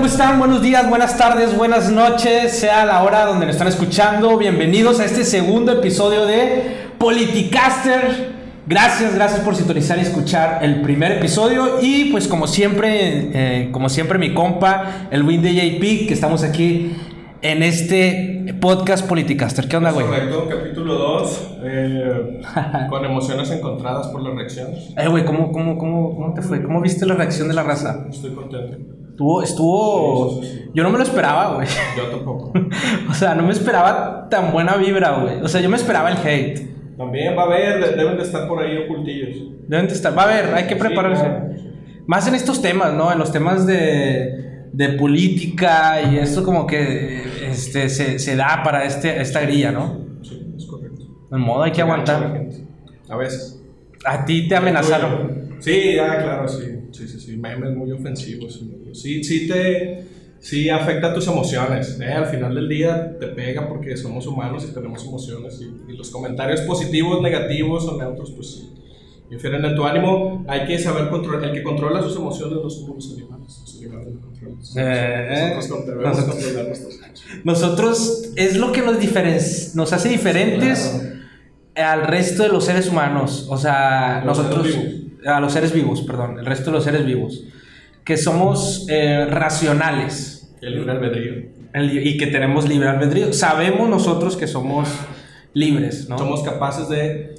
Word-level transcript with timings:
¿Cómo 0.00 0.08
están? 0.08 0.38
Buenos 0.38 0.62
días, 0.62 0.88
buenas 0.88 1.18
tardes, 1.18 1.54
buenas 1.54 1.92
noches, 1.92 2.52
sea 2.52 2.86
la 2.86 3.02
hora 3.02 3.26
donde 3.26 3.44
nos 3.44 3.54
están 3.54 3.68
escuchando. 3.68 4.38
Bienvenidos 4.38 4.98
a 4.98 5.04
este 5.04 5.24
segundo 5.24 5.72
episodio 5.72 6.24
de 6.24 6.88
Politicaster. 6.96 8.32
Gracias, 8.66 9.14
gracias 9.14 9.40
por 9.40 9.54
sintonizar 9.54 9.98
y 9.98 10.00
escuchar 10.00 10.60
el 10.64 10.80
primer 10.80 11.12
episodio. 11.12 11.82
Y 11.82 12.06
pues 12.12 12.28
como 12.28 12.46
siempre, 12.46 13.28
eh, 13.34 13.68
como 13.72 13.90
siempre 13.90 14.18
mi 14.18 14.32
compa, 14.32 15.08
el 15.10 15.22
Win 15.22 15.42
de 15.42 15.52
JP, 15.52 16.08
que 16.08 16.14
estamos 16.14 16.44
aquí 16.44 16.96
en 17.42 17.62
este 17.62 18.54
podcast 18.58 19.06
Politicaster. 19.06 19.68
¿Qué 19.68 19.76
onda, 19.76 19.90
güey? 19.90 20.06
Correcto, 20.06 20.48
capítulo 20.48 20.94
2, 20.94 21.56
eh, 21.62 22.40
con 22.88 23.04
emociones 23.04 23.50
encontradas 23.50 24.08
por 24.08 24.22
las 24.22 24.34
reacciones. 24.34 24.94
Eh, 24.96 25.08
güey, 25.08 25.26
¿cómo, 25.26 25.52
cómo, 25.52 25.76
cómo, 25.76 26.14
¿cómo 26.14 26.32
te 26.32 26.40
fue? 26.40 26.62
¿Cómo 26.62 26.80
viste 26.80 27.04
la 27.04 27.16
reacción 27.16 27.48
de 27.48 27.54
la 27.54 27.64
raza? 27.64 28.06
Estoy 28.10 28.30
contento. 28.30 28.99
Estuvo, 29.20 29.42
estuvo... 29.42 30.40
Sí, 30.40 30.46
sí, 30.48 30.56
sí. 30.64 30.70
Yo 30.72 30.82
no 30.82 30.88
me 30.90 30.96
lo 30.96 31.04
esperaba, 31.04 31.54
güey. 31.56 31.68
Yo 31.96 32.04
tampoco. 32.06 32.52
O 33.10 33.12
sea, 33.14 33.34
no 33.34 33.42
me 33.42 33.52
esperaba 33.52 34.28
tan 34.30 34.50
buena 34.50 34.76
vibra, 34.76 35.18
güey. 35.20 35.42
O 35.42 35.48
sea, 35.48 35.60
yo 35.60 35.68
me 35.68 35.76
esperaba 35.76 36.10
el 36.10 36.16
hate. 36.26 36.96
También 36.96 37.36
va 37.36 37.42
a 37.42 37.46
haber, 37.46 37.84
de- 37.84 37.96
deben 37.96 38.16
de 38.16 38.22
estar 38.22 38.48
por 38.48 38.62
ahí 38.62 38.78
ocultillos. 38.78 39.36
Deben 39.68 39.88
de 39.88 39.92
estar. 39.92 40.16
Va 40.16 40.22
a 40.22 40.24
haber, 40.24 40.54
hay 40.54 40.66
que 40.66 40.76
prepararse. 40.76 41.22
claro. 41.22 41.50
Más 42.06 42.26
en 42.28 42.34
estos 42.34 42.62
temas, 42.62 42.94
¿no? 42.94 43.12
En 43.12 43.18
los 43.18 43.30
temas 43.30 43.66
de, 43.66 44.64
de 44.72 44.88
política 44.90 46.00
y 46.02 46.16
esto 46.18 46.42
como 46.42 46.66
que 46.66 47.22
este, 47.46 47.90
se, 47.90 48.18
se 48.18 48.36
da 48.36 48.62
para 48.64 48.84
este, 48.84 49.20
esta 49.20 49.40
grilla, 49.42 49.70
¿no? 49.70 49.98
Sí, 50.22 50.54
es 50.56 50.64
correcto. 50.64 51.02
En 51.30 51.40
modo 51.40 51.62
hay 51.64 51.72
que 51.72 51.82
aguantar. 51.82 52.46
A 53.10 53.16
veces. 53.16 53.60
A 54.06 54.24
ti 54.24 54.48
te 54.48 54.56
amenazaron. 54.56 55.50
Sí, 55.60 55.94
ya, 55.96 56.22
claro, 56.22 56.48
sí. 56.48 56.64
Sí, 56.92 57.06
sí, 57.06 57.20
sí. 57.20 57.36
Memes 57.36 57.76
muy 57.76 57.92
ofensivos. 57.92 58.54
Sí, 58.54 58.79
sí 58.94 59.46
te. 59.48 60.04
Sí 60.42 60.70
afecta 60.70 61.12
tus 61.12 61.26
emociones. 61.28 61.98
¿eh? 62.00 62.12
Al 62.14 62.24
final 62.24 62.54
del 62.54 62.66
día 62.66 63.18
te 63.20 63.26
pega 63.26 63.68
porque 63.68 63.94
somos 63.94 64.26
humanos 64.26 64.66
y 64.66 64.72
tenemos 64.72 65.04
emociones. 65.04 65.60
Y, 65.60 65.92
y 65.92 65.96
los 65.96 66.08
comentarios 66.08 66.62
positivos, 66.62 67.20
negativos 67.20 67.84
o 67.84 67.98
neutros, 67.98 68.30
pues 68.30 68.50
sí. 68.54 68.70
Infieren 69.30 69.62
en 69.66 69.74
tu 69.76 69.84
ánimo. 69.84 70.42
Hay 70.48 70.64
que 70.66 70.78
saber 70.78 71.10
controlar. 71.10 71.44
El 71.50 71.52
que 71.52 71.62
controla 71.62 72.02
sus 72.02 72.16
emociones 72.16 72.56
no 72.62 72.70
son 72.70 72.94
los 72.96 73.12
animales. 73.12 73.58
Los 73.60 73.76
animales 73.80 74.14
no 74.14 74.20
controlan 74.22 74.64
sus 74.64 74.76
Eh. 74.78 75.52
Nosotros 75.56 75.86
debemos 75.86 76.16
nosotros- 76.16 76.34
controlar 76.36 76.66
nuestras 76.68 76.94
emociones. 76.94 77.44
Nosotros 77.44 78.22
es 78.36 78.56
lo 78.56 78.72
que 78.72 78.80
nos, 78.80 78.98
diferen- 78.98 79.74
nos 79.74 79.92
hace 79.92 80.08
diferentes 80.08 81.02
al 81.76 82.06
resto 82.06 82.44
de 82.44 82.48
los 82.48 82.64
seres 82.64 82.88
humanos. 82.88 83.46
O 83.50 83.58
sea, 83.58 84.22
Los 84.24 84.38
nosotros. 84.38 84.68
A 85.26 85.38
los 85.38 85.52
seres 85.52 85.74
vivos, 85.74 86.00
perdón. 86.00 86.38
El 86.38 86.46
resto 86.46 86.70
de 86.70 86.72
los 86.72 86.84
seres 86.84 87.04
vivos. 87.04 87.44
Que 88.10 88.16
somos 88.16 88.86
eh, 88.88 89.24
racionales. 89.26 90.52
El 90.60 90.74
libre 90.74 90.90
albedrío. 90.90 91.32
El- 91.72 92.04
y 92.08 92.16
que 92.18 92.26
tenemos 92.26 92.68
libre 92.68 92.88
albedrío. 92.88 93.32
Sabemos 93.32 93.88
nosotros 93.88 94.36
que 94.36 94.48
somos 94.48 94.88
libres, 95.54 96.08
¿no? 96.08 96.18
Somos 96.18 96.42
capaces 96.42 96.88
de 96.88 97.36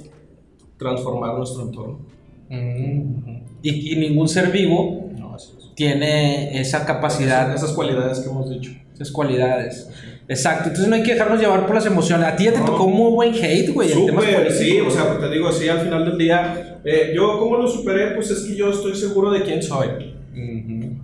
transformar 0.78 1.34
nuestro 1.36 1.64
entorno. 1.64 2.06
Mm. 2.48 3.42
Y, 3.62 3.92
y 3.92 3.96
ningún 3.96 4.30
ser 4.30 4.50
vivo 4.50 5.10
No, 5.18 5.34
así 5.34 5.50
es. 5.58 5.74
tiene 5.74 6.58
esa 6.58 6.86
capacidad, 6.86 7.50
Esas, 7.50 7.64
esas 7.64 7.76
cualidades 7.76 8.20
que 8.20 8.30
hemos 8.30 8.48
dicho. 8.48 8.70
esas 8.94 9.10
cualidades. 9.10 9.90
Exacto, 10.26 10.68
entonces 10.68 10.88
no 10.88 10.94
hay 10.96 11.02
que 11.02 11.12
dejarnos 11.12 11.38
llevar 11.38 11.66
por 11.66 11.74
las 11.74 11.84
emociones. 11.84 12.26
A 12.28 12.34
ti 12.34 12.44
ya 12.44 12.52
te 12.54 12.60
No. 12.60 12.64
tocó 12.64 12.88
muy 12.88 13.12
buen 13.12 13.34
hate, 13.34 13.68
güey. 13.74 13.90
sí, 13.90 14.80
o 14.80 14.90
sea, 14.90 15.18
te 15.18 15.28
digo, 15.28 15.52
sí, 15.52 15.68
al 15.68 15.80
final 15.80 16.06
del 16.06 16.16
día, 16.16 16.80
eh, 16.82 17.12
yo 17.14 17.38
cómo 17.38 17.58
lo 17.58 17.68
superé, 17.68 18.12
pues 18.14 18.30
es 18.30 18.40
que 18.44 18.56
yo 18.56 18.70
estoy 18.70 18.94
seguro 18.94 19.30
de 19.32 19.42
quién 19.42 19.62
soy. 19.62 20.11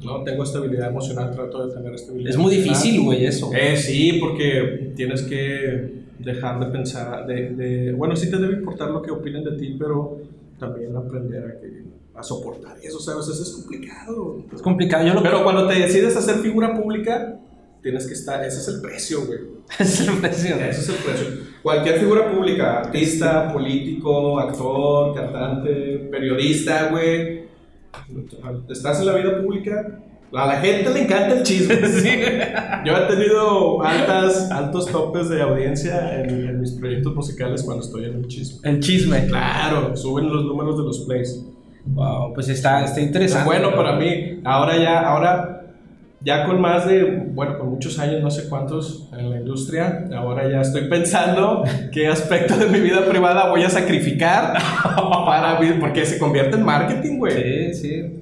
¿No? 0.08 0.24
Tengo 0.24 0.42
estabilidad 0.42 0.88
emocional, 0.90 1.30
trato 1.30 1.66
de 1.66 1.74
tener 1.74 1.94
estabilidad 1.94 2.30
Es 2.30 2.36
muy 2.36 2.54
difícil, 2.56 3.02
güey, 3.02 3.24
eso. 3.26 3.50
Eh, 3.54 3.76
sí, 3.76 4.18
porque 4.20 4.92
tienes 4.96 5.22
que 5.22 5.98
dejar 6.18 6.58
de 6.60 6.66
pensar, 6.66 7.26
de, 7.26 7.50
de- 7.50 7.92
bueno, 7.92 8.16
sí 8.16 8.30
te 8.30 8.36
debe 8.38 8.54
importar 8.54 8.90
lo 8.90 9.02
que 9.02 9.10
opinen 9.10 9.44
de 9.44 9.52
ti, 9.56 9.76
pero 9.78 10.18
también 10.58 10.96
aprender 10.96 11.44
a, 11.44 11.60
que, 11.60 11.84
a 12.14 12.22
soportar 12.22 12.76
eso, 12.82 12.98
¿sabes? 12.98 13.28
Eso 13.28 13.42
es 13.42 13.50
complicado. 13.50 14.44
Es 14.52 14.62
complicado. 14.62 15.06
Yo 15.06 15.14
lo 15.14 15.22
Pero 15.22 15.44
cuando 15.44 15.68
te 15.68 15.74
decides 15.74 16.16
hacer 16.16 16.36
figura 16.36 16.74
pública, 16.74 17.38
tienes 17.82 18.06
que 18.06 18.14
estar, 18.14 18.44
ese 18.44 18.58
es 18.58 18.68
el 18.68 18.80
precio, 18.80 19.24
güey. 19.26 19.38
es 19.78 20.06
impresionante. 20.06 20.70
Ese 20.70 20.80
es 20.80 20.88
el 20.88 20.96
precio. 20.96 21.26
Cualquier 21.62 22.00
figura 22.00 22.32
pública, 22.32 22.80
artista, 22.80 23.52
político, 23.52 24.38
actor, 24.40 25.14
cantante, 25.14 26.08
periodista, 26.10 26.88
güey. 26.90 27.37
Estás 28.70 29.00
en 29.00 29.06
la 29.06 29.14
vida 29.14 29.40
pública. 29.42 30.00
A 30.32 30.46
la 30.46 30.60
gente 30.60 30.90
le 30.92 31.04
encanta 31.04 31.38
el 31.38 31.42
chisme. 31.42 31.74
Yo 32.84 32.96
he 32.96 33.06
tenido 33.06 33.82
altas, 33.82 34.50
altos 34.50 34.86
topes 34.86 35.30
de 35.30 35.40
audiencia 35.40 36.20
en, 36.22 36.30
en 36.48 36.60
mis 36.60 36.72
proyectos 36.72 37.14
musicales 37.14 37.62
cuando 37.62 37.82
estoy 37.82 38.04
en 38.04 38.16
el 38.16 38.26
chisme. 38.28 38.68
El 38.68 38.80
chisme. 38.80 39.26
Claro, 39.26 39.96
suben 39.96 40.28
los 40.28 40.44
números 40.44 40.76
de 40.76 40.84
los 40.84 40.98
plays. 41.00 41.44
Wow, 41.86 42.34
pues 42.34 42.50
está, 42.50 42.84
está 42.84 43.00
Es 43.00 43.06
interesante. 43.06 43.46
bueno 43.46 43.74
para 43.74 43.96
mí. 43.96 44.40
Ahora 44.44 44.76
ya, 44.76 45.00
ahora 45.00 45.57
ya 46.20 46.44
con 46.46 46.60
más 46.60 46.86
de, 46.86 47.04
bueno, 47.32 47.58
con 47.58 47.70
muchos 47.70 47.98
años, 47.98 48.20
no 48.22 48.30
sé 48.30 48.48
cuántos 48.48 49.08
en 49.16 49.30
la 49.30 49.36
industria, 49.36 50.06
ahora 50.16 50.50
ya 50.50 50.60
estoy 50.60 50.88
pensando 50.88 51.62
qué 51.92 52.08
aspecto 52.08 52.56
de 52.56 52.66
mi 52.66 52.80
vida 52.80 53.06
privada 53.08 53.48
voy 53.50 53.62
a 53.62 53.70
sacrificar 53.70 54.54
para 55.26 55.58
porque 55.80 56.04
se 56.04 56.18
convierte 56.18 56.56
en 56.56 56.64
marketing, 56.64 57.18
güey. 57.18 57.72
Sí, 57.72 57.74
sí. 57.74 58.14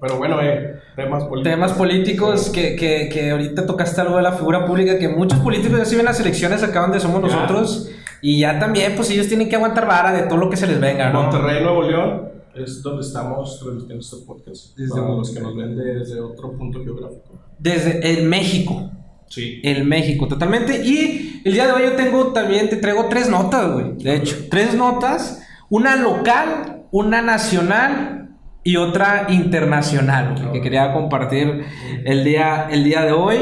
Pero 0.00 0.18
bueno, 0.18 0.40
eh, 0.42 0.76
temas 0.94 1.24
políticos. 1.24 1.54
Temas 1.54 1.72
políticos 1.72 2.50
que, 2.50 2.76
que, 2.76 3.08
que 3.08 3.30
ahorita 3.30 3.64
tocaste 3.64 4.00
algo 4.02 4.16
de 4.16 4.22
la 4.22 4.32
figura 4.32 4.66
pública, 4.66 4.98
que 4.98 5.08
muchos 5.08 5.38
políticos 5.38 5.78
ya 5.78 5.84
se 5.86 5.96
ven 5.96 6.04
las 6.04 6.20
elecciones 6.20 6.62
acá 6.62 6.80
donde 6.80 7.00
somos 7.00 7.22
Ya. 7.22 7.34
nosotros. 7.36 7.90
Y 8.20 8.38
ya 8.40 8.58
también, 8.60 8.92
pues 8.94 9.10
ellos 9.10 9.26
tienen 9.28 9.48
que 9.48 9.56
aguantar 9.56 9.86
vara 9.86 10.12
de 10.12 10.22
todo 10.24 10.36
lo 10.36 10.50
que 10.50 10.56
se 10.56 10.66
les 10.66 10.78
venga, 10.78 11.10
¿no? 11.10 11.22
Monterrey, 11.22 11.62
Nuevo 11.62 11.82
León, 11.82 12.31
es 12.54 12.82
donde 12.82 13.02
estamos 13.02 13.58
transmitiendo 13.60 14.00
este 14.00 14.16
podcast. 14.26 14.76
Desde 14.76 14.94
para 14.94 15.14
los 15.14 15.30
que 15.30 15.40
nos 15.40 15.56
ven 15.56 15.76
desde 15.76 16.20
otro 16.20 16.56
punto 16.56 16.82
geográfico. 16.82 17.40
Desde 17.58 18.00
el 18.12 18.26
México. 18.26 18.90
Sí. 19.28 19.60
El 19.64 19.84
México, 19.84 20.28
totalmente. 20.28 20.84
Y 20.84 21.40
el 21.44 21.54
día 21.54 21.66
de 21.66 21.72
hoy 21.72 21.82
yo 21.84 21.96
tengo 21.96 22.32
también, 22.32 22.68
te 22.68 22.76
traigo 22.76 23.06
tres 23.08 23.30
notas, 23.30 23.72
güey. 23.72 23.96
De 23.96 24.16
hecho, 24.16 24.36
tres 24.50 24.74
notas. 24.74 25.42
Una 25.70 25.96
local, 25.96 26.84
una 26.90 27.22
nacional 27.22 28.36
y 28.62 28.76
otra 28.76 29.26
internacional, 29.30 30.34
güey, 30.36 30.52
que 30.52 30.60
quería 30.60 30.92
compartir 30.92 31.64
el 32.04 32.24
día, 32.24 32.68
el 32.70 32.84
día 32.84 33.02
de 33.02 33.12
hoy. 33.12 33.38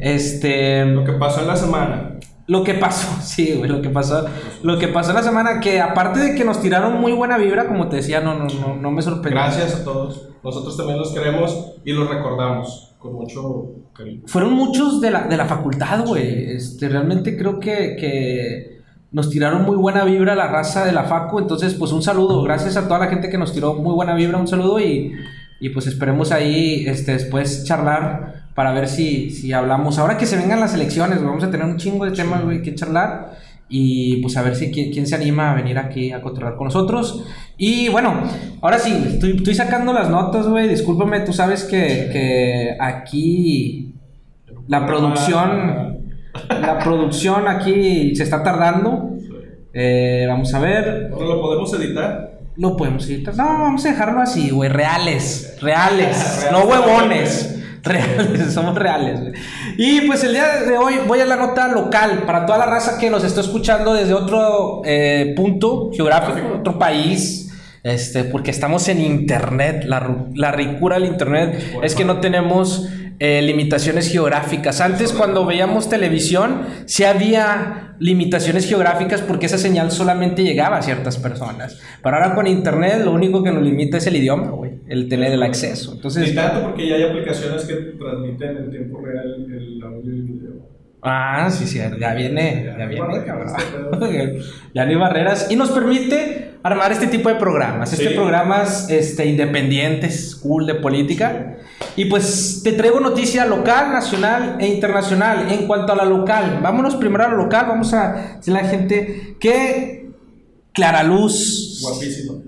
Este. 0.00 0.86
Lo 0.86 1.04
que 1.04 1.12
pasó 1.12 1.42
en 1.42 1.48
la 1.48 1.56
semana. 1.56 2.13
Lo 2.46 2.62
que 2.62 2.74
pasó, 2.74 3.08
sí, 3.22 3.54
güey, 3.56 3.70
lo 3.70 3.80
que 3.80 3.90
pasó, 3.90 4.26
lo 4.62 4.78
que 4.78 4.88
pasó 4.88 5.12
la 5.12 5.22
semana, 5.22 5.60
que 5.60 5.80
aparte 5.80 6.20
de 6.20 6.34
que 6.34 6.44
nos 6.44 6.60
tiraron 6.60 7.00
muy 7.00 7.12
buena 7.12 7.38
vibra, 7.38 7.66
como 7.66 7.88
te 7.88 7.96
decía, 7.96 8.20
no, 8.20 8.34
no, 8.34 8.46
no, 8.46 8.76
no 8.76 8.90
me 8.90 9.02
sorprendió. 9.02 9.42
Gracias 9.42 9.76
a 9.76 9.84
todos. 9.84 10.28
Nosotros 10.42 10.76
también 10.76 10.98
los 10.98 11.12
queremos 11.12 11.72
y 11.84 11.92
los 11.92 12.08
recordamos 12.08 12.94
con 12.98 13.14
mucho 13.14 13.66
cariño. 13.94 14.22
Fueron 14.26 14.52
muchos 14.52 15.00
de 15.00 15.10
la, 15.10 15.22
de 15.26 15.36
la 15.36 15.46
facultad, 15.46 16.06
güey. 16.06 16.54
Este, 16.54 16.88
realmente 16.88 17.36
creo 17.36 17.58
que, 17.58 17.96
que 17.96 18.80
nos 19.10 19.30
tiraron 19.30 19.62
muy 19.62 19.76
buena 19.76 20.04
vibra 20.04 20.34
la 20.34 20.48
raza 20.48 20.84
de 20.84 20.92
la 20.92 21.04
facu, 21.04 21.38
entonces 21.38 21.74
pues 21.74 21.92
un 21.92 22.02
saludo, 22.02 22.42
gracias 22.42 22.76
a 22.76 22.88
toda 22.88 22.98
la 22.98 23.06
gente 23.06 23.30
que 23.30 23.38
nos 23.38 23.52
tiró 23.52 23.74
muy 23.74 23.94
buena 23.94 24.14
vibra, 24.14 24.38
un 24.38 24.48
saludo 24.48 24.80
y, 24.80 25.12
y 25.60 25.68
pues 25.68 25.86
esperemos 25.86 26.32
ahí 26.32 26.84
este, 26.88 27.12
después 27.12 27.64
charlar 27.64 28.43
para 28.54 28.72
ver 28.72 28.88
si, 28.88 29.30
si 29.30 29.52
hablamos. 29.52 29.98
Ahora 29.98 30.16
que 30.16 30.26
se 30.26 30.36
vengan 30.36 30.60
las 30.60 30.74
elecciones, 30.74 31.22
vamos 31.22 31.42
a 31.44 31.50
tener 31.50 31.66
un 31.66 31.76
chingo 31.76 32.04
de 32.04 32.12
temas, 32.12 32.44
güey, 32.44 32.62
que 32.62 32.74
charlar. 32.74 33.36
Y 33.68 34.16
pues 34.18 34.36
a 34.36 34.42
ver 34.42 34.54
si 34.54 34.70
quién, 34.70 34.92
quién 34.92 35.06
se 35.06 35.14
anima 35.14 35.50
a 35.50 35.54
venir 35.54 35.78
aquí 35.78 36.12
a 36.12 36.20
controlar 36.20 36.56
con 36.56 36.66
nosotros. 36.66 37.24
Y 37.56 37.88
bueno, 37.88 38.22
ahora 38.60 38.78
sí, 38.78 39.04
estoy, 39.06 39.36
estoy 39.36 39.54
sacando 39.54 39.92
las 39.92 40.10
notas, 40.10 40.46
güey. 40.46 40.68
Discúlpame, 40.68 41.20
tú 41.20 41.32
sabes 41.32 41.64
que, 41.64 42.10
que 42.12 42.76
aquí 42.78 43.94
la 44.68 44.86
producción, 44.86 45.98
la 46.48 46.78
producción 46.78 47.48
aquí 47.48 48.14
se 48.14 48.22
está 48.22 48.42
tardando. 48.42 49.16
Eh, 49.72 50.26
vamos 50.28 50.54
a 50.54 50.60
ver. 50.60 51.10
¿Ahora 51.12 51.26
lo 51.26 51.40
podemos 51.40 51.74
editar? 51.74 52.38
Lo 52.56 52.76
podemos 52.76 53.08
editar. 53.08 53.34
No, 53.34 53.44
vamos 53.44 53.84
a 53.84 53.88
dejarlo 53.88 54.20
así, 54.20 54.50
güey. 54.50 54.70
Reales. 54.70 55.58
Reales. 55.60 56.48
no 56.52 56.64
huevones. 56.64 57.53
Reales, 57.84 58.52
somos 58.54 58.74
reales. 58.74 59.20
güey. 59.20 59.32
Y 59.76 60.00
pues 60.02 60.24
el 60.24 60.32
día 60.32 60.62
de 60.62 60.76
hoy 60.76 60.94
voy 61.06 61.20
a 61.20 61.26
la 61.26 61.36
nota 61.36 61.68
local 61.68 62.22
para 62.26 62.46
toda 62.46 62.58
la 62.58 62.66
raza 62.66 62.98
que 62.98 63.10
nos 63.10 63.24
está 63.24 63.40
escuchando 63.40 63.92
desde 63.94 64.14
otro 64.14 64.82
eh, 64.84 65.34
punto 65.36 65.90
geográfico, 65.92 66.58
otro 66.60 66.78
país. 66.78 67.40
Este, 67.82 68.24
porque 68.24 68.50
estamos 68.50 68.88
en 68.88 69.02
internet, 69.02 69.84
la, 69.84 70.24
la 70.32 70.52
ricura 70.52 70.98
del 70.98 71.04
internet 71.04 71.62
es 71.82 71.94
que 71.94 72.06
no 72.06 72.18
tenemos 72.18 72.88
eh, 73.18 73.42
limitaciones 73.42 74.10
geográficas. 74.10 74.80
Antes 74.80 75.12
cuando 75.12 75.46
veíamos 75.46 75.88
televisión, 75.88 76.62
sí 76.86 77.04
había 77.04 77.96
limitaciones 78.00 78.68
geográficas 78.68 79.20
porque 79.20 79.46
esa 79.46 79.58
señal 79.58 79.90
solamente 79.90 80.42
llegaba 80.42 80.78
a 80.78 80.82
ciertas 80.82 81.16
personas. 81.18 81.80
Pero 82.02 82.16
ahora 82.16 82.34
con 82.34 82.46
internet 82.46 83.02
lo 83.04 83.12
único 83.12 83.42
que 83.42 83.52
nos 83.52 83.62
limita 83.62 83.98
es 83.98 84.06
el 84.06 84.16
idioma, 84.16 84.50
güey, 84.50 84.72
el 84.88 85.08
tener 85.08 85.32
el 85.32 85.42
acceso. 85.42 85.94
Entonces, 85.94 86.28
Ni 86.28 86.34
tanto 86.34 86.62
porque 86.64 86.88
ya 86.88 86.96
hay 86.96 87.04
aplicaciones 87.04 87.64
que 87.64 87.74
transmiten 87.74 88.56
en 88.56 88.70
tiempo 88.70 89.00
real 89.00 89.46
el 89.50 89.82
audio 89.82 90.12
y 90.12 90.16
el 90.16 90.22
video. 90.22 90.74
Ah, 91.06 91.48
sí, 91.50 91.66
sí, 91.66 91.78
ya 92.00 92.14
viene, 92.14 92.74
ya 92.78 92.86
viene, 92.86 93.24
cabrón. 93.26 93.48
este 93.58 94.38
ya 94.74 94.84
no 94.84 94.90
hay 94.90 94.96
barreras 94.96 95.48
y 95.50 95.56
nos 95.56 95.70
permite 95.70 96.52
armar 96.62 96.92
este 96.92 97.08
tipo 97.08 97.28
de 97.28 97.34
programas, 97.34 97.92
este 97.92 98.08
Sí. 98.08 98.14
programas 98.14 98.88
este, 98.90 99.26
independientes, 99.26 100.34
cool 100.36 100.66
de 100.66 100.76
política. 100.76 101.56
Y 101.96 102.06
pues 102.06 102.62
te 102.64 102.72
traigo 102.72 103.00
noticia 103.00 103.44
local, 103.44 103.92
nacional 103.92 104.56
e 104.60 104.66
internacional. 104.66 105.52
En 105.52 105.66
cuanto 105.66 105.92
a 105.92 105.96
la 105.96 106.04
local, 106.06 106.60
vámonos 106.62 106.96
primero 106.96 107.24
a 107.24 107.28
la 107.28 107.34
local, 107.34 107.66
vamos 107.68 107.92
a 107.92 108.36
decirle 108.38 108.60
a 108.60 108.62
la 108.62 108.68
gente 108.70 109.36
que 109.38 110.08
Clara 110.72 111.02
Luz, 111.02 111.80
Guapísimo. 111.82 112.42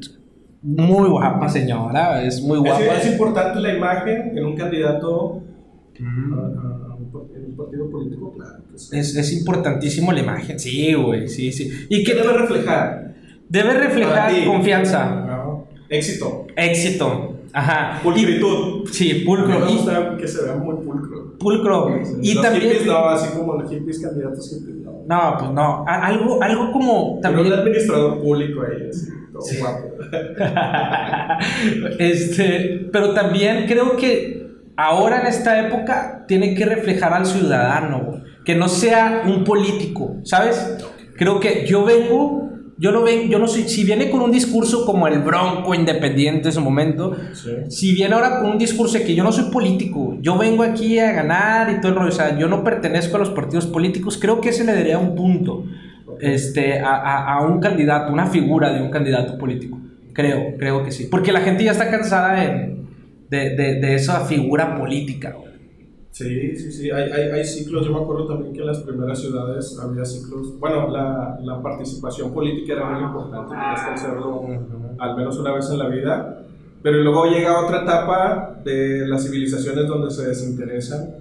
muy 0.63 1.09
guapa 1.11 1.49
señora, 1.51 2.23
es 2.23 2.41
muy 2.41 2.59
guapa. 2.59 2.81
Es, 2.83 3.05
es 3.05 3.13
importante 3.13 3.61
la 3.61 3.75
imagen 3.75 4.33
en 4.37 4.47
un 4.47 4.57
candidato 4.57 5.43
par- 5.99 6.86
en 7.35 7.45
un 7.47 7.57
partido 7.57 7.89
político, 7.91 8.33
claro. 8.35 8.59
Es, 8.75 8.93
es 9.17 9.33
importantísimo 9.33 10.13
la 10.13 10.21
imagen, 10.21 10.59
sí, 10.59 10.95
güey, 10.95 11.29
sí, 11.29 11.53
sí. 11.53 11.71
Y 11.89 12.03
¿Qué 12.05 12.15
debe 12.15 12.33
reflejar? 12.33 13.15
debe 13.49 13.75
reflejar 13.75 14.33
ti. 14.33 14.45
confianza. 14.45 15.25
No. 15.27 15.67
Éxito. 15.89 16.47
Éxito. 16.57 17.33
Ajá. 17.53 18.01
Pulcritud. 18.03 18.83
Y- 18.85 18.93
sí, 18.93 19.15
pulcro. 19.25 19.61
me 19.61 19.67
gusta 19.67 20.17
que 20.19 20.27
se 20.29 20.43
vea 20.45 20.57
muy 20.57 20.75
pulcro. 20.85 21.39
pulcro. 21.39 22.01
Y 22.21 22.35
los 22.35 22.43
también. 22.43 22.65
hippies 22.71 22.87
no, 22.87 23.09
así 23.09 23.37
como 23.37 23.55
los 23.55 23.71
hippies 23.71 24.01
candidatos 24.01 24.51
hippies 24.51 24.77
no. 24.85 24.93
No, 25.09 25.37
pues 25.39 25.51
no. 25.53 25.85
Algo, 25.87 26.43
algo 26.43 26.73
como 26.73 27.19
También 27.23 27.47
un 27.47 27.53
administrador 27.53 28.21
público 28.21 28.63
ahí, 28.63 28.89
así, 28.91 29.07
todo 29.33 29.43
Sí. 29.43 29.59
guapo. 29.59 29.95
este, 31.99 32.89
pero 32.93 33.13
también 33.15 33.67
creo 33.67 33.97
que 33.97 34.46
ahora 34.77 35.21
en 35.21 35.27
esta 35.27 35.67
época 35.67 36.25
tiene 36.29 36.55
que 36.55 36.65
reflejar 36.65 37.13
al 37.15 37.27
ciudadano, 37.27 38.23
que 38.45 38.55
no 38.55 38.69
sea 38.69 39.23
un 39.27 39.45
político, 39.45 40.17
¿sabes? 40.25 40.77
Creo 41.17 41.41
que 41.41 41.65
yo 41.67 41.85
vengo, 41.85 42.51
yo 42.79 42.93
no 42.93 43.03
ven, 43.03 43.29
yo 43.31 43.39
no 43.39 43.49
soy, 43.49 43.63
si 43.69 43.85
viene 43.85 44.11
con 44.11 44.21
un 44.21 44.31
discurso 44.31 44.85
como 44.85 45.09
el 45.09 45.21
Bronco 45.21 45.75
independiente 45.75 46.49
en 46.49 46.53
su 46.53 46.61
momento, 46.61 47.17
Sí. 47.33 47.51
si 47.71 47.95
viene 47.95 48.15
ahora 48.15 48.39
con 48.41 48.51
un 48.51 48.59
discurso 48.59 48.99
de 48.99 49.05
que 49.05 49.15
yo 49.15 49.25
no 49.25 49.33
soy 49.33 49.51
político, 49.51 50.19
yo 50.21 50.37
vengo 50.37 50.63
aquí 50.63 50.99
a 50.99 51.13
ganar 51.13 51.71
y 51.71 51.81
todo 51.81 51.89
el 51.93 51.95
rollo, 51.99 52.09
o 52.09 52.13
sea, 52.13 52.39
yo 52.39 52.47
no 52.49 52.63
pertenezco 52.63 53.17
a 53.17 53.21
los 53.21 53.31
partidos 53.31 53.67
políticos, 53.67 54.19
creo 54.21 54.41
que 54.43 54.51
ese 54.51 54.65
le 54.65 54.75
daría 54.75 54.99
un 54.99 55.15
punto 55.15 55.65
este, 56.21 56.79
a, 56.81 56.95
a- 56.97 57.35
a 57.35 57.41
un 57.47 57.61
candidato, 57.61 58.13
una 58.13 58.27
figura 58.27 58.73
de 58.73 58.83
un 58.83 58.91
candidato 58.91 59.37
político. 59.39 59.79
Creo, 60.13 60.57
creo 60.59 60.83
que 60.83 60.91
sí. 60.93 61.09
Porque 61.11 61.31
la 61.33 61.41
gente 61.41 61.63
ya 61.65 61.73
está 61.73 61.91
cansada 61.91 62.35
de, 62.41 62.76
de, 63.31 63.51
de- 63.57 63.81
de 63.81 63.95
esa 63.95 64.21
figura 64.27 64.77
política. 64.79 65.33
güey. 65.39 65.47
Sí, 66.11 66.57
sí, 66.57 66.73
sí, 66.73 66.91
hay, 66.91 67.11
hay, 67.11 67.23
hay 67.31 67.45
ciclos. 67.45 67.85
Yo 67.87 67.93
me 67.93 68.01
acuerdo 68.01 68.27
también 68.27 68.55
que 68.55 68.61
en 68.61 68.67
las 68.67 68.79
primeras 68.81 69.21
ciudades 69.21 69.79
había 69.83 70.05
ciclos. 70.05 70.59
Bueno, 70.59 70.89
la, 70.91 71.39
la 71.43 71.61
participación 71.63 72.33
política 72.33 72.73
era 72.73 72.91
muy 72.91 73.03
importante, 73.05 73.51
tenías 73.55 73.83
que 73.83 73.91
hacerlo 73.91 74.43
al 74.99 75.17
menos 75.17 75.39
una 75.39 75.53
vez 75.53 75.69
en 75.71 75.79
la 75.79 75.89
vida. 75.89 76.43
Pero 76.83 76.99
luego 76.99 77.27
llega 77.27 77.61
otra 77.65 77.83
etapa 77.83 78.61
de 78.65 79.07
las 79.07 79.25
civilizaciones 79.25 79.87
donde 79.89 80.11
se 80.11 80.27
desinteresan 80.29 81.17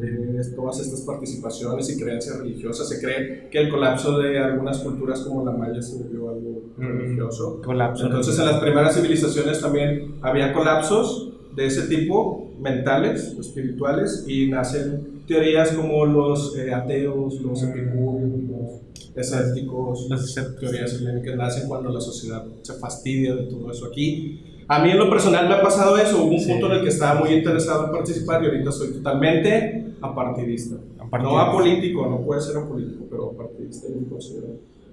de 0.00 0.50
todas 0.56 0.80
estas 0.80 1.02
participaciones 1.02 1.90
y 1.90 2.00
creencias 2.00 2.38
religiosas. 2.38 2.88
Se 2.88 3.00
cree 3.00 3.48
que 3.50 3.58
el 3.58 3.68
colapso 3.68 4.18
de 4.18 4.38
algunas 4.38 4.78
culturas 4.78 5.20
como 5.20 5.44
la 5.44 5.52
maya 5.52 5.80
se 5.82 6.02
volvió 6.02 6.30
algo 6.30 6.62
religioso. 6.76 7.60
Colapso. 7.62 8.06
Entonces 8.06 8.38
en 8.38 8.46
las 8.46 8.60
primeras 8.60 8.94
civilizaciones 8.94 9.60
también 9.60 10.14
había 10.22 10.52
colapsos 10.52 11.32
de 11.54 11.66
ese 11.66 11.82
tipo, 11.82 12.52
mentales, 12.58 13.36
espirituales, 13.38 14.24
y 14.26 14.48
nacen 14.48 15.20
teorías 15.26 15.72
como 15.72 16.04
los 16.06 16.56
eh, 16.56 16.72
ateos, 16.72 17.40
los 17.40 17.62
epicúreos, 17.62 18.30
los 18.48 19.16
escépticos, 19.16 20.10
escépticos. 20.10 20.60
teorías 20.60 20.94
helénicas 20.94 21.36
nacen 21.36 21.68
cuando 21.68 21.90
la 21.90 22.00
sociedad 22.00 22.44
se 22.62 22.74
fastidia 22.74 23.34
de 23.34 23.44
todo 23.44 23.70
eso 23.70 23.86
aquí. 23.86 24.59
A 24.72 24.78
mí 24.82 24.90
en 24.90 24.98
lo 24.98 25.10
personal 25.10 25.48
me 25.48 25.54
ha 25.54 25.62
pasado 25.62 25.96
eso, 25.98 26.22
hubo 26.22 26.32
un 26.34 26.38
Sí. 26.40 26.50
punto 26.52 26.66
en 26.66 26.72
el 26.78 26.82
que 26.82 26.88
estaba 26.90 27.18
muy 27.20 27.30
interesado 27.34 27.86
en 27.86 27.92
participar 27.92 28.42
y 28.42 28.46
ahorita 28.46 28.70
soy 28.72 28.92
totalmente 28.92 29.86
apartidista. 30.00 30.76
Apartidista. 30.98 31.18
No 31.22 31.38
apolítico, 31.40 32.06
no 32.08 32.20
puede 32.20 32.40
ser 32.40 32.56
apolítico, 32.56 33.04
pero 33.10 33.30
apartidista 33.34 33.88
yo 33.88 34.00
me 34.00 34.06
considero 34.08 34.46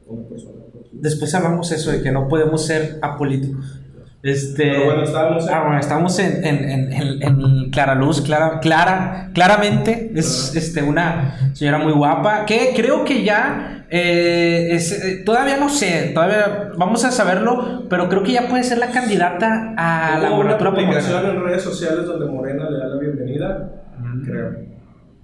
una 0.08 0.24
persona 0.28 0.54
apartidista. 0.68 0.98
Después 1.10 1.36
hablamos 1.36 1.72
eso 1.72 1.92
de 1.92 2.02
que 2.02 2.12
no 2.12 2.28
podemos 2.28 2.66
ser 2.66 2.98
apolíticos. 3.04 3.82
Este, 4.24 4.64
Pero 4.64 4.86
bueno, 4.86 5.04
estábamos 5.04 5.48
en- 5.48 5.54
ah, 5.54 5.62
bueno, 5.64 5.80
estamos 5.80 6.20
en, 6.20 6.44
en, 6.44 6.70
en, 6.70 6.92
en- 6.94 7.22
en 7.24 7.67
Clara 7.78 7.94
Luz, 7.94 8.22
clara, 8.22 8.60
clara, 8.60 9.30
claramente 9.36 10.12
es 10.16 10.56
este, 10.56 10.82
una 10.82 11.52
señora 11.54 11.78
muy 11.78 11.94
guapa, 11.94 12.44
que 12.48 12.74
creo 12.76 13.06
que 13.06 13.24
ya, 13.24 13.86
eh, 13.92 14.70
es, 14.72 14.92
eh, 15.04 15.22
todavía 15.24 15.58
no 15.58 15.70
sé, 15.70 16.10
todavía 16.12 16.72
vamos 16.76 17.06
a 17.06 17.12
saberlo, 17.12 17.84
pero 17.88 18.10
creo 18.10 18.24
que 18.24 18.32
ya 18.32 18.48
puede 18.48 18.64
ser 18.64 18.80
la 18.80 18.90
candidata 18.90 19.76
a 19.78 20.14
la 20.18 20.26
una 20.26 20.30
gobernatura 20.32 20.72
por 20.72 20.80
publicación 20.80 21.26
en 21.28 21.44
redes 21.44 21.62
sociales 21.62 22.08
donde 22.08 22.26
Morena 22.26 22.68
le 22.68 22.80
da 22.80 22.88
la 22.88 23.00
bienvenida, 23.00 23.70
Mm. 24.00 24.26
creo. 24.26 24.56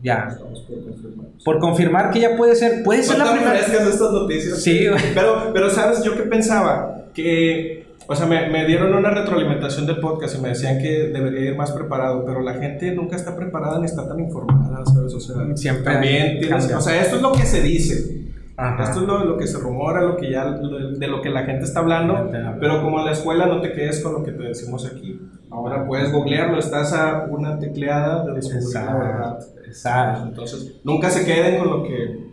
Ya, 0.04 0.28
por 0.38 0.84
confirmar. 0.84 1.26
por 1.44 1.60
confirmar 1.60 2.12
que 2.12 2.20
ya 2.20 2.38
puede 2.38 2.56
ser, 2.56 2.84
puede 2.84 3.02
ser 3.02 3.18
la 3.18 3.32
primera. 3.34 3.58
estas 3.58 4.00
noticias. 4.00 4.62
Sí. 4.62 4.86
Pero, 5.16 5.50
pero, 5.56 5.72
¿sabes? 5.72 6.04
Yo 6.04 6.16
que 6.16 6.22
pensaba 6.22 7.06
que, 7.16 7.83
o 8.08 8.16
sea, 8.16 8.26
me, 8.26 8.50
me 8.50 8.66
dieron 8.66 8.94
una 8.94 9.10
retroalimentación 9.10 9.86
del 9.86 10.00
podcast 10.00 10.36
y 10.38 10.42
me 10.42 10.50
decían 10.50 10.80
que 10.80 11.10
debería 11.14 11.52
ir 11.52 11.56
más 11.56 11.72
preparado, 11.72 12.24
pero 12.26 12.42
la 12.42 12.56
gente 12.56 12.94
nunca 12.94 13.16
está 13.16 13.36
preparada 13.36 13.80
ni 13.80 13.86
está 13.86 14.08
tan 14.08 14.20
informada, 14.20 14.86
¿sabes? 14.86 15.14
O 15.14 15.20
sea, 15.20 15.36
Siempre 15.56 15.84
también 15.94 16.40
tienes, 16.40 16.72
o 16.74 16.82
sea, 16.82 17.02
esto 17.02 17.16
es 17.18 17.22
lo 17.22 17.32
que 17.32 17.44
se 17.46 17.62
dice. 17.62 18.22
Ajá. 18.56 18.84
Esto 18.84 19.02
es 19.02 19.08
lo, 19.08 19.26
lo 19.26 19.38
que 19.38 19.48
se 19.48 19.58
rumora, 19.58 20.02
lo 20.04 20.16
que 20.16 20.30
ya, 20.30 20.46
lo- 20.46 20.92
de 20.92 21.08
lo 21.08 21.22
que 21.22 21.30
la 21.30 21.44
gente 21.44 21.64
está 21.66 21.80
hablando, 21.80 22.30
pero 22.60 22.82
como 22.84 23.00
en 23.00 23.06
la 23.06 23.12
escuela 23.14 23.48
no 23.48 23.62
te 23.62 23.72
quedes 23.72 24.02
con 24.02 24.14
lo 24.14 24.24
que 24.24 24.32
te 24.32 24.44
decimos 24.44 24.86
aquí. 24.86 25.20
Ahora 25.50 25.86
puedes 25.88 26.12
googlearlo, 26.12 26.60
estás 26.60 26.94
a 26.94 27.26
una 27.30 27.58
tecleada 27.58 28.24
de 28.26 28.34
descubrir 28.34 28.64
la 28.76 28.94
verdad. 28.96 29.40
Exacto. 29.66 30.24
Entonces, 30.28 30.76
nunca 30.84 31.10
se 31.10 31.26
queden 31.26 31.58
con 31.60 31.70
lo 31.70 31.84
que... 31.84 32.33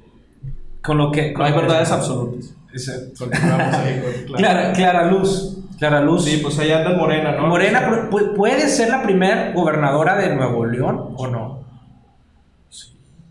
Con 0.82 0.98
lo 0.98 1.10
que... 1.12 1.32
No 1.32 1.44
hay 1.44 1.52
verdades 1.52 1.90
absolutas. 1.90 2.54
Exacto. 2.72 3.24
Continuamos 3.26 3.74
ahí 3.76 4.00
con- 4.26 4.36
Clara, 4.36 4.72
Clara 4.72 5.10
Luz. 5.10 5.58
Clara 5.78 6.00
Luz. 6.00 6.24
Sí, 6.24 6.38
pues 6.42 6.58
allá 6.58 6.78
anda 6.78 6.90
en 6.92 6.98
Morena, 6.98 7.32
¿no? 7.32 7.46
Morena 7.48 7.88
pu- 7.88 8.10
pu- 8.10 8.34
puede 8.34 8.68
ser 8.68 8.90
la 8.90 9.02
primer 9.02 9.52
gobernadora 9.54 10.16
de 10.16 10.34
Nuevo 10.34 10.64
León 10.66 11.14
o 11.16 11.26
no. 11.26 11.60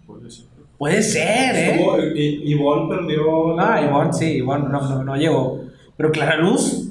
Puede 0.08 0.30
ser. 0.32 0.46
Puede 0.78 1.02
ser, 1.04 1.56
¿eh? 1.56 2.14
I- 2.16 2.52
Ivonne 2.54 2.96
perdió. 2.96 3.60
Ah, 3.60 3.82
Ivonne, 3.82 4.14
sí, 4.14 4.38
Ivonne 4.38 4.70
no, 4.70 4.82
no, 4.82 5.04
no 5.04 5.16
llegó. 5.16 5.62
Pero 5.98 6.12
Clara 6.12 6.38
Luz 6.38 6.90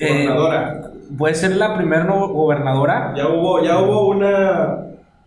eh, 0.00 0.08
Gobernadora. 0.26 0.90
puede 1.16 1.34
ser 1.34 1.56
la 1.56 1.76
primer 1.76 2.04
no- 2.04 2.28
gobernadora. 2.28 3.14
Ya 3.16 3.28
hubo, 3.28 3.62
ya 3.62 3.78
hubo 3.80 4.08
una 4.08 4.78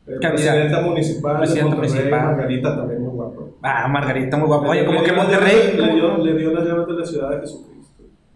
eh, 0.07 0.17
presidenta 0.21 0.81
municipal 0.81 1.37
Presidenta 1.37 1.69
de 1.69 1.75
Monterrey, 1.77 1.89
municipal. 2.03 2.25
Margarita 2.25 2.75
también. 2.75 2.94
Ah, 3.67 3.87
Margarita, 3.87 4.37
muy 4.37 4.47
guapa. 4.47 4.69
Oye, 4.69 4.85
como 4.85 5.01
Le 5.01 5.05
que 5.07 5.11
Monterrey. 5.11 5.75
Le 5.75 5.93
dio, 5.95 6.17
le 6.17 6.37
dio 6.37 6.53
las 6.53 6.65
llaves 6.67 6.87
de 6.87 6.93
la 6.93 7.05
ciudad 7.05 7.29
de 7.31 7.39
Jesucristo. 7.41 7.75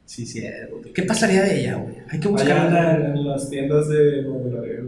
Sí, 0.06 0.26
cierto. 0.26 0.90
¿Qué 0.92 1.04
pasaría 1.04 1.44
de 1.44 1.60
ella, 1.60 1.76
güey? 1.76 1.98
Hay 2.10 2.20
que 2.20 2.28
Allá 2.30 2.32
buscar. 2.32 2.58
anda 2.58 3.12
en, 3.14 3.28
las 3.28 3.48
tiendas 3.48 3.88
de 3.90 4.24
Nuevo 4.24 4.50
Laredo. 4.52 4.88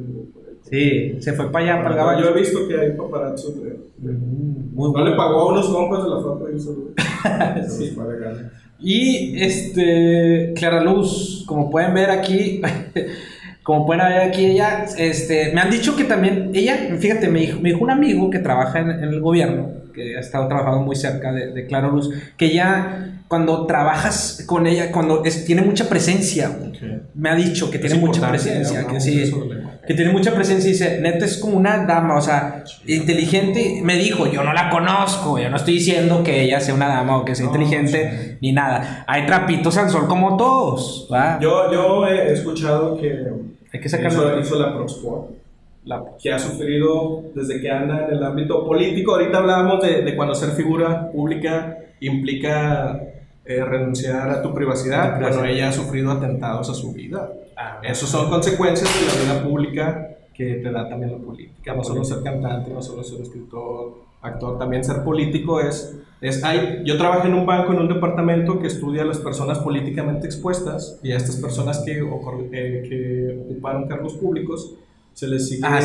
Sí, 0.68 1.18
se 1.22 1.34
fue 1.34 1.52
para 1.52 1.76
allá, 1.76 1.84
para 1.84 2.18
el 2.18 2.24
Yo 2.24 2.30
he 2.30 2.40
visto 2.40 2.68
que 2.68 2.80
hay 2.80 2.92
paparazzos 2.94 3.62
de. 3.64 3.78
Mm, 4.00 4.74
Muy 4.74 4.92
No 4.92 4.98
le 4.98 5.04
bueno. 5.12 5.18
pagó 5.18 5.42
a 5.42 5.52
unos 5.52 5.68
compas 5.70 6.04
de 6.04 6.10
la 6.10 6.22
FAPA 6.22 6.46
y 6.50 8.12
de 8.14 8.20
gana. 8.20 8.52
Y 8.80 9.40
este, 9.44 10.54
Clara 10.56 10.84
Luz, 10.84 11.44
como 11.46 11.70
pueden 11.70 11.94
ver 11.94 12.10
aquí, 12.10 12.60
como 13.64 13.86
pueden 13.86 14.08
ver 14.08 14.22
aquí 14.22 14.46
ella, 14.46 14.86
este, 14.98 15.54
me 15.54 15.62
han 15.62 15.70
dicho 15.70 15.96
que 15.96 16.06
también, 16.06 16.50
ella, 16.56 16.96
fíjate, 16.98 17.28
me 17.28 17.42
dijo, 17.42 17.60
me 17.62 17.70
dijo 17.70 17.84
un 17.84 17.92
amigo 17.92 18.32
que 18.32 18.40
trabaja 18.40 18.80
en, 18.80 18.90
en 18.90 19.04
el 19.04 19.20
gobierno, 19.22 19.70
que 19.92 20.18
ha 20.18 20.20
estado 20.20 20.48
trabajando 20.48 20.82
muy 20.82 20.96
cerca 20.96 21.32
de, 21.32 21.48
de 21.52 21.66
Clara 21.66 21.88
Luz, 21.88 22.10
que 22.38 22.54
ya 22.54 23.08
cuando 23.28 23.66
trabajas 23.66 24.44
con 24.46 24.68
ella, 24.68 24.92
cuando 24.92 25.24
es- 25.24 25.46
tiene 25.46 25.62
mucha 25.62 25.88
presencia, 25.88 26.50
güey. 26.50 26.72
me 27.16 27.30
ha 27.30 27.36
dicho 27.36 27.70
que 27.72 27.80
tiene 27.80 27.96
Es 27.96 28.02
mucha 28.02 28.20
importante, 28.20 28.44
presencia, 28.50 28.88
que 28.88 29.00
sí, 29.00 29.32
que 29.88 29.94
tiene 29.94 30.12
mucha 30.12 30.34
presencia 30.36 30.70
y 30.70 30.74
dice, 30.74 31.00
neta 31.02 31.26
es 31.26 31.38
como 31.38 31.58
una 31.58 31.86
dama, 31.86 32.16
o 32.18 32.22
sea, 32.22 32.64
inteligente. 32.86 33.82
Me 33.84 33.96
dijo, 33.98 34.28
yo 34.28 34.44
no 34.44 34.54
la 34.54 34.70
conozco, 34.70 35.40
yo 35.40 35.50
no 35.50 35.56
estoy 35.58 35.76
diciendo 35.76 36.24
que 36.24 36.42
ella 36.44 36.60
sea 36.60 36.74
una 36.76 36.88
dama 36.88 37.18
o 37.18 37.26
que 37.26 37.36
sea 37.36 37.46
No, 37.46 37.52
inteligente 37.54 38.38
ni 38.42 38.52
nada. 38.52 39.04
Hay 39.08 39.26
trapitos 39.26 39.78
al 39.78 39.90
sol 39.90 40.08
como 40.08 40.38
todos, 40.38 41.08
¿va? 41.12 41.40
Yo, 41.42 41.72
yo 41.72 42.06
he 42.08 42.34
escuchado 42.34 42.98
que 42.98 43.12
Hay 43.74 43.80
que 43.80 43.90
sacarlo. 43.90 44.40
hizo, 44.40 44.56
hizo 44.56 44.60
la 44.60 44.74
Proxport. 44.76 45.41
La, 45.86 46.04
que 46.22 46.32
ha 46.32 46.40
sufrido 46.40 47.24
desde 47.34 47.60
que 47.60 47.70
anda 47.70 48.08
en 48.08 48.16
el 48.16 48.24
ámbito 48.24 48.66
político. 48.66 49.14
Ahorita 49.14 49.40
hablábamos 49.40 49.82
de, 49.82 50.02
de 50.02 50.16
cuando 50.16 50.36
ser 50.36 50.52
figura 50.52 51.12
pública 51.12 51.78
implica 52.00 53.00
eh, 53.44 53.64
renunciar 53.66 54.30
a 54.30 54.42
tu 54.42 54.54
privacidad. 54.54 55.20
Bueno, 55.20 55.44
ella 55.46 55.70
ha 55.70 55.72
sufrido 55.72 56.12
atentados 56.12 56.70
a 56.70 56.74
su 56.74 56.94
vida. 56.94 57.32
Ah, 57.58 57.80
Esas 57.84 58.10
son 58.10 58.30
consecuencias 58.30 58.90
de 58.94 59.08
la 59.08 59.34
vida 59.34 59.44
pública 59.44 60.18
que 60.34 60.56
te 60.56 60.72
da 60.72 60.88
también 60.88 61.12
la 61.12 61.18
política. 61.18 61.74
No 61.74 61.84
solo 61.84 62.04
ser 62.04 62.24
cantante, 62.24 62.72
no 62.72 62.82
solo 62.82 63.04
ser 63.04 63.22
escritor, 63.22 63.94
actor, 64.22 64.58
también 64.60 64.84
ser 64.84 65.04
político 65.04 65.60
es... 65.60 65.98
es 66.22 66.44
hay, 66.44 66.82
yo 66.86 66.98
trabajé 66.98 67.28
en 67.28 67.34
un 67.34 67.46
banco, 67.46 67.74
en 67.74 67.80
un 67.80 67.88
departamento 67.88 68.60
que 68.60 68.68
estudia 68.68 69.02
a 69.02 69.06
las 69.06 69.20
personas 69.20 69.60
políticamente 69.60 70.28
expuestas 70.28 71.00
y 71.04 71.12
a 71.12 71.18
estas 71.18 71.38
personas 71.38 71.84
que, 71.86 72.00
eh, 72.00 72.84
que 72.88 73.44
ocuparon 73.44 73.88
cargos 73.88 74.14
públicos 74.14 74.76
se 75.22 75.28
les 75.28 75.50
sigue 75.50 75.62
ah, 75.64 75.80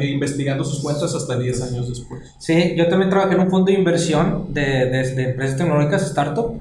investigando 0.00 0.62
sus 0.62 0.80
cuentas 0.80 1.12
hasta 1.12 1.36
10 1.36 1.60
años 1.60 1.88
después. 1.88 2.22
Sí, 2.38 2.74
yo 2.76 2.86
también 2.86 3.10
trabajé 3.10 3.34
en 3.34 3.40
un 3.40 3.50
fondo 3.50 3.72
de 3.72 3.76
inversión 3.76 4.54
de, 4.54 4.86
de, 4.86 5.30
empresas 5.30 5.56
tecnológicas, 5.56 6.06
startup, 6.06 6.60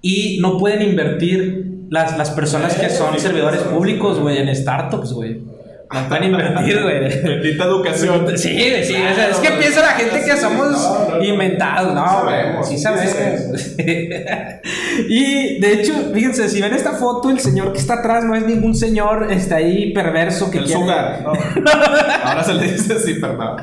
y 0.00 0.38
no 0.40 0.58
pueden 0.58 0.80
invertir 0.80 1.86
las, 1.90 2.16
las 2.16 2.30
personas 2.30 2.76
que 2.76 2.88
son 2.88 3.18
servidores 3.18 3.62
públicos, 3.62 4.20
güey, 4.20 4.38
en 4.38 4.54
startups, 4.54 5.12
güey. 5.12 5.40
Pueden 5.88 6.24
invertir, 6.24 6.82
güey. 6.82 7.22
Bendita 7.22 7.64
educación. 7.64 8.26
Sí, 8.36 8.58
sí, 8.84 8.94
es 8.94 9.36
que 9.38 9.50
piensa 9.52 9.80
la 9.80 9.92
gente 9.92 10.22
que 10.24 10.36
somos 10.36 11.22
inventados, 11.22 11.94
no, 11.94 12.24
güey. 12.24 12.64
Sí 12.64 12.78
sabemos. 12.78 13.76
y 15.08 15.60
de 15.60 15.72
hecho, 15.72 15.94
fíjense, 16.12 16.48
si 16.48 16.60
ven 16.60 16.74
esta 16.74 16.92
foto, 16.92 17.30
el 17.30 17.40
señor 17.40 17.72
que 17.72 17.78
está 17.78 17.94
atrás 17.94 18.24
no 18.24 18.34
es 18.34 18.44
ningún 18.44 18.74
señor 18.74 19.32
está 19.32 19.56
ahí 19.56 19.92
perverso 19.92 20.50
que 20.50 20.58
el 20.58 20.64
quiere... 20.64 20.82
Ahora 22.22 22.44
se 22.44 22.54
le 22.54 22.72
dice 22.72 22.94
así, 22.94 23.14
perdón. 23.14 23.56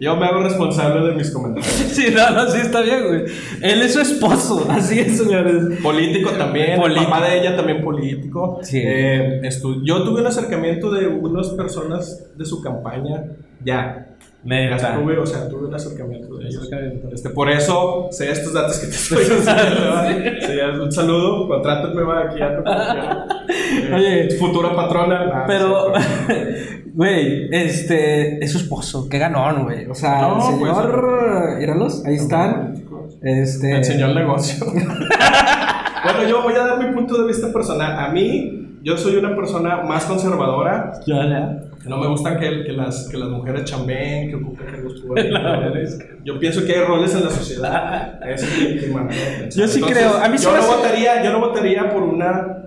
Yo 0.00 0.16
me 0.16 0.26
hago 0.26 0.40
responsable 0.42 1.08
de 1.08 1.14
mis 1.14 1.30
comentarios. 1.30 1.66
Sí, 1.98 2.06
no, 2.14 2.30
no, 2.30 2.48
sí 2.48 2.60
está 2.60 2.82
bien, 2.82 3.06
güey. 3.08 3.24
Él 3.62 3.82
es 3.82 3.94
su 3.94 4.00
esposo, 4.00 4.64
así 4.70 5.00
es, 5.00 5.18
señores. 5.18 5.80
Político 5.82 6.30
también, 6.30 6.80
político. 6.80 7.10
papá 7.10 7.28
de 7.28 7.40
ella 7.40 7.56
también 7.56 7.82
político. 7.82 8.60
Sí. 8.62 8.80
Eh, 8.84 9.40
yo 9.82 10.04
tuve 10.04 10.20
un 10.20 10.26
acercamiento 10.28 10.90
de 10.92 11.08
unas 11.08 11.48
personas 11.50 12.28
de 12.36 12.44
su 12.44 12.62
campaña, 12.62 13.24
ya. 13.64 14.04
Me 14.44 14.70
tuve, 14.70 15.18
o 15.18 15.26
sea, 15.26 15.48
tuve 15.48 15.66
un 15.66 15.74
acercamiento 15.74 16.36
de 16.36 16.46
ellos. 16.46 16.70
Este, 17.12 17.30
por 17.30 17.50
eso 17.50 18.06
sé 18.12 18.30
estos 18.30 18.52
datos 18.52 18.78
que 18.78 18.86
te 18.86 18.92
estoy 18.94 19.24
diciendo. 19.24 20.40
sí, 20.40 20.80
un 20.80 20.92
saludo, 20.92 21.48
contrátenme 21.48 22.02
aquí 22.24 22.40
a 22.40 23.26
Oye, 23.94 24.30
futura 24.38 24.74
patrona. 24.74 25.44
pero, 25.46 25.92
Güey, 26.98 27.48
este, 27.52 28.44
es 28.44 28.50
su 28.50 28.58
esposo, 28.58 29.08
qué 29.08 29.18
ganón, 29.18 29.62
güey. 29.62 29.86
O 29.86 29.94
sea, 29.94 30.34
el 30.34 30.42
señor, 30.42 31.00
pues, 31.78 32.04
ahí 32.04 32.16
están. 32.16 32.74
Este... 33.22 33.76
Enseñó 33.76 34.06
el 34.06 34.16
negocio. 34.16 34.66
bueno, 34.72 36.28
yo 36.28 36.42
voy 36.42 36.54
a 36.54 36.66
dar 36.66 36.84
mi 36.84 36.92
punto 36.92 37.20
de 37.22 37.28
vista 37.28 37.52
personal. 37.52 38.04
A 38.04 38.10
mí, 38.10 38.80
yo 38.82 38.96
soy 38.96 39.14
una 39.14 39.36
persona 39.36 39.82
más 39.82 40.06
conservadora. 40.06 40.92
Ya, 41.06 41.24
ya. 41.24 41.60
No 41.86 41.98
me 41.98 42.08
gustan 42.08 42.36
que, 42.40 42.64
que, 42.64 42.72
las, 42.72 43.08
que 43.08 43.16
las 43.16 43.28
mujeres 43.28 43.62
chambeen, 43.62 44.30
que 44.30 44.34
ocupen 44.34 44.66
cargos 44.66 45.00
públicos. 45.00 45.98
Yo 46.24 46.40
pienso 46.40 46.64
que 46.66 46.72
hay 46.72 46.84
roles 46.84 47.14
en 47.14 47.24
la 47.24 47.30
sociedad. 47.30 48.20
Eso 48.28 48.44
es 48.44 48.88
mi, 48.90 49.50
Yo 49.50 49.68
sí 49.68 49.80
creo. 49.82 50.16
A 50.16 50.28
mí 50.28 50.36
yo, 50.36 50.52
no 50.52 50.66
votaría, 50.66 51.22
yo 51.22 51.30
no 51.30 51.38
votaría 51.38 51.88
por 51.92 52.02
una 52.02 52.64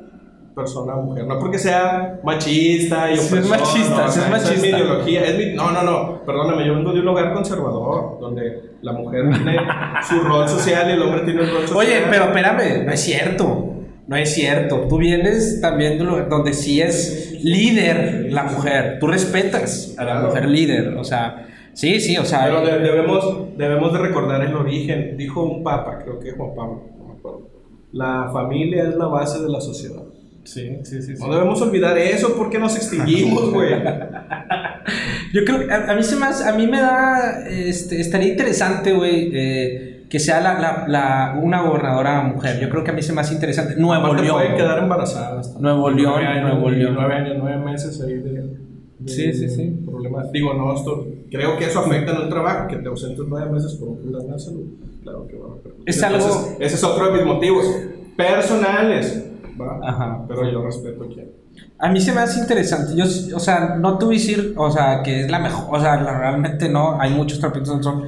persona 0.55 0.95
mujer. 0.95 1.25
No 1.25 1.39
porque 1.39 1.57
sea 1.57 2.19
machista 2.23 3.11
y 3.11 3.13
opresor. 3.13 3.39
es 3.39 3.49
machista, 3.49 4.05
es 4.07 4.29
machista. 4.29 4.53
Es 4.53 4.61
mi 4.61 4.67
ideología. 4.67 5.25
Es 5.25 5.37
mi, 5.37 5.53
no, 5.53 5.71
no, 5.71 5.83
no. 5.83 6.21
Perdóname, 6.25 6.65
yo 6.65 6.75
vengo 6.75 6.93
de 6.93 6.99
un 6.99 7.05
lugar 7.05 7.33
conservador 7.33 8.19
donde 8.19 8.71
la 8.81 8.93
mujer 8.93 9.29
tiene 9.29 9.57
su 10.07 10.19
rol 10.21 10.47
social 10.47 10.89
y 10.89 10.93
el 10.93 11.01
hombre 11.01 11.21
tiene 11.21 11.41
un 11.41 11.49
rol 11.49 11.67
social. 11.67 11.77
Oye, 11.77 12.01
pero 12.09 12.25
espérame, 12.25 12.85
no 12.85 12.91
es 12.91 12.99
cierto. 12.99 13.67
No 14.07 14.17
es 14.17 14.33
cierto. 14.33 14.87
Tú 14.89 14.97
vienes 14.97 15.61
también 15.61 15.97
de 15.97 16.03
un 16.03 16.09
lugar 16.09 16.29
donde 16.29 16.53
sí 16.53 16.81
es 16.81 17.39
líder 17.43 18.31
la 18.31 18.43
mujer. 18.43 18.97
Tú 18.99 19.07
respetas 19.07 19.95
a 19.97 20.03
la 20.03 20.21
mujer 20.21 20.49
líder. 20.49 20.97
O 20.97 21.03
sea, 21.03 21.47
sí, 21.73 21.99
sí, 22.01 22.17
o 22.17 22.25
sea. 22.25 22.43
Pero 22.45 22.61
debemos, 22.61 23.57
debemos 23.57 23.93
de 23.93 23.99
recordar 23.99 24.41
el 24.41 24.53
origen. 24.53 25.15
Dijo 25.15 25.43
un 25.43 25.63
papa, 25.63 25.99
creo 26.03 26.19
que 26.19 26.31
Juan 26.31 26.49
Pablo, 26.55 26.83
no 26.97 27.05
me 27.05 27.19
acuerdo. 27.19 27.49
La 27.93 28.29
familia 28.33 28.83
es 28.83 28.95
la 28.95 29.07
base 29.07 29.41
de 29.41 29.49
la 29.49 29.61
sociedad. 29.61 30.03
Sí, 30.43 30.79
sí, 30.83 31.01
sí. 31.01 31.13
No 31.19 31.33
debemos 31.33 31.61
olvidar 31.61 31.97
eso 31.97 32.35
porque 32.35 32.57
nos 32.57 32.75
extinguimos, 32.75 33.49
güey. 33.53 33.71
Yo 35.33 35.45
creo 35.45 35.67
que 35.67 35.73
a, 35.73 35.93
mí 35.95 36.03
se 36.03 36.15
más, 36.15 36.45
a 36.45 36.53
mí 36.53 36.67
me 36.67 36.79
da, 36.81 37.47
este, 37.47 38.01
estaría 38.01 38.29
interesante, 38.29 38.91
güey, 38.93 39.31
eh, 39.33 40.07
que 40.09 40.19
sea 40.19 40.41
la, 40.41 40.85
la, 40.87 41.39
una 41.41 41.61
gobernadora 41.61 42.23
mujer. 42.23 42.59
Yo 42.59 42.69
creo 42.69 42.83
que 42.83 42.91
a 42.91 42.93
mí 42.93 43.01
se 43.01 43.13
más 43.13 43.31
interesante. 43.31 43.75
Nuevo 43.75 44.13
León. 44.13 44.41
puede 44.41 44.55
quedar 44.55 44.79
embarazada. 44.79 45.41
Nuevo 45.59 45.89
León, 45.89 46.21
Nuevo 46.41 46.69
León. 46.69 46.95
Nueve 46.95 47.13
años, 47.13 47.35
nueve 47.39 47.63
meses 47.63 48.01
ahí 48.01 48.15
de, 48.15 48.43
sí, 49.05 49.33
sí, 49.33 49.47
sí. 49.47 49.79
Problema. 49.85 50.23
Digo, 50.33 50.53
no, 50.53 50.75
esto, 50.75 51.07
creo 51.29 51.57
que 51.57 51.65
eso 51.65 51.79
afecta 51.79 52.13
en 52.13 52.23
el 52.23 52.29
trabajo, 52.29 52.67
que 52.67 52.77
te 52.77 52.89
ausentes 52.89 53.25
nueve 53.27 53.51
meses 53.51 53.75
por 53.75 53.89
un 53.89 54.01
problema 54.01 54.33
de 54.33 54.39
salud. 54.39 54.65
Claro 55.03 55.27
que 55.27 55.35
va 55.37 55.47
a 55.47 55.57
Es 55.85 56.03
algo... 56.03 56.57
ese 56.59 56.75
es 56.75 56.83
otro 56.83 57.11
de 57.11 57.17
mis 57.17 57.25
motivos 57.25 57.65
personales 58.17 59.31
Ajá. 59.83 60.25
Pero 60.27 60.49
yo 60.49 60.63
respeto 60.63 61.07
quién. 61.07 61.31
A 61.79 61.89
mí 61.89 61.99
se 61.99 62.11
me 62.11 62.21
hace 62.21 62.39
interesante. 62.39 62.95
Yo, 62.95 63.05
o 63.35 63.39
sea, 63.39 63.75
no 63.79 63.97
te 63.97 64.05
voy 64.05 64.15
a 64.15 64.19
decir, 64.19 64.53
o 64.57 64.71
sea, 64.71 65.01
que 65.03 65.21
es 65.21 65.31
la 65.31 65.39
mejor. 65.39 65.75
O 65.75 65.81
sea, 65.81 65.97
realmente 65.97 66.69
no. 66.69 66.99
Hay 66.99 67.11
muchos 67.11 67.39
trapitos 67.39 67.83
son 67.83 68.05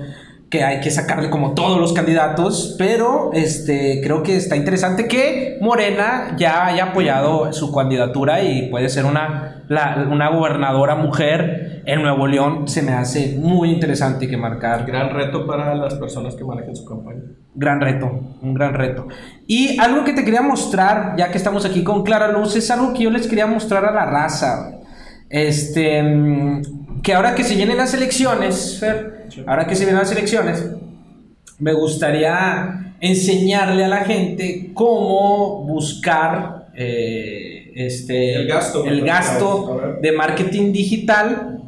que 0.53 0.63
hay 0.63 0.81
que 0.81 0.91
sacarle 0.91 1.31
como 1.31 1.55
todos 1.55 1.79
los 1.79 1.93
candidatos, 1.93 2.75
pero 2.77 3.31
este, 3.33 4.01
creo 4.03 4.21
que 4.21 4.35
está 4.35 4.55
interesante 4.55 5.07
que 5.07 5.57
Morena 5.61 6.35
ya 6.37 6.67
haya 6.67 6.91
apoyado 6.91 7.51
su 7.53 7.73
candidatura 7.73 8.43
y 8.43 8.69
puede 8.69 8.89
ser 8.89 9.05
una, 9.05 9.65
una 10.11 10.29
gobernadora 10.29 10.93
mujer 10.93 11.81
en 11.87 12.03
Nuevo 12.03 12.27
León. 12.27 12.67
Se 12.67 12.83
me 12.83 12.91
hace 12.91 13.35
muy 13.35 13.71
interesante 13.71 14.27
que 14.27 14.37
marcar. 14.37 14.85
Gran 14.85 15.09
reto 15.09 15.47
para 15.47 15.73
las 15.73 15.95
personas 15.95 16.35
que 16.35 16.43
manejen 16.43 16.75
su 16.75 16.85
campaña. 16.85 17.23
Gran 17.55 17.81
reto, 17.81 18.11
un 18.43 18.53
gran 18.53 18.75
reto. 18.75 19.07
Y 19.47 19.79
algo 19.79 20.03
que 20.03 20.13
te 20.13 20.23
quería 20.23 20.43
mostrar, 20.43 21.15
ya 21.17 21.31
que 21.31 21.39
estamos 21.39 21.65
aquí 21.65 21.83
con 21.83 22.03
Clara 22.03 22.31
Luz, 22.31 22.55
es 22.55 22.69
algo 22.69 22.93
que 22.93 23.05
yo 23.05 23.09
les 23.09 23.25
quería 23.25 23.47
mostrar 23.47 23.85
a 23.85 23.91
la 23.91 24.05
raza. 24.05 24.81
Este, 25.31 26.03
que 27.01 27.13
ahora 27.15 27.33
que 27.33 27.43
se 27.43 27.55
vienen 27.55 27.77
las 27.77 27.95
elecciones, 27.95 28.77
Fer, 28.79 29.22
ahora 29.45 29.67
que 29.67 29.75
se 29.75 29.85
vienen 29.85 29.99
las 29.99 30.11
elecciones, 30.11 30.65
me 31.59 31.73
gustaría 31.73 32.95
enseñarle 32.99 33.85
a 33.85 33.87
la 33.87 34.05
gente 34.05 34.71
cómo 34.73 35.63
buscar 35.65 36.67
eh, 36.75 37.71
este, 37.75 38.35
el 38.35 38.47
gasto, 38.47 38.85
el 38.85 39.01
gasto 39.01 39.97
de 40.01 40.11
marketing 40.11 40.71
digital 40.71 41.59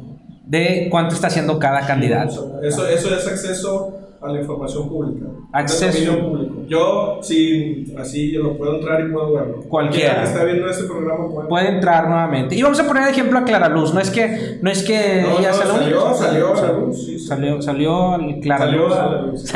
de 0.44 0.88
cuánto 0.90 1.14
está 1.14 1.26
haciendo 1.26 1.58
cada 1.58 1.86
candidato. 1.86 2.60
Eso, 2.62 2.88
eso 2.88 3.16
es 3.16 3.26
acceso 3.26 4.05
a 4.20 4.32
la 4.32 4.40
información 4.40 4.88
pública. 4.88 5.26
Acceso 5.52 6.18
público. 6.18 6.64
Yo, 6.66 7.18
si 7.22 7.94
así 7.98 8.32
yo 8.32 8.42
lo 8.42 8.56
puedo 8.56 8.76
entrar 8.76 9.00
y 9.06 9.12
puedo 9.12 9.32
verlo. 9.34 9.60
Cualquiera. 9.68 10.16
que 10.16 10.24
está 10.24 10.44
viendo 10.44 10.68
este 10.68 10.84
programa 10.84 11.28
puede... 11.28 11.48
puede... 11.48 11.68
entrar 11.68 12.08
nuevamente. 12.08 12.54
Y 12.54 12.62
vamos 12.62 12.80
a 12.80 12.86
poner 12.86 13.08
ejemplo 13.08 13.38
a 13.38 13.44
Clara 13.44 13.68
Luz. 13.68 13.92
No 13.94 14.00
es 14.00 14.10
que, 14.10 14.58
no 14.62 14.70
es 14.70 14.82
que 14.82 15.20
ella 15.20 15.50
no, 15.50 15.54
salió, 15.54 16.14
salió 16.14 16.54
a 16.54 16.60
la 16.60 16.72
luz. 16.72 17.06
Sí, 17.06 17.18
salió, 17.18 17.62
salió 17.62 18.18
Clara 18.42 18.64
salió 18.66 18.88
Luz. 18.88 18.96
A 18.96 19.06
la 19.06 19.22
luz. 19.22 19.52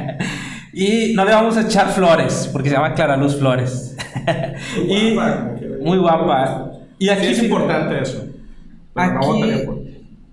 y 0.72 1.12
no 1.14 1.24
le 1.24 1.32
vamos 1.32 1.56
a 1.56 1.62
echar 1.62 1.88
flores, 1.88 2.48
porque 2.52 2.68
se 2.68 2.74
llama 2.74 2.94
Clara 2.94 3.16
Luz 3.16 3.36
Flores. 3.36 3.96
Muy 4.86 4.96
y, 4.96 5.14
guapa. 5.14 5.50
Muy 5.80 5.98
guapa. 5.98 6.72
Y 6.98 7.08
aquí 7.08 7.26
es 7.26 7.42
importante 7.42 8.00
eso. 8.00 8.24
Pero 8.94 9.18
aquí, 9.18 9.40
no 9.66 9.82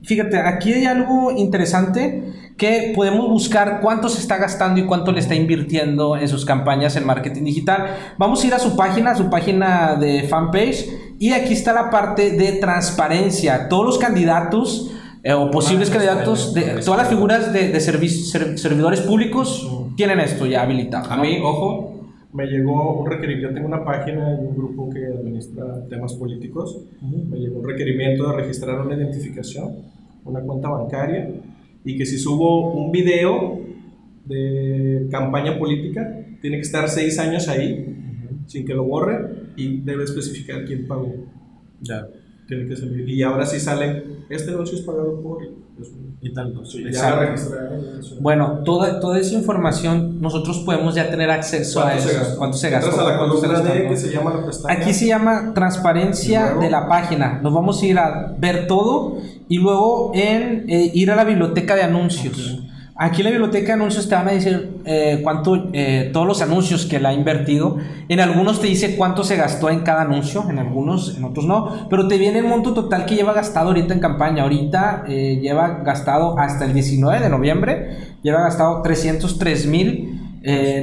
fíjate, 0.04 0.38
aquí 0.40 0.74
hay 0.74 0.86
algo 0.86 1.32
interesante 1.32 2.34
que 2.60 2.92
podemos 2.94 3.30
buscar 3.30 3.80
cuánto 3.82 4.10
se 4.10 4.20
está 4.20 4.38
gastando 4.38 4.82
y 4.82 4.86
cuánto 4.86 5.14
le 5.14 5.20
está 5.20 5.34
invirtiendo 5.34 6.18
en 6.18 6.28
sus 6.28 6.44
campañas 6.44 6.98
en 6.98 7.06
marketing 7.06 7.46
digital. 7.46 7.86
Vamos 8.18 8.44
a 8.44 8.48
ir 8.48 8.54
a 8.54 8.60
su 8.60 8.76
página, 8.76 9.12
a 9.12 9.16
su 9.16 9.30
página 9.30 9.96
de 9.96 10.24
fanpage, 10.24 10.90
y 11.18 11.32
aquí 11.32 11.54
está 11.54 11.72
la 11.72 11.90
parte 11.90 12.32
de 12.32 12.52
transparencia. 12.60 13.70
Todos 13.70 13.86
los 13.86 13.98
candidatos 13.98 14.92
eh, 15.24 15.32
o 15.32 15.50
posibles 15.50 15.90
candidatos, 15.90 16.54
de, 16.54 16.82
todas 16.84 17.00
las 17.00 17.08
figuras 17.08 17.54
de, 17.54 17.70
de 17.70 17.80
servidores 17.80 19.02
públicos 19.02 19.66
tienen 19.96 20.20
esto 20.20 20.46
ya 20.46 20.64
habilitado. 20.64 21.10
A 21.12 21.16
mí, 21.16 21.40
ojo, 21.42 21.94
me 22.34 22.46
llegó 22.46 23.00
un 23.00 23.10
requerimiento, 23.10 23.50
yo 23.50 23.54
tengo 23.54 23.68
una 23.68 23.86
página 23.86 24.34
y 24.34 24.46
un 24.46 24.56
grupo 24.56 24.90
que 24.90 25.06
administra 25.06 25.64
temas 25.90 26.14
políticos, 26.14 26.78
me 27.02 27.38
llegó 27.38 27.60
un 27.60 27.68
requerimiento 27.70 28.30
de 28.30 28.36
registrar 28.36 28.82
una 28.82 28.96
identificación, 28.96 29.78
una 30.26 30.42
cuenta 30.42 30.68
bancaria 30.68 31.30
y 31.90 31.98
que 31.98 32.06
si 32.06 32.20
subo 32.20 32.72
un 32.72 32.92
video 32.92 33.66
de 34.26 35.08
campaña 35.10 35.58
política, 35.58 36.24
tiene 36.40 36.58
que 36.58 36.62
estar 36.62 36.88
seis 36.88 37.18
años 37.18 37.48
ahí, 37.48 37.96
sin 38.46 38.64
que 38.64 38.76
lo 38.76 38.84
borre, 38.84 39.18
y 39.56 39.80
debe 39.82 40.04
especificar 40.04 40.66
quién 40.66 40.88
pagó. 40.88 41.16
Ya. 41.82 42.08
Tiene 42.50 42.68
que 42.68 42.76
salir. 42.76 43.08
Y 43.08 43.22
ahora 43.22 43.46
sí 43.46 43.60
sale, 43.60 44.04
este 44.28 44.52
anuncio 44.52 44.78
es 44.78 44.84
pagado 44.84 45.22
por 45.22 45.44
y 46.22 46.34
tal. 46.34 46.54
Sí, 46.66 46.84
ya. 46.92 47.34
Bueno, 48.20 48.64
toda, 48.66 49.00
toda 49.00 49.20
esa 49.20 49.36
información 49.36 50.20
nosotros 50.20 50.60
podemos 50.66 50.96
ya 50.96 51.10
tener 51.10 51.30
acceso 51.30 51.82
a 51.82 51.96
eso. 51.96 52.10
¿Cuánto 52.38 52.58
se 52.58 52.70
gastó? 52.70 53.00
A 53.00 53.12
la 53.14 53.18
columna 53.18 53.62
D 53.62 53.88
que 53.88 53.96
se 53.96 54.12
llama 54.12 54.34
la 54.34 54.46
pestaña. 54.46 54.74
Aquí 54.74 54.94
se 54.94 55.08
llama 55.08 55.54
transparencia 55.54 56.56
de 56.56 56.70
la 56.70 56.90
página. 56.90 57.40
Nos 57.42 57.54
vamos 57.54 57.82
a 57.82 57.86
ir 57.86 57.98
a 57.98 58.36
ver 58.38 58.68
todo 58.68 59.18
y 59.48 59.60
luego 59.60 60.12
en 60.14 60.66
eh, 60.70 60.92
ir 60.94 61.12
a 61.12 61.16
la 61.16 61.24
biblioteca 61.24 61.76
de 61.76 61.84
anuncios. 61.84 62.64
Aquí 63.02 63.22
en 63.22 63.28
la 63.28 63.32
biblioteca 63.32 63.68
de 63.68 63.74
anuncios 63.74 64.10
te 64.10 64.16
van 64.16 64.28
a 64.28 64.32
decir 64.32 64.82
eh, 64.84 65.22
cuánto, 65.24 65.70
eh, 65.72 66.10
todos 66.12 66.28
los 66.28 66.42
anuncios 66.42 66.86
que 66.86 67.00
la 67.00 67.10
ha 67.10 67.14
invertido. 67.14 67.78
En 68.10 68.20
algunos 68.20 68.60
te 68.60 68.68
dice 68.68 68.98
cuánto 68.98 69.24
se 69.24 69.38
gastó 69.38 69.70
en 69.70 69.84
cada 69.84 70.02
anuncio, 70.02 70.46
en 70.50 70.60
algunos, 70.60 71.16
en 71.16 71.24
otros 71.24 71.46
no. 71.46 71.88
Pero 71.90 72.10
te 72.10 72.18
viene 72.18 72.40
el 72.40 72.46
monto 72.46 72.74
total 72.74 73.06
que 73.06 73.16
lleva 73.16 73.32
gastado 73.32 73.68
ahorita 73.68 73.94
en 73.94 74.02
campaña. 74.02 74.44
Ahorita 74.44 75.06
eh, 75.08 75.40
lleva 75.42 75.82
gastado 75.86 76.38
hasta 76.38 76.66
el 76.66 76.74
19 76.74 77.22
de 77.22 77.30
noviembre, 77.30 78.18
lleva 78.22 78.42
gastado 78.42 78.82
303 78.82 79.66
mil 79.68 80.20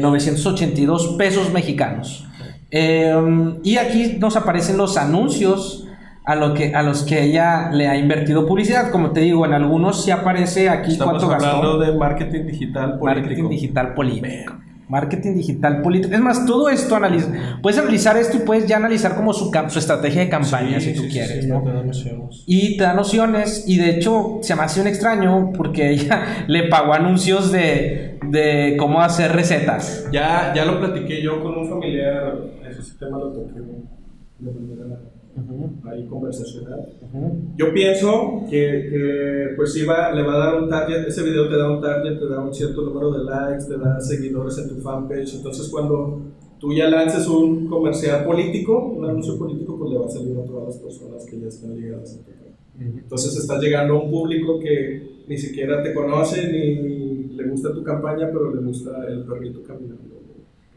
982 0.01 1.17
pesos 1.19 1.53
mexicanos. 1.53 2.27
y 2.71 3.77
aquí 3.77 4.17
nos 4.19 4.37
aparecen 4.37 4.79
los 4.79 4.97
anuncios 4.97 5.86
a, 6.27 6.35
lo 6.35 6.55
que, 6.55 6.75
a 6.75 6.83
los 6.83 7.05
que 7.05 7.23
ella 7.23 7.71
le 7.71 7.87
ha 7.87 7.97
invertido 7.97 8.47
publicidad. 8.47 8.91
Como 8.91 9.13
te 9.13 9.21
digo, 9.21 9.47
en 9.47 9.55
algunos 9.55 10.05
sí 10.05 10.11
aparece 10.11 10.69
aquí 10.69 10.93
Estamos 10.93 11.25
cuánto 11.25 11.35
hablando 11.35 11.79
de 11.79 11.97
marketing 11.97 12.47
digital 12.47 12.99
político. 12.99 13.21
Marketing 13.21 13.49
digital 13.49 13.95
político. 13.95 14.55
Marketing 14.89 15.35
digital 15.35 15.83
político. 15.83 16.15
Es 16.15 16.21
más, 16.21 16.45
todo 16.45 16.69
esto 16.69 16.97
analiza. 16.97 17.29
Puedes 17.63 17.79
analizar 17.79 18.17
esto 18.17 18.39
y 18.39 18.41
puedes 18.41 18.67
ya 18.67 18.77
analizar 18.77 19.15
como 19.15 19.33
su, 19.33 19.53
su 19.69 19.79
estrategia 19.79 20.23
de 20.23 20.29
campaña, 20.29 20.81
si 20.81 20.95
tú 20.95 21.05
quieres. 21.09 21.47
¿no? 21.47 21.63
te. 21.63 21.71
Y 22.47 22.77
te 22.77 22.83
da 22.83 22.95
nociones. 22.95 23.65
Y 23.69 23.79
de 23.79 23.91
hecho, 23.91 24.39
se 24.43 24.55
me 24.57 24.63
hace 24.63 24.81
un 24.81 24.89
extraño 24.89 25.53
porque 25.57 25.91
ella 25.91 26.45
le 26.49 26.65
pagó 26.65 26.93
anuncios 26.93 27.53
de, 27.53 28.19
de 28.31 28.77
cómo 28.79 29.01
hacer 29.01 29.33
recetas. 29.33 30.09
Ya, 30.13 30.53
ya 30.55 30.65
lo 30.65 30.81
platiqué 30.81 31.23
yo 31.23 31.41
con 31.41 31.57
un 31.57 31.69
familiar. 31.69 32.37
Ese 32.69 32.97
tema 32.99 33.19
lo 33.19 33.33
toqué 33.33 33.61
manera 35.43 35.71
ahí 35.85 36.07
conversacional. 36.07 36.87
Yo 37.57 37.73
pienso 37.73 38.43
que, 38.49 38.89
que 38.91 39.55
pues 39.57 39.77
va, 39.89 40.13
le 40.13 40.23
va 40.23 40.35
a 40.35 40.39
dar 40.39 40.63
un 40.63 40.69
target, 40.69 41.07
ese 41.07 41.23
video 41.23 41.49
te 41.49 41.57
da 41.57 41.71
un 41.71 41.81
target, 41.81 42.19
te 42.19 42.29
da 42.29 42.41
un 42.41 42.53
cierto 42.53 42.83
número 42.83 43.13
de 43.13 43.25
likes, 43.25 43.67
te 43.67 43.79
da 43.79 44.01
seguidores 44.01 44.59
en 44.59 44.69
tu 44.69 44.77
fanpage, 44.77 45.35
entonces 45.35 45.69
cuando 45.69 46.23
tú 46.59 46.73
ya 46.73 46.89
lances 46.89 47.27
un 47.29 47.67
comercial 47.67 48.25
político, 48.25 48.93
un 48.97 49.05
anuncio 49.05 49.39
político, 49.39 49.79
pues 49.79 49.91
le 49.91 49.99
va 49.99 50.07
a 50.07 50.11
salir 50.11 50.37
a 50.39 50.45
todas 50.45 50.69
las 50.69 50.77
personas 50.79 51.27
que 51.27 51.41
ya 51.41 51.49
están 51.49 51.77
ligadas 51.77 52.19
a 52.19 52.25
tu 52.25 52.89
Entonces 52.99 53.37
estás 53.37 53.61
llegando 53.63 53.95
a 53.95 54.03
un 54.03 54.11
público 54.11 54.59
que 54.59 55.25
ni 55.29 55.37
siquiera 55.37 55.83
te 55.83 55.93
conoce 55.93 56.51
ni 56.51 57.35
le 57.37 57.49
gusta 57.49 57.73
tu 57.75 57.83
campaña, 57.83 58.29
pero 58.33 58.55
le 58.55 58.63
gusta 58.63 59.07
el 59.09 59.25
perrito 59.25 59.63
caminando. 59.63 60.17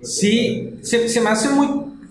Sí, 0.02 0.76
se, 0.82 1.10
se 1.10 1.22
me 1.22 1.30
hace 1.30 1.54
muy 1.54 1.68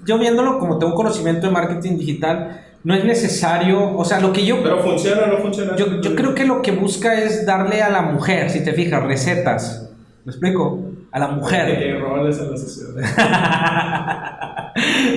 yo 0.08 0.18
viéndolo 0.18 0.58
como 0.58 0.78
tengo 0.78 0.94
conocimiento 0.94 1.46
de 1.46 1.52
marketing 1.52 1.98
digital, 1.98 2.62
no 2.82 2.94
es 2.94 3.04
necesario, 3.04 3.94
o 3.94 4.04
sea, 4.04 4.20
lo 4.20 4.32
que 4.32 4.46
yo... 4.46 4.62
Pero 4.62 4.82
funciona 4.82 5.24
o 5.24 5.26
no 5.26 5.36
funciona. 5.36 5.76
Yo, 5.76 6.00
yo 6.00 6.16
creo 6.16 6.34
que 6.34 6.46
lo 6.46 6.62
que 6.62 6.72
busca 6.72 7.14
es 7.20 7.44
darle 7.44 7.82
a 7.82 7.90
la 7.90 8.00
mujer, 8.00 8.48
si 8.48 8.64
te 8.64 8.72
fijas, 8.72 9.02
recetas. 9.02 9.90
¿Me 10.24 10.30
explico? 10.32 10.80
A 11.12 11.18
la 11.18 11.28
mujer. 11.28 11.78
Que 11.78 11.98
roles 11.98 12.38
en 12.38 12.50
la 12.50 12.56
sociedad. 12.56 12.94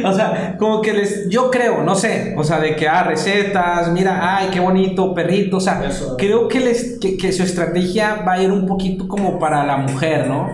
o 0.06 0.14
sea, 0.14 0.58
como 0.58 0.82
que 0.82 0.92
les, 0.92 1.30
yo 1.30 1.50
creo, 1.50 1.84
no 1.84 1.96
sé, 1.96 2.36
o 2.38 2.44
sea, 2.44 2.60
de 2.60 2.76
que, 2.76 2.90
ah, 2.90 3.04
recetas, 3.04 3.94
mira, 3.94 4.38
ay, 4.38 4.50
qué 4.52 4.60
bonito, 4.60 5.14
perrito, 5.14 5.58
o 5.58 5.62
sea, 5.62 5.82
creo 6.18 6.50
que, 6.50 6.60
les, 6.60 7.00
que, 7.00 7.16
que 7.16 7.32
su 7.32 7.44
estrategia 7.44 8.24
va 8.28 8.34
a 8.34 8.44
ir 8.44 8.52
un 8.52 8.66
poquito 8.66 9.08
como 9.08 9.40
para 9.40 9.64
la 9.66 9.78
mujer, 9.78 10.28
¿no? 10.28 10.50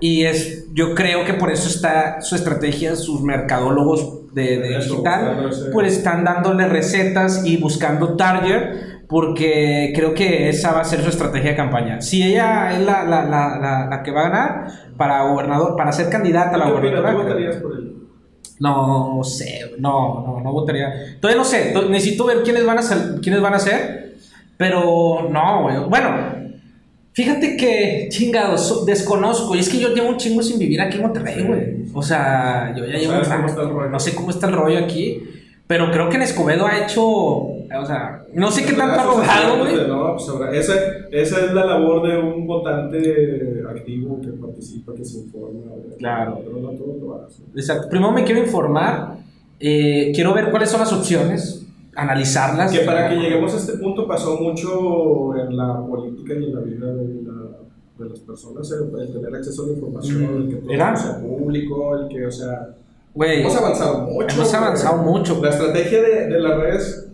Y 0.00 0.24
es, 0.24 0.67
yo 0.78 0.94
creo 0.94 1.24
que 1.24 1.34
por 1.34 1.50
eso 1.50 1.68
está 1.68 2.20
su 2.20 2.36
estrategia, 2.36 2.94
sus 2.94 3.20
mercadólogos 3.20 4.32
de, 4.32 4.78
digital, 4.78 5.50
pues 5.72 5.96
están 5.96 6.22
dándole 6.22 6.68
recetas 6.68 7.44
y 7.44 7.56
buscando 7.56 8.14
target, 8.14 9.06
porque 9.08 9.92
creo 9.92 10.14
que 10.14 10.48
esa 10.48 10.70
va 10.70 10.82
a 10.82 10.84
ser 10.84 11.02
su 11.02 11.08
estrategia 11.08 11.50
de 11.50 11.56
campaña. 11.56 12.00
Si 12.00 12.22
ella 12.22 12.70
es 12.76 12.86
la, 12.86 13.02
la, 13.02 13.24
la, 13.24 13.88
la 13.90 14.02
que 14.04 14.12
va 14.12 14.20
a 14.20 14.28
ganar 14.30 14.66
para 14.96 15.24
gobernador, 15.24 15.74
para 15.76 15.90
ser 15.90 16.10
candidata 16.10 16.54
a 16.54 16.58
la 16.58 16.70
gobernadora. 16.70 17.12
votarías 17.12 17.56
por 17.56 17.72
él? 17.72 17.96
No 18.60 19.20
sé, 19.24 19.72
no, 19.80 20.24
no, 20.24 20.40
no 20.44 20.52
votaría. 20.52 21.18
Todavía 21.20 21.38
no 21.38 21.44
sé, 21.44 21.74
necesito 21.90 22.24
ver 22.24 22.44
quiénes 22.44 22.64
van 22.64 22.78
a 22.78 22.82
ser, 22.82 23.20
quiénes 23.20 23.42
van 23.42 23.54
a 23.54 23.58
ser, 23.58 24.14
pero 24.56 25.28
no. 25.28 25.88
Bueno, 25.88 26.38
Fíjate 27.18 27.56
que, 27.56 28.06
chingados, 28.12 28.86
desconozco. 28.86 29.56
Y 29.56 29.58
es 29.58 29.68
que 29.68 29.80
yo 29.80 29.92
llevo 29.92 30.10
un 30.10 30.18
chingo 30.18 30.40
sin 30.40 30.56
vivir 30.56 30.80
aquí 30.80 30.98
en 30.98 31.02
Monterrey, 31.02 31.42
güey. 31.42 31.84
O 31.92 32.00
sea, 32.00 32.72
yo 32.76 32.86
ya 32.86 32.96
llevo 32.96 33.14
un 33.14 33.90
No 33.90 33.98
sé 33.98 34.14
cómo 34.14 34.30
está 34.30 34.46
el 34.46 34.52
rollo 34.52 34.78
aquí. 34.78 35.24
Pero 35.66 35.90
creo 35.90 36.08
que 36.08 36.14
en 36.14 36.22
Escobedo 36.22 36.64
ha 36.64 36.78
hecho. 36.78 37.04
O 37.04 37.84
sea, 37.84 38.22
no 38.32 38.52
sé 38.52 38.64
qué 38.64 38.72
tanto 38.74 39.00
ha 39.00 39.02
robado, 39.02 39.58
güey. 39.58 39.88
No, 39.88 40.14
pues 40.14 40.28
esa, 40.54 40.74
esa 41.10 41.44
es 41.44 41.52
la 41.52 41.66
labor 41.66 42.08
de 42.08 42.18
un 42.18 42.46
votante 42.46 43.64
activo 43.68 44.20
que 44.20 44.28
participa, 44.28 44.94
que 44.94 45.04
se 45.04 45.18
informa. 45.18 45.72
Claro. 45.98 46.40
Pero 46.44 46.60
no 46.60 46.68
todo 46.68 46.98
lo 47.00 47.26
hace. 47.26 47.42
Exacto. 47.52 47.88
Primero 47.88 48.12
me 48.12 48.22
quiero 48.22 48.40
informar. 48.40 49.16
Eh, 49.58 50.12
quiero 50.14 50.32
ver 50.34 50.52
cuáles 50.52 50.70
son 50.70 50.78
las 50.78 50.92
opciones 50.92 51.57
analizarlas. 51.98 52.72
Que 52.72 52.80
para 52.80 53.08
que 53.08 53.16
lleguemos 53.16 53.52
a 53.54 53.56
este 53.56 53.72
punto 53.74 54.06
pasó 54.06 54.38
mucho 54.38 55.36
en 55.36 55.56
la 55.56 55.84
política 55.84 56.34
y 56.34 56.44
en 56.44 56.54
la 56.54 56.60
vida 56.60 56.94
de, 56.94 57.18
las 57.98 58.20
personas, 58.20 58.70
el, 58.70 59.12
tener 59.12 59.34
acceso 59.34 59.64
a 59.64 59.66
la 59.66 59.72
información, 59.72 60.36
el 60.36 60.48
que 60.48 60.56
todo 60.56 60.96
sea 60.96 61.20
público, 61.20 61.96
el 61.96 62.08
que, 62.08 62.26
o 62.26 62.30
sea, 62.30 62.76
hemos 63.16 63.56
avanzado 63.56 64.02
mucho. 64.02 64.36
Hemos 64.36 64.54
avanzado 64.54 65.02
mucho. 65.02 65.40
La 65.42 65.50
estrategia 65.50 66.00
de, 66.02 66.26
de 66.28 66.40
las 66.40 66.56
redes 66.58 67.07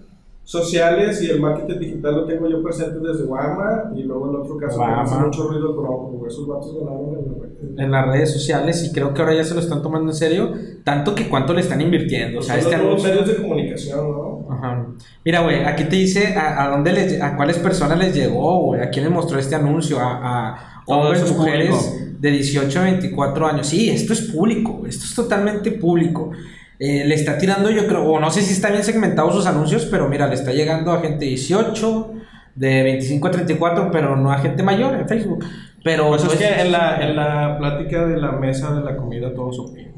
sociales 0.45 1.23
y 1.23 1.31
el 1.31 1.41
marketing 1.41 1.79
digital 1.79 2.15
lo 2.17 2.27
tengo 2.27 2.49
yo 2.49 2.63
presente 2.63 2.99
desde 3.07 3.25
Guama 3.25 3.91
y 3.97 4.03
luego 4.03 4.29
en 4.29 4.37
otro 4.37 4.59
caso 4.59 4.83
hace 4.85 5.17
mucho 5.17 5.49
ruido 5.49 5.71
el 5.71 6.27
esos 6.27 6.47
vatos 6.47 6.75
ganaron 6.79 7.15
en, 7.19 7.33
la 7.33 7.43
red. 7.43 7.85
en 7.85 7.91
las 7.91 8.07
redes 8.07 8.33
sociales 8.33 8.85
y 8.85 8.93
creo 8.93 9.13
que 9.13 9.23
ahora 9.23 9.35
ya 9.35 9.45
se 9.45 9.55
lo 9.55 9.61
están 9.61 9.83
tomando 9.83 10.11
en 10.11 10.17
serio, 10.17 10.53
tanto 10.85 11.15
que 11.15 11.29
cuánto 11.29 11.55
le 11.55 11.61
están 11.61 11.81
invirtiendo. 11.81 12.41
o 12.41 12.43
sea, 12.43 12.59
este 12.59 12.77
los 12.77 13.03
medios 13.03 13.27
de 13.27 13.37
comunicación, 13.37 14.11
¿no? 14.11 14.47
Ajá. 14.51 14.87
Mira, 15.25 15.41
güey, 15.41 15.65
aquí 15.65 15.85
te 15.85 15.97
dice 15.97 16.35
a, 16.35 16.65
a 16.65 16.71
dónde 16.71 16.93
les, 16.93 17.21
a 17.21 17.37
cuáles 17.37 17.59
personas 17.59 17.99
les 17.99 18.15
llegó, 18.15 18.67
güey, 18.67 18.83
a 18.83 18.91
quién 18.91 19.05
les 19.05 19.15
mostró 19.15 19.39
este 19.39 19.55
anuncio, 19.55 19.99
a, 19.99 20.51
a 20.55 20.83
hombres, 20.87 21.31
mujeres 21.37 22.19
de 22.21 22.31
18 22.31 22.79
a 22.79 22.83
24 22.85 23.47
años. 23.47 23.67
Sí, 23.67 23.91
esto 23.91 24.13
es 24.13 24.23
público, 24.23 24.83
esto 24.87 25.05
es 25.05 25.15
totalmente 25.15 25.73
público. 25.73 26.31
Eh, 26.79 27.05
le 27.05 27.15
está 27.15 27.39
tirando, 27.39 27.71
yo 27.71 27.87
creo, 27.87 28.05
o 28.05 28.21
no 28.21 28.31
sé 28.31 28.43
si 28.43 28.53
está 28.53 28.71
bien 28.71 28.83
segmentado 28.83 29.31
sus 29.31 29.47
anuncios, 29.47 29.87
pero 29.87 30.09
mira, 30.09 30.27
le 30.27 30.35
está 30.35 30.53
llegando 30.53 30.93
a 30.93 31.01
gente 31.01 31.25
18, 31.25 32.13
de 32.55 32.83
25 32.83 33.29
a 33.29 33.31
34, 33.31 33.91
pero 33.91 34.17
no 34.17 34.33
a 34.33 34.39
gente 34.39 34.63
mayor 34.63 34.95
en 34.95 35.09
Facebook. 35.09 35.45
Pero 35.83 36.09
pues 36.09 36.23
es 36.23 36.29
pues 36.29 36.39
que 36.39 36.61
en 36.61 36.73
la, 36.73 37.05
en 37.07 37.15
la 37.15 37.57
plática 37.59 38.07
de 38.07 38.17
la 38.17 38.33
mesa 38.33 38.75
de 38.75 38.83
la 38.83 38.97
comida 38.97 39.33
todos 39.35 39.59
opinan. 39.59 39.95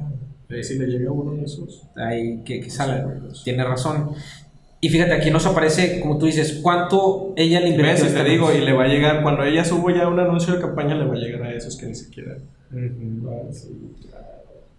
Si 0.63 0.79
le 0.79 0.87
llega 0.87 1.11
uno 1.11 1.33
de 1.33 1.45
esos. 1.45 1.83
Ahí 1.97 2.43
que, 2.45 2.61
que 2.61 2.71
sale, 2.71 3.05
tiene 3.45 3.65
razón. 3.65 4.11
Y 4.81 4.89
fíjate, 4.89 5.15
aquí 5.15 5.31
nos 5.31 5.47
aparece, 5.47 6.01
como 6.01 6.19
tú 6.19 6.27
dices, 6.27 6.61
cuánto 6.63 7.33
ella 7.37 7.61
le 7.61 7.71
invirtió. 7.71 7.95
te 7.95 8.07
este 8.09 8.25
digo, 8.25 8.53
y 8.53 8.61
le 8.61 8.73
va 8.73 8.85
a 8.85 8.89
llegar, 8.89 9.23
cuando 9.23 9.43
ella 9.43 9.65
subo 9.65 9.91
ya 9.91 10.07
un 10.07 10.21
anuncio 10.21 10.55
de 10.55 10.61
campaña, 10.61 10.95
le 10.95 11.07
va 11.07 11.15
a 11.15 11.19
llegar 11.19 11.43
a 11.43 11.53
esos 11.53 11.77
que 11.77 11.87
ni 11.87 11.95
siquiera. 11.95 12.37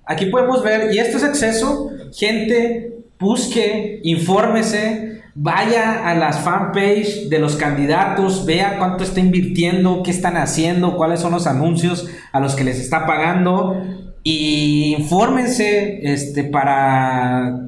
Aquí 0.07 0.27
podemos 0.27 0.63
ver, 0.63 0.93
y 0.93 0.99
esto 0.99 1.17
es 1.17 1.23
acceso, 1.23 1.91
gente, 2.13 2.99
busque, 3.19 3.99
infórmese, 4.03 5.21
vaya 5.35 6.09
a 6.09 6.15
las 6.15 6.39
fanpage 6.39 7.29
de 7.29 7.39
los 7.39 7.57
candidatos, 7.57 8.45
vea 8.45 8.77
cuánto 8.77 9.03
está 9.03 9.19
invirtiendo, 9.19 10.01
qué 10.03 10.11
están 10.11 10.37
haciendo, 10.37 10.95
cuáles 10.95 11.19
son 11.19 11.33
los 11.33 11.45
anuncios 11.45 12.07
a 12.31 12.39
los 12.39 12.55
que 12.55 12.63
les 12.63 12.79
está 12.79 13.05
pagando 13.05 13.81
y 14.23 14.95
infórmense 14.97 15.99
este, 16.01 16.43
para 16.43 17.59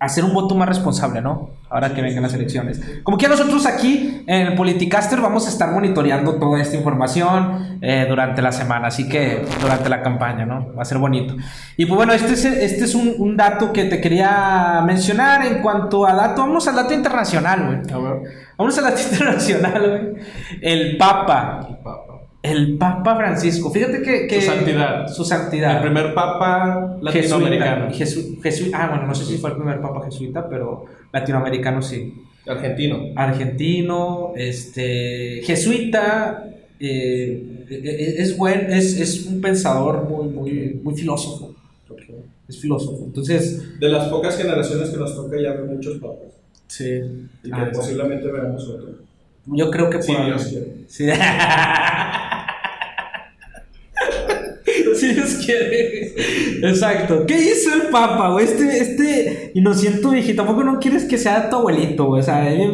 hacer 0.00 0.24
un 0.24 0.34
voto 0.34 0.54
más 0.54 0.68
responsable, 0.68 1.20
¿no? 1.20 1.50
Ahora 1.72 1.94
que 1.94 2.02
vengan 2.02 2.22
las 2.22 2.34
elecciones. 2.34 2.80
Como 3.02 3.16
que 3.16 3.28
nosotros 3.28 3.64
aquí 3.66 4.24
en 4.26 4.48
el 4.48 4.54
Politicaster 4.54 5.20
vamos 5.20 5.46
a 5.46 5.48
estar 5.48 5.70
monitoreando 5.72 6.34
toda 6.34 6.60
esta 6.60 6.76
información 6.76 7.78
eh, 7.80 8.06
durante 8.08 8.42
la 8.42 8.52
semana, 8.52 8.88
así 8.88 9.08
que 9.08 9.44
durante 9.60 9.88
la 9.88 10.02
campaña, 10.02 10.44
¿no? 10.44 10.74
Va 10.74 10.82
a 10.82 10.84
ser 10.84 10.98
bonito. 10.98 11.34
Y 11.76 11.86
pues 11.86 11.96
bueno, 11.96 12.12
este 12.12 12.34
es, 12.34 12.44
este 12.44 12.84
es 12.84 12.94
un, 12.94 13.14
un 13.18 13.36
dato 13.36 13.72
que 13.72 13.84
te 13.84 14.00
quería 14.00 14.82
mencionar 14.86 15.46
en 15.46 15.62
cuanto 15.62 16.06
a 16.06 16.14
dato. 16.14 16.42
Vamos 16.42 16.68
al 16.68 16.76
dato 16.76 16.92
internacional, 16.92 17.66
güey. 17.66 18.22
Vamos 18.58 18.76
al 18.78 18.84
dato 18.84 19.00
internacional, 19.10 19.88
güey. 19.88 20.24
El 20.60 20.96
Papa. 20.98 21.66
El 21.68 21.76
Papa. 21.78 22.11
El 22.42 22.76
Papa 22.76 23.16
Francisco. 23.16 23.70
Fíjate 23.70 24.02
que. 24.02 24.26
que 24.26 24.40
Su 24.40 24.46
santidad. 24.50 25.06
Su 25.08 25.24
santidad. 25.24 25.76
El 25.76 25.82
primer 25.82 26.12
papa 26.12 26.96
latinoamericano. 27.00 27.90
Jesuita. 27.92 28.40
Jesu- 28.40 28.40
jesu- 28.42 28.70
ah, 28.74 28.88
bueno, 28.90 29.06
no 29.06 29.14
sé 29.14 29.24
si 29.24 29.38
fue 29.38 29.50
el 29.50 29.56
primer 29.56 29.80
papa 29.80 30.04
jesuita, 30.04 30.48
pero 30.48 30.86
latinoamericano 31.12 31.80
sí. 31.82 32.12
Argentino. 32.46 32.98
Argentino, 33.14 34.32
este. 34.36 35.40
Jesuita. 35.44 36.44
eh, 36.80 37.64
eh, 37.70 38.14
es 38.18 38.36
buen, 38.36 38.72
es, 38.72 38.98
es 38.98 39.26
un 39.26 39.40
pensador 39.40 40.02
muy, 40.08 40.26
muy, 40.28 40.80
muy 40.82 40.94
filósofo. 40.96 41.54
Es 42.48 42.60
filósofo. 42.60 43.04
Entonces. 43.06 43.78
De 43.78 43.88
las 43.88 44.08
pocas 44.08 44.36
generaciones 44.36 44.90
que 44.90 44.96
nos 44.96 45.14
toca 45.14 45.36
ya 45.40 45.54
muchos 45.64 45.98
papas. 45.98 46.32
Sí. 46.66 46.84
Y 47.44 47.50
que 47.50 47.54
Ah, 47.54 47.68
sí. 47.70 47.76
posiblemente 47.78 48.26
veamos 48.32 48.68
otro. 48.68 48.88
Yo 49.46 49.70
creo 49.70 49.88
que 49.90 50.02
Si 50.02 50.12
por- 50.12 50.24
Dios. 50.26 50.54
Sí. 50.88 51.06
Dios 55.14 55.34
quiere. 55.44 56.12
Exacto. 56.62 57.24
¿Qué 57.26 57.36
hizo 57.38 57.74
el 57.74 57.88
Papa, 57.90 58.30
güey? 58.32 58.44
Este, 58.44 58.78
este 58.78 59.50
inocente 59.54 60.08
viejito. 60.08 60.44
¿Tampoco 60.44 60.64
no 60.64 60.78
quieres 60.78 61.04
que 61.04 61.18
sea 61.18 61.48
tu 61.50 61.56
abuelito, 61.56 62.04
güey? 62.06 62.20
O 62.20 62.24
sea, 62.24 62.52
Eh, 62.54 62.68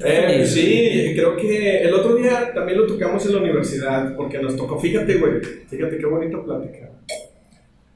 feliz. 0.00 0.50
sí, 0.52 1.12
creo 1.14 1.36
que 1.36 1.82
el 1.82 1.94
otro 1.94 2.16
día 2.16 2.52
también 2.54 2.78
lo 2.78 2.86
tocamos 2.86 3.24
en 3.26 3.32
la 3.32 3.38
universidad, 3.40 4.16
porque 4.16 4.38
nos 4.38 4.56
tocó, 4.56 4.78
fíjate, 4.78 5.14
güey, 5.18 5.34
fíjate 5.68 5.98
qué 5.98 6.06
bonita 6.06 6.42
plática. 6.42 6.90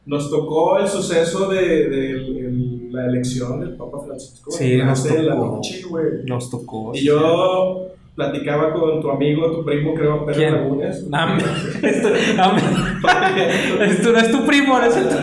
Nos 0.07 0.31
tocó 0.31 0.79
el 0.79 0.88
suceso 0.88 1.51
de, 1.51 1.88
de 1.88 2.11
el- 2.12 2.93
la 2.93 3.05
elección 3.07 3.61
del 3.61 3.77
Papa 3.77 3.99
Francisco. 4.07 4.51
Sí, 4.51 4.79
nos 4.79 5.05
de 5.05 5.23
la 5.23 5.35
tocó. 5.35 5.57
noche, 5.57 5.83
güey. 5.88 6.05
Nos 6.25 6.51
tocó. 6.51 6.93
Y 6.95 7.05
yo 7.05 7.88
platicaba 8.19 8.73
con 8.73 9.01
tu 9.01 9.11
amigo, 9.13 9.49
tu 9.53 9.65
primo, 9.65 9.95
creo, 9.95 10.27
Pedro 10.27 10.39
¿Quién? 10.41 10.55
Lagunes. 10.55 11.07
No, 11.09 11.27
me- 11.29 11.37
esto, 11.89 12.09
no, 12.37 12.53
me- 12.53 13.87
esto 13.93 14.11
no 14.13 14.19
es 14.19 14.31
tu 14.33 14.45
primo, 14.45 14.77
no 14.77 14.85
es 14.87 14.97
el 14.97 15.09
tu- 15.09 15.15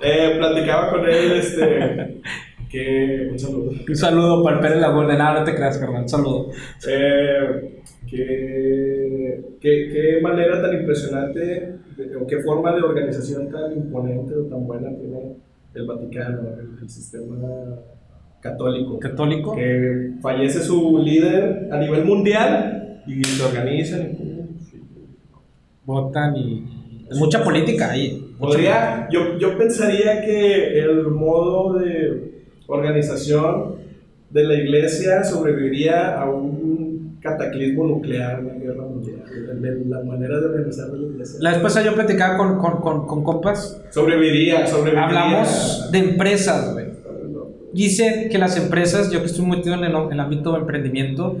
Eh, 0.00 0.34
platicaba 0.38 0.90
con 0.90 1.06
él, 1.06 1.32
este, 1.32 2.22
que, 2.70 3.28
un 3.30 3.38
saludo. 3.38 3.72
Un 3.86 3.96
saludo 3.96 4.42
para 4.42 4.56
el 4.56 4.62
Pérez 4.62 4.78
Laguna. 4.80 5.08
De 5.12 5.18
nada, 5.18 5.40
no 5.40 5.44
te 5.44 5.54
creas, 5.54 5.76
carnal. 5.76 6.02
Un 6.02 6.08
saludo. 6.08 6.48
Eh, 6.88 7.82
qué, 8.10 9.42
manera 10.22 10.62
tan 10.62 10.72
impresionante, 10.80 11.40
de- 11.94 12.16
o 12.16 12.26
qué 12.26 12.38
forma 12.40 12.74
de 12.74 12.80
organización 12.80 13.50
tan 13.50 13.72
imponente 13.76 14.34
o 14.34 14.44
tan 14.44 14.66
buena 14.66 14.88
tiene 14.96 15.34
el 15.74 15.86
Vaticano, 15.86 16.40
el, 16.58 16.78
el 16.80 16.88
sistema 16.88 17.36
católico. 18.40 18.98
Católico. 18.98 19.54
Que 19.56 20.12
fallece 20.22 20.60
su 20.62 20.98
líder 20.98 21.68
a 21.72 21.78
nivel 21.78 22.04
mundial 22.04 23.02
y 23.06 23.22
se 23.24 23.42
organizan. 23.44 24.00
y- 24.12 24.36
Votan 25.84 26.36
y. 26.36 26.64
Mucha 27.14 27.42
política 27.44 27.92
ahí. 27.92 28.34
Podría, 28.38 29.08
yo, 29.12 29.38
yo 29.38 29.56
pensaría 29.56 30.20
que 30.22 30.78
el 30.80 31.06
modo 31.08 31.74
de 31.78 32.42
organización 32.66 33.76
de 34.30 34.44
la 34.44 34.54
iglesia 34.54 35.22
sobreviviría 35.22 36.20
a 36.20 36.28
un 36.28 37.18
cataclismo 37.22 37.84
nuclear, 37.86 38.40
una 38.40 38.54
guerra 38.54 38.82
mundial. 38.82 39.22
La 39.88 40.02
manera 40.02 40.40
de 40.40 40.46
organizar 40.46 40.88
la 40.88 41.06
iglesia. 41.06 41.38
La 41.40 41.50
vez 41.52 41.60
pasada 41.60 41.86
yo 41.86 41.94
platicaba 41.94 42.36
con, 42.36 42.58
con, 42.58 42.80
con, 42.80 43.06
con 43.06 43.22
compas. 43.24 43.80
Sobreviviría, 43.90 44.66
sobreviviría. 44.66 45.06
Hablamos 45.06 45.88
de 45.92 45.98
empresas, 45.98 46.72
güey. 46.72 46.85
Dicen 47.72 48.28
que 48.30 48.38
las 48.38 48.56
empresas, 48.56 49.10
yo 49.10 49.20
que 49.20 49.26
estoy 49.26 49.46
metido 49.46 49.74
en 49.74 49.84
el, 49.84 49.94
en 49.94 50.12
el 50.12 50.20
ámbito 50.20 50.52
de 50.52 50.60
emprendimiento, 50.60 51.36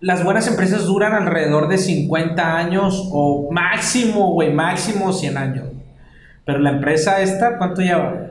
las 0.00 0.24
buenas 0.24 0.46
empresas 0.48 0.86
duran 0.86 1.12
alrededor 1.12 1.68
de 1.68 1.78
50 1.78 2.56
años 2.56 3.08
o 3.12 3.50
máximo, 3.52 4.32
güey, 4.32 4.52
máximo 4.52 5.12
100 5.12 5.36
años. 5.36 5.66
Pero 6.44 6.58
la 6.58 6.70
empresa 6.70 7.20
esta, 7.20 7.58
¿cuánto 7.58 7.82
lleva? 7.82 8.30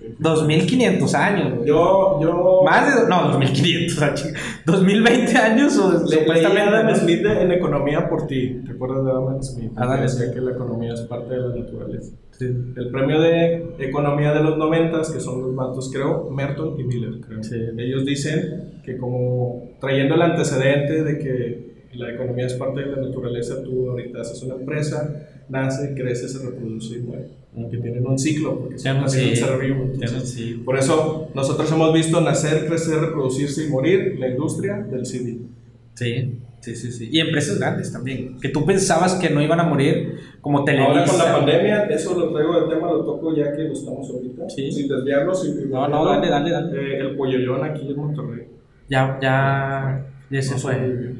Uf, 0.00 0.08
sí. 0.08 0.14
2500 0.18 1.14
años, 1.14 1.54
güey. 1.56 1.68
Yo, 1.68 2.18
yo. 2.20 2.62
Más 2.64 3.02
de. 3.02 3.08
No, 3.08 3.28
2500, 3.32 4.02
ah, 4.02 4.14
chica. 4.14 4.38
2020 4.66 5.36
años 5.36 5.76
o 5.78 5.92
Le- 6.04 6.18
supuestamente. 6.20 6.60
Adam. 6.60 6.94
Smith 6.96 7.24
en 7.26 7.52
Economía 7.52 8.08
por 8.08 8.26
ti. 8.26 8.60
¿Te 8.64 8.72
acuerdas 8.72 9.04
de 9.04 9.10
Adam 9.10 9.42
Smith? 9.42 9.72
Adam 9.76 10.00
decía 10.02 10.32
que 10.32 10.40
la 10.40 10.52
economía 10.52 10.94
es 10.94 11.00
parte 11.02 11.34
de 11.34 11.40
la 11.40 11.54
naturaleza. 11.54 12.12
Sí. 12.32 12.44
El 12.44 12.90
premio 12.92 13.20
de 13.20 13.74
economía 13.80 14.32
de 14.32 14.42
los 14.44 14.56
noventas, 14.58 15.10
que 15.10 15.20
son 15.20 15.42
los 15.42 15.54
vatos, 15.56 15.90
creo, 15.92 16.30
Merton 16.30 16.78
y 16.78 16.84
Miller, 16.84 17.20
creo. 17.26 17.42
Sí. 17.42 17.56
Ellos 17.76 18.04
dicen 18.06 18.80
que 18.84 18.96
como 18.96 19.70
trayendo 19.80 20.14
el 20.14 20.22
antecedente 20.22 21.02
de 21.02 21.18
que 21.18 21.68
la 21.94 22.12
economía 22.12 22.46
es 22.46 22.54
parte 22.54 22.80
de 22.80 22.86
la 22.92 23.02
naturaleza, 23.02 23.62
tú 23.64 23.90
ahorita 23.90 24.20
haces 24.20 24.40
una 24.44 24.54
empresa, 24.54 25.16
nace, 25.48 25.94
crece, 25.94 26.28
se 26.28 26.46
reproduce 26.46 26.94
y 26.98 27.00
muere. 27.00 27.37
Que 27.70 27.78
tienen 27.78 28.06
un 28.06 28.18
ciclo, 28.18 28.56
porque 28.60 28.78
son 28.78 29.04
también 29.04 29.34
ser 29.36 29.58
vivo. 29.58 29.90
Entonces. 29.92 30.54
Por 30.64 30.78
eso 30.78 31.28
nosotros 31.34 31.70
hemos 31.72 31.92
visto 31.92 32.20
nacer, 32.20 32.66
crecer, 32.66 33.00
reproducirse 33.00 33.64
y 33.66 33.68
morir 33.68 34.16
la 34.18 34.28
industria 34.28 34.76
del 34.76 35.04
CD. 35.04 35.38
Sí, 35.94 36.38
sí, 36.60 36.76
sí, 36.76 36.92
sí. 36.92 37.08
Y 37.10 37.18
empresas 37.18 37.58
grandes 37.58 37.92
también. 37.92 38.38
Que 38.40 38.50
tú 38.50 38.64
pensabas 38.64 39.14
que 39.16 39.30
no 39.30 39.42
iban 39.42 39.58
a 39.58 39.64
morir, 39.64 40.14
como 40.40 40.62
Televisa. 40.62 40.90
Ahora 40.90 41.04
con 41.06 41.18
la 41.18 41.32
pandemia, 41.36 41.84
eso 41.86 42.16
lo 42.16 42.32
traigo 42.32 42.60
del 42.60 42.68
tema, 42.68 42.92
lo 42.92 43.04
toco 43.04 43.34
ya 43.34 43.50
que 43.56 43.62
lo 43.64 43.72
estamos 43.72 44.08
ahorita, 44.08 44.48
Sí. 44.50 44.70
sin 44.70 44.86
desviarnos. 44.88 45.42
sin- 45.42 45.68
No, 45.70 45.88
no, 45.88 46.04
dale, 46.04 46.28
dale, 46.28 46.50
dale. 46.52 46.80
Eh, 46.80 46.98
el 47.00 47.16
pollollón 47.16 47.64
aquí 47.64 47.88
en 47.90 47.96
Monterrey. 47.96 48.46
Ya, 48.88 49.18
ya, 49.20 50.06
ya 50.30 50.42
se 50.42 50.52
No 50.52 50.58
fue. 50.58 50.74
sobrevivió. 50.74 51.10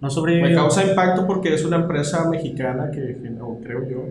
No 0.00 0.10
sobrevivió. 0.10 0.48
Me 0.50 0.54
causa 0.54 0.86
impacto 0.86 1.26
porque 1.26 1.54
es 1.54 1.64
una 1.64 1.76
empresa 1.76 2.28
mexicana 2.28 2.90
que, 2.90 3.16
generó, 3.22 3.58
creo 3.62 3.88
yo, 3.88 4.04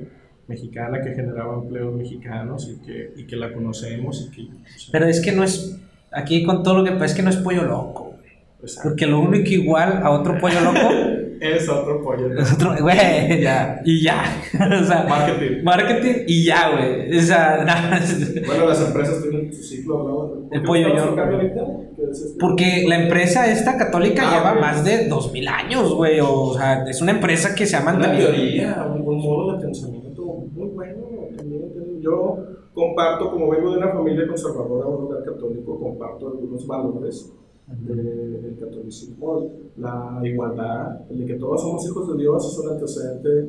mexicana 0.48 1.02
que 1.02 1.14
generaba 1.14 1.56
empleos 1.56 1.94
mexicanos 1.96 2.70
y 2.72 2.86
que, 2.86 3.12
y 3.18 3.26
que 3.26 3.36
la 3.36 3.52
conocemos 3.54 4.28
y 4.32 4.36
que... 4.36 4.42
o 4.44 4.80
sea, 4.80 4.90
Pero 4.92 5.06
es 5.06 5.20
que 5.22 5.32
no 5.32 5.44
es. 5.44 5.78
Aquí 6.12 6.44
con 6.44 6.64
todo 6.64 6.78
lo 6.80 6.84
que 6.86 6.92
pasa, 6.92 7.06
es 7.06 7.14
que 7.16 7.22
no 7.24 7.30
es 7.30 7.36
pollo 7.38 7.64
loco, 7.64 8.16
pues, 8.60 8.80
Porque 8.82 9.06
lo 9.06 9.20
único 9.20 9.50
igual 9.50 10.00
a 10.02 10.10
otro 10.12 10.38
pollo 10.40 10.62
loco 10.62 10.80
es 11.42 11.68
otro 11.70 12.02
pollo. 12.02 12.34
es 12.40 12.54
otro. 12.54 12.76
Güey, 12.80 13.42
ya. 13.42 13.82
Y 13.86 14.02
ya. 14.02 14.24
o 14.82 14.84
sea, 14.86 15.06
Marketing. 15.08 15.64
marketing 15.64 16.24
y 16.28 16.46
ya, 16.46 16.70
güey. 16.72 17.18
O 17.18 17.22
sea, 17.22 17.64
nada. 17.66 18.00
Bueno, 18.48 18.68
las 18.70 18.88
empresas 18.88 19.22
tienen 19.22 19.54
su 19.54 19.62
ciclo, 19.62 20.04
¿no? 20.50 20.56
El 20.56 20.64
pollo 20.64 20.88
¿Estamos 20.88 21.04
yo- 21.04 21.10
tocando 21.12 21.36
ahorita? 21.36 21.62
¿Qué 21.98 22.04
es 22.12 22.22
este? 22.22 22.40
Porque 22.40 22.86
la 22.88 23.04
empresa 23.04 23.52
esta 23.52 23.78
católica 23.78 24.24
Ah, 24.26 24.38
lleva 24.38 24.54
más 24.62 24.84
de 24.86 25.08
2000 25.08 25.48
años, 25.50 25.94
güey. 25.94 26.20
O 26.22 26.54
sea, 26.56 26.84
es 26.88 27.02
una 27.02 27.12
empresa 27.12 27.54
que 27.54 27.66
se 27.66 27.76
ha 27.76 27.82
Una 27.82 27.92
mantenido. 27.94 28.30
teoría, 28.32 28.88
un, 28.96 29.02
un 29.02 29.18
modo 29.18 29.58
de 29.58 29.66
pensamiento 29.66 30.24
muy 30.56 30.70
bueno. 30.70 30.96
también 31.38 31.62
entiendo. 31.64 31.97
Yo 32.08 32.38
comparto, 32.74 33.32
como 33.32 33.50
vengo 33.50 33.72
de 33.72 33.78
una 33.78 33.90
familia 33.92 34.28
conservadora, 34.28 34.88
un 34.88 35.02
lugar 35.06 35.24
católico, 35.26 35.78
comparto 35.80 36.28
algunos 36.30 36.66
valores 36.66 37.34
de- 37.68 38.40
del 38.42 38.58
catolicismo. 38.60 39.52
La 39.78 40.22
igualdad, 40.24 41.02
el 41.10 41.20
de 41.20 41.26
que 41.26 41.34
todos 41.36 41.62
somos 41.62 41.86
hijos 41.86 42.08
de 42.12 42.18
Dios, 42.24 42.46
es 42.52 42.60
un 42.60 42.70
antecedente 42.72 43.48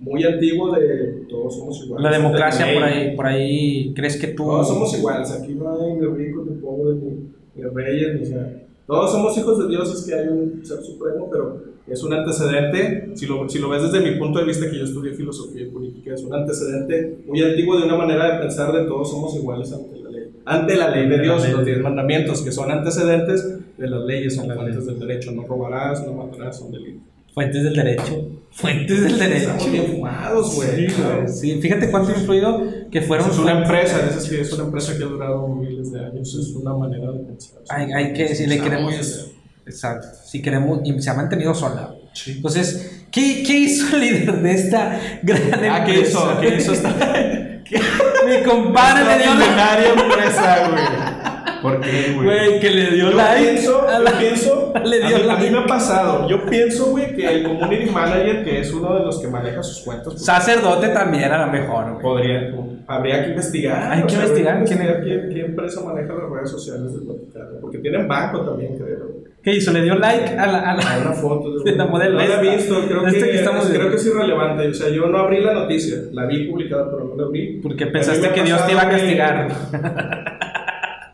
muy 0.00 0.22
antiguo 0.24 0.70
de 0.76 1.24
todos 1.30 1.56
somos 1.56 1.82
iguales. 1.84 2.04
La 2.10 2.16
democracia 2.18 2.66
De 2.66 2.74
por 2.74 2.82
ahí, 2.84 3.16
por 3.16 3.26
ahí, 3.26 3.94
¿crees 3.94 4.16
que 4.20 4.28
tú... 4.28 4.44
Todos 4.44 4.68
somos 4.68 4.96
iguales, 4.98 5.30
aquí 5.32 5.54
no 5.54 5.72
hay 5.72 5.94
ni 5.94 6.06
ricos, 6.06 6.46
ni 6.46 6.56
pobres, 6.60 6.96
ni, 7.02 7.30
ni 7.56 7.62
reyes, 7.70 8.14
ni 8.16 8.22
o 8.22 8.26
sea, 8.26 8.62
todos 8.86 9.10
somos 9.12 9.36
hijos 9.38 9.58
de 9.58 9.68
Dios, 9.68 9.92
es 9.92 10.06
que 10.06 10.14
hay 10.14 10.28
un 10.28 10.64
ser 10.64 10.80
supremo, 10.82 11.28
pero 11.30 11.62
es 11.90 12.02
un 12.02 12.12
antecedente, 12.12 13.10
si 13.14 13.26
lo, 13.26 13.48
si 13.48 13.58
lo 13.58 13.68
ves 13.68 13.82
desde 13.82 14.00
mi 14.00 14.18
punto 14.18 14.38
de 14.38 14.44
vista, 14.44 14.70
que 14.70 14.78
yo 14.78 14.84
estudié 14.84 15.14
filosofía 15.14 15.62
y 15.62 15.66
política, 15.66 16.14
es 16.14 16.22
un 16.22 16.34
antecedente 16.34 17.18
muy 17.26 17.42
antiguo 17.42 17.78
de 17.78 17.84
una 17.84 17.96
manera 17.96 18.34
de 18.34 18.40
pensar 18.40 18.72
de 18.72 18.84
todos 18.84 19.10
somos 19.10 19.34
iguales 19.36 19.72
ante 19.72 19.98
la 20.00 20.10
ley. 20.10 20.30
Ante 20.44 20.76
la 20.76 20.90
ley 20.90 21.08
de 21.08 21.20
Dios, 21.20 21.48
los 21.50 21.64
diez 21.64 21.80
mandamientos, 21.80 22.42
que 22.42 22.52
son 22.52 22.70
antecedentes 22.70 23.76
de 23.76 23.88
las 23.88 24.04
leyes, 24.04 24.34
son 24.34 24.50
fuentes 24.50 24.86
del 24.86 24.98
derecho, 24.98 25.32
no 25.32 25.42
robarás, 25.46 26.06
no 26.06 26.12
matarás, 26.12 26.58
son 26.58 26.72
delitos. 26.72 27.02
Fuentes 27.32 27.62
del 27.62 27.74
derecho. 27.74 28.28
Fuentes 28.50 29.02
del 29.02 29.18
derecho. 29.18 29.50
Estamos 29.50 29.70
bien 29.70 29.86
fumados, 29.86 30.54
güey. 30.56 30.88
Sí. 30.88 30.96
Sí, 31.28 31.60
fíjate 31.60 31.90
cuánto 31.90 32.10
influido 32.10 32.62
que 32.90 33.02
fueron... 33.02 33.30
es 33.30 33.38
una 33.38 33.62
empresa, 33.62 34.00
que 34.28 34.40
es 34.40 34.52
una 34.52 34.64
empresa 34.64 34.96
que 34.98 35.04
ha 35.04 35.06
durado 35.06 35.46
miles 35.48 35.92
de 35.92 36.00
años, 36.00 36.34
es 36.34 36.56
una 36.56 36.74
manera 36.74 37.12
de 37.12 37.20
pensar. 37.20 37.60
Hay, 37.68 37.92
hay 37.92 38.12
que, 38.12 38.34
si 38.34 38.46
le 38.46 38.58
queremos... 38.60 39.32
Exacto. 39.68 40.08
Si 40.24 40.42
queremos... 40.42 40.80
Y 40.84 41.00
se 41.00 41.10
ha 41.10 41.14
mantenido 41.14 41.54
sola. 41.54 41.94
Sí. 42.12 42.32
Entonces, 42.36 43.04
¿qué, 43.10 43.42
qué 43.46 43.58
hizo 43.58 43.94
el 43.96 44.02
líder 44.02 44.42
de 44.42 44.52
esta 44.52 45.00
gran 45.22 45.64
Ah, 45.70 45.84
¿qué 45.84 46.00
hizo? 46.00 46.30
empresa? 46.30 46.40
¿Qué 46.40 46.56
hizo 46.56 46.72
esta? 46.72 46.94
Mi 48.26 48.42
compadre 48.42 49.04
le 49.04 49.22
dio 49.22 49.34
la... 49.34 49.40
milenaria 49.40 49.92
empresa, 49.92 50.68
güey? 50.68 51.28
¿Por 51.62 51.80
qué, 51.80 52.12
güey? 52.14 52.26
Güey, 52.26 52.60
que 52.60 52.70
le 52.70 52.90
dio 52.92 53.10
Yo 53.10 53.16
like 53.16 53.44
pienso, 53.44 53.88
a 53.88 53.98
yo 53.98 54.18
pienso, 54.18 54.72
le 54.84 54.98
dio 54.98 55.16
a, 55.16 55.18
mí, 55.18 55.28
a 55.28 55.36
mí 55.36 55.42
like. 55.42 55.50
me 55.50 55.58
ha 55.58 55.66
pasado, 55.66 56.28
yo 56.28 56.46
pienso, 56.46 56.86
güey, 56.90 57.14
que 57.14 57.26
el 57.26 57.42
community 57.44 57.90
manager, 57.90 58.44
que 58.44 58.60
es 58.60 58.72
uno 58.72 58.94
de 58.94 59.04
los 59.04 59.18
que 59.18 59.28
maneja 59.28 59.62
sus 59.62 59.80
cuentas, 59.80 60.14
pues, 60.14 60.24
Sacerdote 60.24 60.88
también 60.88 61.32
a 61.32 61.46
lo 61.46 61.52
mejor, 61.52 61.92
güey. 61.92 62.02
podría, 62.02 62.54
habría 62.86 63.24
que 63.24 63.30
investigar. 63.30 63.92
Hay 63.92 64.02
que 64.04 64.14
investigar 64.14 64.64
quién 64.64 64.78
qué, 64.78 65.28
qué 65.34 65.40
empresa 65.40 65.80
maneja 65.82 66.14
las 66.14 66.30
redes 66.30 66.50
sociales 66.50 66.92
del 66.92 67.02
Vaticano, 67.02 67.60
porque 67.60 67.78
tienen 67.78 68.06
banco 68.06 68.40
también, 68.42 68.76
creo. 68.78 68.97
¿Qué 69.50 69.56
hizo? 69.56 69.72
¿Le 69.72 69.82
dio 69.82 69.94
like 69.94 70.28
a 70.36 70.46
la, 70.46 70.58
a 70.70 70.76
la, 70.76 70.82
a 70.94 70.98
una 71.00 71.12
foto 71.12 71.58
de 71.60 71.72
la 71.76 71.86
modelo? 71.86 72.18
No 72.20 72.26
la 72.26 72.42
he 72.42 72.56
visto, 72.56 72.74
creo, 72.86 73.06
Este 73.06 73.20
que, 73.20 73.30
que 73.30 73.36
estamos 73.36 73.64
creo 73.66 73.72
viendo. 73.78 73.90
que 73.90 73.96
es 73.96 74.06
irrelevante. 74.06 74.68
O 74.68 74.74
sea, 74.74 74.88
yo 74.90 75.06
no 75.06 75.18
abrí 75.18 75.40
la 75.40 75.54
noticia, 75.54 75.96
la 76.12 76.26
vi 76.26 76.46
publicada, 76.48 76.90
pero 76.90 77.04
no 77.04 77.16
la 77.16 77.24
abrí. 77.28 77.60
Porque 77.62 77.86
pensaste 77.86 78.28
que 78.30 78.42
Dios 78.42 78.66
te 78.66 78.72
iba 78.72 78.82
a 78.82 78.88
que- 78.90 78.96
castigar. 78.96 79.48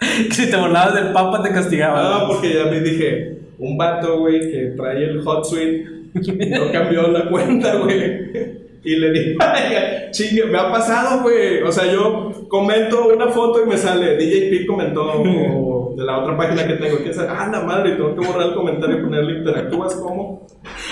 que 0.29 0.35
si 0.35 0.51
te 0.51 0.57
burlabas 0.57 0.94
del 0.94 1.12
Papa 1.12 1.42
te 1.42 1.51
castigaba. 1.51 2.03
No, 2.20 2.29
porque 2.29 2.55
ya 2.55 2.64
me 2.64 2.81
dije, 2.81 3.38
un 3.59 3.77
vato, 3.77 4.18
güey, 4.18 4.40
que 4.51 4.73
trae 4.77 5.05
el 5.05 5.20
hot 5.23 5.44
suite, 5.44 5.85
no 6.14 6.73
cambió 6.73 7.09
la 7.09 7.29
cuenta, 7.29 7.77
güey. 7.77 8.63
Y 8.85 8.97
le 8.97 9.11
dije, 9.12 9.37
"Ay, 9.40 10.11
chingue, 10.11 10.44
me 10.47 10.59
ha 10.59 10.70
pasado, 10.70 11.23
güey. 11.23 11.62
O 11.62 11.73
sea, 11.73 11.90
yo 11.90 12.31
comento 12.49 13.09
una 13.09 13.29
foto 13.29 13.62
y 13.62 13.66
me 13.68 13.77
sale, 13.79 14.16
DJ 14.16 14.51
P 14.51 14.66
comentó 14.66 15.05
o 15.23 15.94
de 15.97 16.05
la 16.05 16.18
otra 16.18 16.37
página 16.37 16.66
que 16.66 16.75
tengo. 16.75 16.99
Que 16.99 17.11
ah, 17.18 17.49
la 17.51 17.61
madre, 17.61 17.92
tengo 17.92 18.14
que 18.14 18.27
borrar 18.27 18.49
el 18.49 18.55
comentario 18.55 18.99
y 18.99 19.03
ponerle 19.03 19.38
interactúas 19.38 19.94
como. 19.97 20.47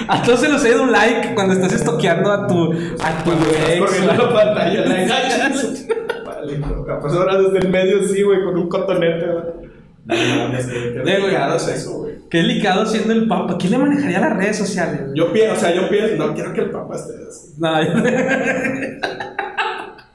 A 0.08 0.22
todos 0.22 0.40
se 0.40 0.48
los 0.48 0.64
he 0.64 0.70
dado 0.70 0.84
un 0.84 0.92
like 0.92 1.34
cuando 1.34 1.54
estás 1.54 1.72
estoqueando 1.72 2.30
a 2.30 2.46
tu, 2.46 2.72
a 2.72 3.18
tu 3.18 3.24
Cuando 3.24 3.46
estás 3.46 3.70
ex. 3.70 3.80
corriendo 3.80 4.12
la 4.12 4.32
pantalla, 4.32 4.84
like, 4.86 5.12
ay, 5.12 5.86
Vale, 6.24 6.58
no, 6.58 6.84
capaz 6.84 7.14
ahora 7.14 7.38
desde 7.40 7.58
el 7.58 7.68
medio 7.68 8.02
sí, 8.04 8.22
güey, 8.22 8.42
con 8.42 8.56
un 8.56 8.68
cotonete, 8.68 9.26
güey. 9.26 9.72
No 10.04 10.14
eso, 11.68 11.98
güey. 11.98 12.11
Qué 12.32 12.38
delicado 12.38 12.86
siendo 12.86 13.12
el 13.12 13.28
Papa. 13.28 13.58
¿Quién 13.58 13.72
le 13.72 13.78
manejaría 13.78 14.18
las 14.18 14.34
redes 14.34 14.56
sociales? 14.56 15.00
Yo 15.14 15.30
pienso, 15.34 15.52
o 15.52 15.56
sea, 15.58 15.74
yo 15.74 15.86
pienso, 15.90 16.16
no 16.16 16.32
quiero 16.32 16.54
que 16.54 16.62
el 16.62 16.70
papá 16.70 16.96
esté 16.96 17.12
así. 17.28 17.52
No, 17.58 17.74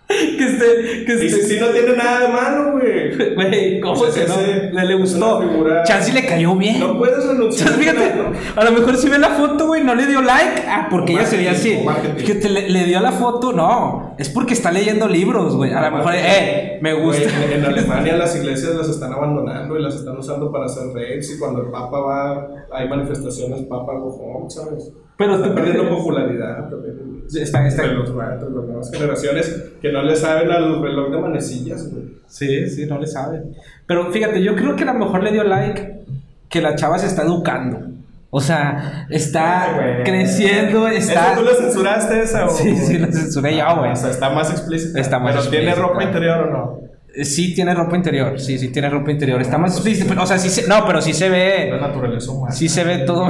que 0.07 0.45
esté, 0.45 1.05
que 1.05 1.13
Y 1.13 1.17
si, 1.19 1.25
esté. 1.27 1.43
si 1.43 1.59
no 1.59 1.67
tiene 1.67 1.95
nada 1.95 2.21
de 2.21 2.27
malo, 2.29 2.71
güey. 2.71 3.35
Güey, 3.35 3.79
¿cómo 3.81 3.99
Pues 3.99 4.15
que 4.15 4.25
no? 4.25 4.35
Le, 4.73 4.85
le 4.85 4.95
gustó. 4.95 5.43
Chance 5.85 6.11
le 6.11 6.25
cayó 6.25 6.55
bien. 6.55 6.79
No 6.79 6.97
puedes 6.97 7.23
renunciar. 7.23 7.73
Fíjate, 7.73 8.13
a 8.55 8.63
lo 8.63 8.71
mejor 8.71 8.97
si 8.97 9.09
ve 9.09 9.19
la 9.19 9.29
foto, 9.29 9.67
güey, 9.67 9.83
no 9.83 9.93
le 9.93 10.07
dio 10.07 10.19
like. 10.23 10.63
Ah, 10.67 10.87
porque 10.89 11.13
O 11.13 11.19
ella 11.19 11.27
se 11.27 11.37
veía 11.37 11.51
así. 11.51 11.85
Fíjate, 12.17 12.49
le, 12.49 12.67
le 12.67 12.85
dio 12.85 12.99
la 12.99 13.11
foto, 13.11 13.53
no. 13.53 14.06
Es 14.17 14.29
porque 14.29 14.53
está 14.53 14.71
leyendo 14.71 15.07
libros, 15.07 15.55
güey. 15.55 15.71
A 15.73 15.89
lo 15.89 15.97
mejor, 15.97 16.13
eh, 16.15 16.79
me 16.81 16.93
gusta. 16.93 17.23
Güey, 17.23 17.53
en, 17.53 17.65
Alemania 17.65 18.17
las 18.17 18.35
iglesias 18.35 18.75
las 18.75 18.89
están 18.89 19.13
abandonando 19.13 19.77
y 19.77 19.81
las 19.83 19.95
están 19.95 20.17
usando 20.17 20.51
para 20.51 20.65
hacer 20.65 20.87
raves 20.87 21.31
y 21.35 21.39
cuando 21.39 21.61
el 21.61 21.71
Papa 21.71 21.99
va, 21.99 22.47
hay 22.71 22.87
manifestaciones, 22.89 23.61
Papa 23.63 23.93
go 23.93 24.07
home, 24.09 24.49
¿sabes? 24.49 24.91
Pero 25.17 25.35
está 25.35 25.53
perdiendo 25.55 25.89
popularidad 25.89 26.69
también. 26.69 27.23
Está- 27.27 27.67
está- 27.67 27.83
Entre 27.83 27.95
los 27.97 28.15
las 28.15 28.41
nuevas 28.43 28.91
generaciones 28.91 29.63
que 29.81 29.91
no 29.91 30.03
le 30.03 30.15
saben 30.15 30.51
al 30.51 30.81
reloj 30.81 31.11
de 31.11 31.17
manecillas, 31.19 31.91
güey. 31.91 32.03
Sí, 32.27 32.69
sí, 32.69 32.85
no 32.85 32.99
le 32.99 33.07
sabe. 33.07 33.41
Pero 33.87 34.11
fíjate, 34.11 34.43
yo 34.43 34.55
creo 34.55 34.75
que 34.75 34.83
a 34.83 34.93
lo 34.93 34.99
mejor 34.99 35.23
le 35.23 35.31
dio 35.31 35.43
like 35.43 36.01
que 36.49 36.61
la 36.61 36.75
chava 36.75 36.99
se 36.99 37.07
está 37.07 37.23
educando. 37.23 37.79
O 38.29 38.41
sea, 38.41 39.07
está 39.09 40.01
creciendo, 40.03 40.87
está. 40.87 41.31
¿Eso 41.33 41.39
tú 41.39 41.45
lo 41.45 41.53
censuraste 41.55 42.21
esa 42.21 42.45
o...? 42.45 42.49
Sí, 42.57 42.75
sí, 42.75 42.97
lo 42.97 43.11
censuré 43.11 43.55
yo, 43.57 43.75
güey. 43.77 43.91
O 43.91 43.95
sea, 43.95 44.09
está 44.11 44.29
más 44.29 44.51
explícita. 44.51 44.99
Está 44.99 45.19
más 45.19 45.35
Pero 45.35 45.49
tiene 45.49 45.65
explícita. 45.69 45.87
ropa 45.93 46.03
interior 46.03 46.39
o 46.39 46.51
no. 46.51 46.87
Sí 47.23 47.55
tiene 47.55 47.73
ropa 47.73 47.95
interior, 47.95 48.39
sí, 48.39 48.59
sí 48.59 48.67
tiene 48.69 48.89
ropa 48.89 49.09
interior. 49.09 49.41
Está 49.41 49.57
más 49.57 49.71
explícito, 49.73 50.05
pero, 50.07 50.21
o 50.21 50.25
sea, 50.27 50.37
sí 50.37 50.49
se, 50.49 50.67
no, 50.67 50.85
pero 50.85 51.01
sí 51.01 51.13
se 51.13 51.29
La 51.29 51.35
ve, 51.35 51.77
naturaleza 51.81 52.31
humana. 52.31 52.53
sí 52.53 52.69
se 52.69 52.83
ve 52.83 52.99
todo. 52.99 53.27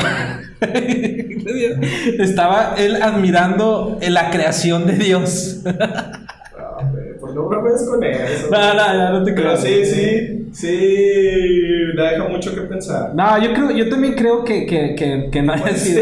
Estaba 2.20 2.76
él 2.78 3.02
admirando 3.02 3.98
la 4.02 4.30
creación 4.30 4.86
de 4.88 4.94
Dios. 4.94 5.62
No 7.86 7.92
bromees 7.92 8.18
con 8.18 8.28
eso. 8.34 8.48
No, 8.52 8.74
no, 8.74 8.78
ya 8.80 9.10
no 9.12 9.24
te 9.24 9.34
Pero 9.34 9.54
creo. 9.54 9.58
sí, 9.58 9.86
sí, 9.86 10.48
sí, 10.54 10.68
deja 11.96 12.28
mucho 12.30 12.54
que 12.56 12.62
pensar. 12.62 13.14
No, 13.16 13.42
yo 13.44 13.54
creo, 13.54 13.72
yo 13.72 13.90
también 13.90 14.14
creo 14.16 14.44
que, 14.44 14.66
que, 14.66 14.96
que, 14.96 15.30
que 15.32 15.42
no 15.42 15.54
haya 15.54 15.76
sido. 15.76 16.02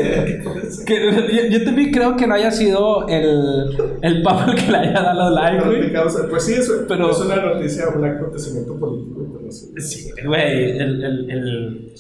que- 0.86 1.12
yo, 1.34 1.46
yo 1.58 1.64
también 1.66 1.92
creo 1.92 2.16
que 2.16 2.28
no 2.28 2.34
haya 2.36 2.52
sido 2.52 3.08
el, 3.08 3.78
el 4.02 4.22
papa 4.24 4.52
el 4.52 4.56
que 4.56 4.72
le 4.72 4.78
haya 4.78 5.02
dado 5.02 5.30
like, 5.32 5.66
güey. 5.66 5.92
Causa- 5.94 6.28
Pues 6.30 6.44
sí, 6.44 6.54
es, 6.54 6.72
Pero- 6.88 7.12
es 7.12 7.20
una 7.20 7.36
noticia, 7.38 7.86
un 7.90 8.04
acontecimiento 8.06 8.78
político 8.78 9.22
internacional. 9.24 9.82
Sí, 9.82 10.12
güey, 10.26 10.72
el, 10.78 11.04
el, 11.04 11.30
el- 11.32 11.92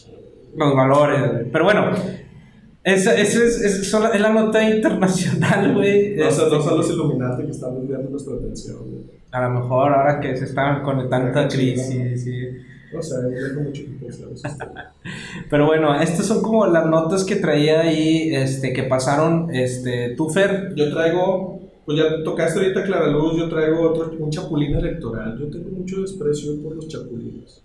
los 0.56 0.76
valores, 0.76 1.32
güey. 1.32 1.52
Pero 1.52 1.66
bueno, 1.66 1.92
esa, 2.84 3.16
esa 3.16 3.44
es, 3.44 3.62
es, 3.62 3.90
solo- 3.90 4.14
es 4.14 4.22
la 4.22 4.32
nota 4.32 4.68
internacional, 4.70 5.74
güey. 5.74 6.16
No, 6.16 6.32
son- 6.32 6.50
no 6.50 6.58
Este, 6.58 6.70
son 6.70 6.78
los 6.78 6.90
Illuminati 6.92 7.44
que 7.46 7.52
están 7.52 7.80
desviando 7.80 8.10
nuestra 8.12 8.36
atención. 8.36 8.78
A 9.36 9.42
lo 9.42 9.60
mejor 9.60 9.92
ahora 9.92 10.22
que 10.22 10.38
se 10.38 10.46
están 10.46 10.82
con 10.82 11.10
tanta 11.10 11.50
crisis, 11.50 12.24
sí. 12.24 12.32
Que 12.32 12.96
pensar. 12.96 13.20
esos 14.08 14.58
temas. 14.58 14.86
Pero 15.50 15.66
bueno, 15.66 16.00
estas 16.00 16.26
son 16.26 16.42
como 16.42 16.66
las 16.68 16.86
notas 16.86 17.26
que 17.26 17.36
traía 17.36 17.82
ahí, 17.82 18.34
este, 18.34 18.72
que 18.72 18.84
pasaron, 18.84 19.54
este, 19.54 20.16
tú, 20.16 20.30
Fer. 20.30 20.74
Yo 20.78 20.90
traigo, 20.90 21.60
pues 21.86 21.98
ya 21.98 22.24
tocaste 22.24 22.60
ahorita 22.60 22.86
Clara 22.86 23.08
Luz, 23.08 23.38
yo 23.38 23.50
traigo 23.50 23.82
otro, 23.82 24.16
un 24.18 24.30
chapulín 24.30 24.74
electoral. 24.74 25.38
Yo 25.38 25.48
tengo 25.50 25.70
mucho 25.70 26.00
desprecio 26.00 26.64
por 26.64 26.78
los 26.78 26.88
chapulines. 26.88 27.62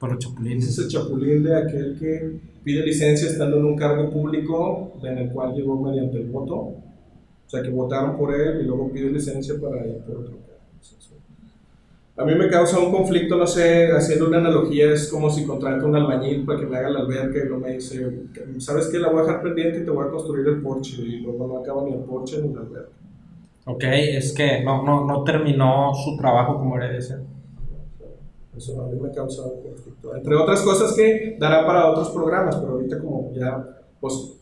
Por 0.00 0.14
los 0.14 0.18
Ese 0.18 0.28
chapulines. 0.28 0.68
es 0.68 0.78
el 0.78 0.88
chapulín 0.88 1.44
de 1.44 1.56
aquel 1.56 1.96
que 1.96 2.40
pide 2.64 2.84
licencia 2.84 3.28
estando 3.28 3.58
en 3.58 3.66
un 3.66 3.76
cargo 3.76 4.10
público 4.10 4.94
en 5.04 5.16
el 5.16 5.30
cual 5.30 5.54
llegó 5.54 5.80
mediante 5.80 6.18
el 6.18 6.26
voto. 6.26 6.56
O 6.56 6.82
sea, 7.46 7.62
que 7.62 7.70
votaron 7.70 8.16
por 8.16 8.34
él 8.34 8.62
y 8.62 8.64
luego 8.64 8.90
pide 8.90 9.12
licencia 9.12 9.54
para 9.60 9.86
ir 9.86 9.98
por 9.98 10.16
otro 10.16 10.32
cargo. 10.38 10.53
A 12.16 12.24
mí 12.24 12.34
me 12.36 12.48
causa 12.48 12.78
un 12.78 12.92
conflicto, 12.92 13.36
no 13.36 13.46
sé, 13.46 13.90
haciendo 13.90 14.28
una 14.28 14.38
analogía, 14.38 14.92
es 14.92 15.08
como 15.08 15.28
si 15.28 15.44
contrato 15.44 15.86
un 15.86 15.96
albañil 15.96 16.44
para 16.44 16.60
que 16.60 16.66
me 16.66 16.76
haga 16.76 16.90
la 16.90 17.00
alberca 17.00 17.38
y 17.38 17.48
luego 17.48 17.66
me 17.66 17.72
dice, 17.72 18.08
¿sabes 18.58 18.86
qué? 18.86 19.00
La 19.00 19.10
voy 19.10 19.20
a 19.20 19.22
dejar 19.22 19.42
pendiente 19.42 19.80
y 19.80 19.84
te 19.84 19.90
voy 19.90 20.06
a 20.06 20.10
construir 20.10 20.46
el 20.46 20.62
porche. 20.62 21.02
Y 21.02 21.20
luego 21.20 21.48
no 21.48 21.58
acaba 21.58 21.82
ni 21.82 21.92
el 21.92 22.04
porche 22.04 22.40
ni 22.40 22.54
la 22.54 22.60
alberca. 22.60 22.90
Ok, 23.66 23.82
es 23.84 24.32
que 24.32 24.62
no, 24.62 24.84
no, 24.84 25.06
no 25.06 25.24
terminó 25.24 25.92
su 25.94 26.16
trabajo 26.16 26.58
como 26.58 26.78
ser. 26.78 27.20
Eso 28.56 28.80
a 28.80 28.86
mí 28.86 29.00
me 29.00 29.10
causa 29.10 29.42
un 29.42 29.62
conflicto. 29.62 30.14
Entre 30.14 30.36
otras 30.36 30.62
cosas 30.62 30.92
que 30.94 31.36
dará 31.40 31.66
para 31.66 31.90
otros 31.90 32.10
programas, 32.10 32.56
pero 32.56 32.74
ahorita 32.74 33.00
como 33.00 33.32
ya, 33.34 33.80
pues 34.00 34.34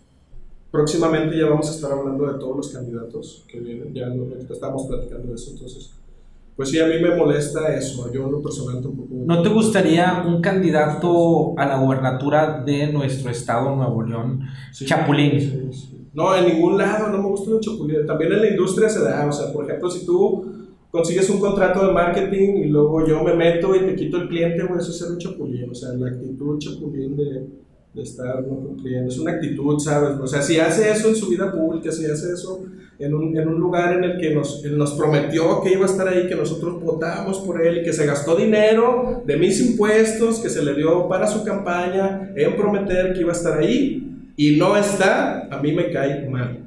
próximamente 0.70 1.38
ya 1.38 1.46
vamos 1.46 1.68
a 1.70 1.74
estar 1.74 1.92
hablando 1.92 2.30
de 2.30 2.38
todos 2.38 2.56
los 2.56 2.68
candidatos 2.70 3.44
que 3.48 3.60
vienen, 3.60 3.94
ya 3.94 4.08
estamos 4.50 4.86
platicando 4.86 5.28
de 5.28 5.34
eso, 5.34 5.52
entonces, 5.52 5.92
pues 6.56 6.70
sí, 6.70 6.80
a 6.80 6.86
mí 6.86 6.94
me 7.00 7.14
molesta 7.16 7.74
eso, 7.74 8.12
yo 8.12 8.26
en 8.26 8.32
lo 8.32 8.42
personal 8.42 8.82
tampoco... 8.82 9.08
¿No 9.24 9.42
te 9.42 9.48
gustaría 9.48 10.22
un 10.26 10.40
candidato 10.40 11.58
a 11.58 11.66
la 11.66 11.78
gubernatura 11.78 12.62
de 12.64 12.92
nuestro 12.92 13.30
estado, 13.30 13.74
Nuevo 13.74 14.02
León? 14.02 14.40
Sí, 14.72 14.84
Chapulín. 14.84 15.40
sí, 15.40 15.72
sí. 15.72 15.92
No, 16.12 16.36
en 16.36 16.46
ningún 16.46 16.76
lado, 16.76 17.08
no 17.08 17.22
me 17.22 17.28
gustan 17.28 17.54
los 17.54 17.62
chapulines. 17.62 18.06
También 18.06 18.32
en 18.32 18.40
la 18.42 18.50
industria 18.50 18.88
se 18.88 19.02
da, 19.02 19.26
o 19.26 19.32
sea, 19.32 19.50
por 19.52 19.64
ejemplo, 19.64 19.90
si 19.90 20.04
tú 20.04 20.44
consigues 20.90 21.28
un 21.30 21.40
contrato 21.40 21.86
de 21.86 21.92
marketing 21.92 22.56
y 22.58 22.64
luego 22.66 23.06
yo 23.06 23.22
me 23.24 23.34
meto 23.34 23.74
y 23.74 23.80
te 23.80 23.94
quito 23.94 24.18
el 24.18 24.28
cliente, 24.28 24.62
güey, 24.64 24.78
eso 24.78 24.90
es 24.90 24.98
ser 24.98 25.10
un 25.10 25.18
chapulín, 25.18 25.70
o 25.70 25.74
sea, 25.74 25.94
la 25.94 26.08
actitud 26.08 26.58
chapulín 26.58 27.16
de, 27.16 27.46
de 27.94 28.02
estar 28.02 28.42
no 28.42 28.56
cumpliendo, 28.56 29.10
es 29.10 29.18
una 29.18 29.32
actitud, 29.32 29.78
¿sabes? 29.78 30.18
O 30.18 30.26
sea, 30.26 30.40
si 30.40 30.58
hace 30.58 30.90
eso 30.90 31.08
en 31.08 31.14
su 31.14 31.28
vida 31.28 31.52
pública, 31.52 31.92
si 31.92 32.06
hace 32.06 32.32
eso 32.32 32.64
en 32.98 33.14
un, 33.14 33.36
en 33.36 33.48
un 33.48 33.60
lugar 33.60 33.96
en 33.96 34.04
el 34.04 34.18
que 34.18 34.34
nos, 34.34 34.64
él 34.64 34.78
nos 34.78 34.92
prometió 34.92 35.60
que 35.62 35.72
iba 35.72 35.82
a 35.82 35.86
estar 35.86 36.08
ahí, 36.08 36.26
que 36.26 36.34
nosotros 36.34 36.80
votamos 36.80 37.40
por 37.40 37.64
él 37.64 37.82
que 37.82 37.92
se 37.92 38.06
gastó 38.06 38.34
dinero 38.34 39.22
de 39.26 39.36
mis 39.36 39.60
impuestos 39.60 40.40
que 40.40 40.48
se 40.48 40.64
le 40.64 40.74
dio 40.74 41.08
para 41.08 41.26
su 41.26 41.44
campaña 41.44 42.32
en 42.34 42.56
prometer 42.56 43.12
que 43.12 43.20
iba 43.20 43.32
a 43.32 43.36
estar 43.36 43.58
ahí 43.58 44.30
y 44.36 44.56
no 44.56 44.76
está, 44.76 45.48
a 45.50 45.60
mí 45.60 45.72
me 45.72 45.90
cae 45.90 46.28
mal. 46.28 46.60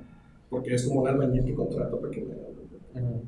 Porque 0.49 0.75
es 0.75 0.83
como 0.83 1.01
un 1.01 1.07
albañil 1.07 1.43
que 1.43 1.55
contrato 1.55 1.99
para 1.99 2.11
que 2.11 2.21
me. 2.21 2.35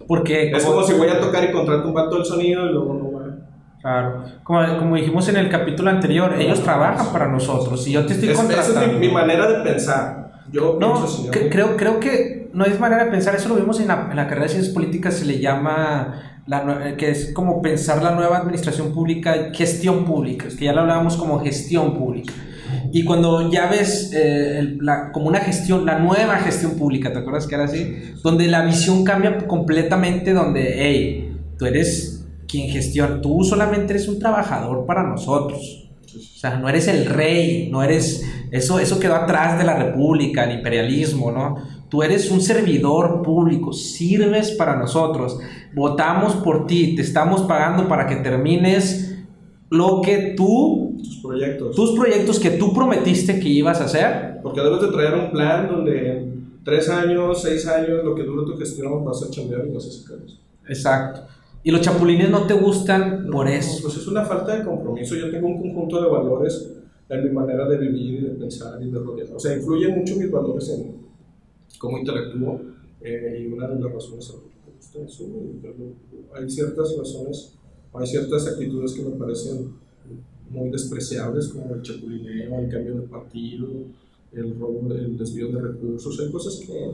Porque, 0.07 0.51
Es 0.51 0.63
como 0.63 0.83
si 0.83 0.93
voy 0.93 1.09
a 1.09 1.19
tocar 1.19 1.43
y 1.43 1.51
contrato 1.51 1.87
un 1.87 1.93
vato 1.93 2.15
del 2.15 2.25
sonido 2.25 2.69
y 2.69 2.73
luego 2.73 2.93
no. 2.93 3.16
Claro, 3.87 4.23
como, 4.43 4.77
como 4.79 4.95
dijimos 4.97 5.29
en 5.29 5.37
el 5.37 5.47
capítulo 5.49 5.89
anterior, 5.89 6.35
ellos 6.37 6.61
trabajan 6.61 7.13
para 7.13 7.29
nosotros. 7.29 7.81
Si 7.85 7.93
yo 7.93 8.05
te 8.05 8.13
estoy 8.15 8.27
Es- 8.29 8.33
esa 8.35 8.43
contratando. 8.43 8.81
es 8.81 8.93
mi, 8.99 9.07
mi 9.07 9.13
manera 9.13 9.47
de 9.47 9.63
pensar. 9.63 10.33
Yo 10.51 10.77
No, 10.77 10.93
pienso 10.95 11.23
¿no? 11.25 11.31
que- 11.31 11.47
creo, 11.49 11.77
creo 11.77 11.97
que 12.01 12.49
no 12.53 12.65
es 12.65 12.77
manera 12.81 13.05
de 13.05 13.11
pensar, 13.11 13.33
eso 13.35 13.47
lo 13.47 13.55
vimos 13.55 13.79
en 13.79 13.87
la, 13.87 14.07
en 14.09 14.17
la 14.17 14.27
carrera 14.27 14.43
de 14.47 14.49
ciencias 14.49 14.73
políticas, 14.73 15.13
se 15.13 15.23
le 15.25 15.39
llama, 15.39 16.41
la 16.47 16.65
nue- 16.65 16.97
que 16.97 17.11
es 17.11 17.31
como 17.33 17.61
pensar 17.61 18.03
la 18.03 18.11
nueva 18.11 18.39
administración 18.39 18.93
pública, 18.93 19.51
gestión 19.53 20.03
pública, 20.03 20.47
que 20.59 20.65
ya 20.65 20.73
lo 20.73 20.81
hablábamos 20.81 21.15
como 21.15 21.39
gestión 21.39 21.97
pública. 21.97 22.33
Y 22.91 23.05
cuando 23.05 23.49
ya 23.49 23.67
ves 23.67 24.11
eh, 24.13 24.75
la- 24.81 25.13
como 25.13 25.27
una 25.27 25.39
gestión, 25.39 25.85
la 25.85 25.97
nueva 25.99 26.35
gestión 26.39 26.73
pública, 26.73 27.13
¿te 27.13 27.19
acuerdas 27.19 27.47
que 27.47 27.55
era 27.55 27.63
así? 27.63 28.13
Donde 28.21 28.47
la 28.47 28.63
visión 28.65 29.05
cambia 29.05 29.37
completamente, 29.47 30.33
donde, 30.33 30.73
hey, 30.77 31.37
tú 31.57 31.65
eres 31.65 32.16
quien 32.47 32.69
gestiona, 32.69 33.21
tú 33.21 33.43
solamente 33.43 33.93
eres 33.93 34.07
un 34.07 34.19
trabajador 34.19 34.85
para 34.85 35.03
nosotros. 35.03 35.89
O 36.15 36.39
sea, 36.39 36.57
no 36.57 36.69
eres 36.69 36.87
el 36.87 37.05
rey, 37.05 37.69
no 37.71 37.83
eres... 37.83 38.25
Eso, 38.51 38.79
eso 38.79 38.99
quedó 38.99 39.15
atrás 39.15 39.57
de 39.57 39.65
la 39.65 39.75
república, 39.75 40.45
el 40.45 40.57
imperialismo, 40.57 41.31
¿no? 41.31 41.55
Tú 41.89 42.03
eres 42.03 42.31
un 42.31 42.41
servidor 42.41 43.21
público, 43.21 43.73
sirves 43.73 44.51
para 44.51 44.75
nosotros, 44.77 45.39
votamos 45.75 46.35
por 46.35 46.65
ti, 46.67 46.95
te 46.95 47.01
estamos 47.01 47.43
pagando 47.43 47.87
para 47.87 48.07
que 48.07 48.17
termines 48.17 49.15
lo 49.69 50.01
que 50.01 50.33
tú, 50.35 50.95
Tus 50.97 51.21
proyectos. 51.21 51.75
tus 51.75 51.91
proyectos 51.91 52.39
que 52.39 52.51
tú 52.51 52.73
prometiste 52.73 53.39
que 53.39 53.49
ibas 53.49 53.81
a 53.81 53.85
hacer. 53.85 54.39
Porque 54.41 54.61
debes 54.61 54.81
de 54.81 54.87
traer 54.89 55.13
un 55.13 55.31
plan 55.31 55.67
donde 55.67 56.31
tres 56.63 56.89
años, 56.89 57.41
seis 57.41 57.65
años, 57.67 58.03
lo 58.03 58.15
que 58.15 58.23
dure 58.23 58.45
tu 58.45 58.57
gestión, 58.57 59.03
vas 59.03 59.23
a 59.23 59.29
chambear 59.29 59.65
y 59.67 59.73
vas 59.73 59.85
a 59.85 59.91
sacar 59.91 60.25
eso. 60.25 60.37
Exacto. 60.67 61.21
Y 61.67 61.71
los 61.71 61.81
chapulines 61.81 62.29
no 62.29 62.47
te 62.47 62.53
gustan 62.53 63.27
por 63.29 63.45
eso. 63.45 63.81
Pues 63.81 63.97
es 63.97 64.07
una 64.07 64.23
falta 64.23 64.57
de 64.57 64.63
compromiso. 64.63 65.17
Yo 65.17 65.29
tengo 65.29 65.47
un 65.47 65.61
conjunto 65.61 66.01
de 66.01 66.09
valores 66.09 66.65
en 67.09 67.23
mi 67.25 67.29
manera 67.29 67.67
de 67.67 67.77
vivir 67.77 68.21
y 68.21 68.21
de 68.21 68.29
pensar 68.35 68.81
y 68.81 68.89
de 68.89 68.97
rodear. 68.97 69.35
O 69.35 69.37
sea, 69.37 69.53
influyen 69.53 69.99
mucho 69.99 70.15
mis 70.15 70.31
valores 70.31 70.69
en 70.69 70.95
cómo 71.77 71.97
interactúo 71.97 72.61
eh, 73.01 73.41
y 73.41 73.51
una 73.51 73.67
de 73.67 73.81
las 73.81 73.91
razones 73.91 74.29
es 74.29 74.31
que 74.31 74.61
me 74.65 74.75
gusta 74.77 74.99
eso. 75.05 75.25
Hay 76.33 76.49
ciertas 76.49 76.97
razones, 76.97 77.53
hay 77.93 78.07
ciertas 78.07 78.47
actitudes 78.47 78.93
que 78.93 79.01
me 79.01 79.17
parecen 79.17 79.73
muy 80.49 80.69
despreciables, 80.69 81.49
como 81.49 81.75
el 81.75 81.81
chapulineo, 81.81 82.59
el 82.59 82.69
cambio 82.69 82.95
de 82.95 83.07
partido, 83.07 83.67
el 84.31 84.57
robo, 84.57 84.89
el 84.93 85.17
desvío 85.17 85.51
de 85.51 85.59
recursos. 85.59 86.17
Hay 86.17 86.31
cosas 86.31 86.65
que 86.65 86.91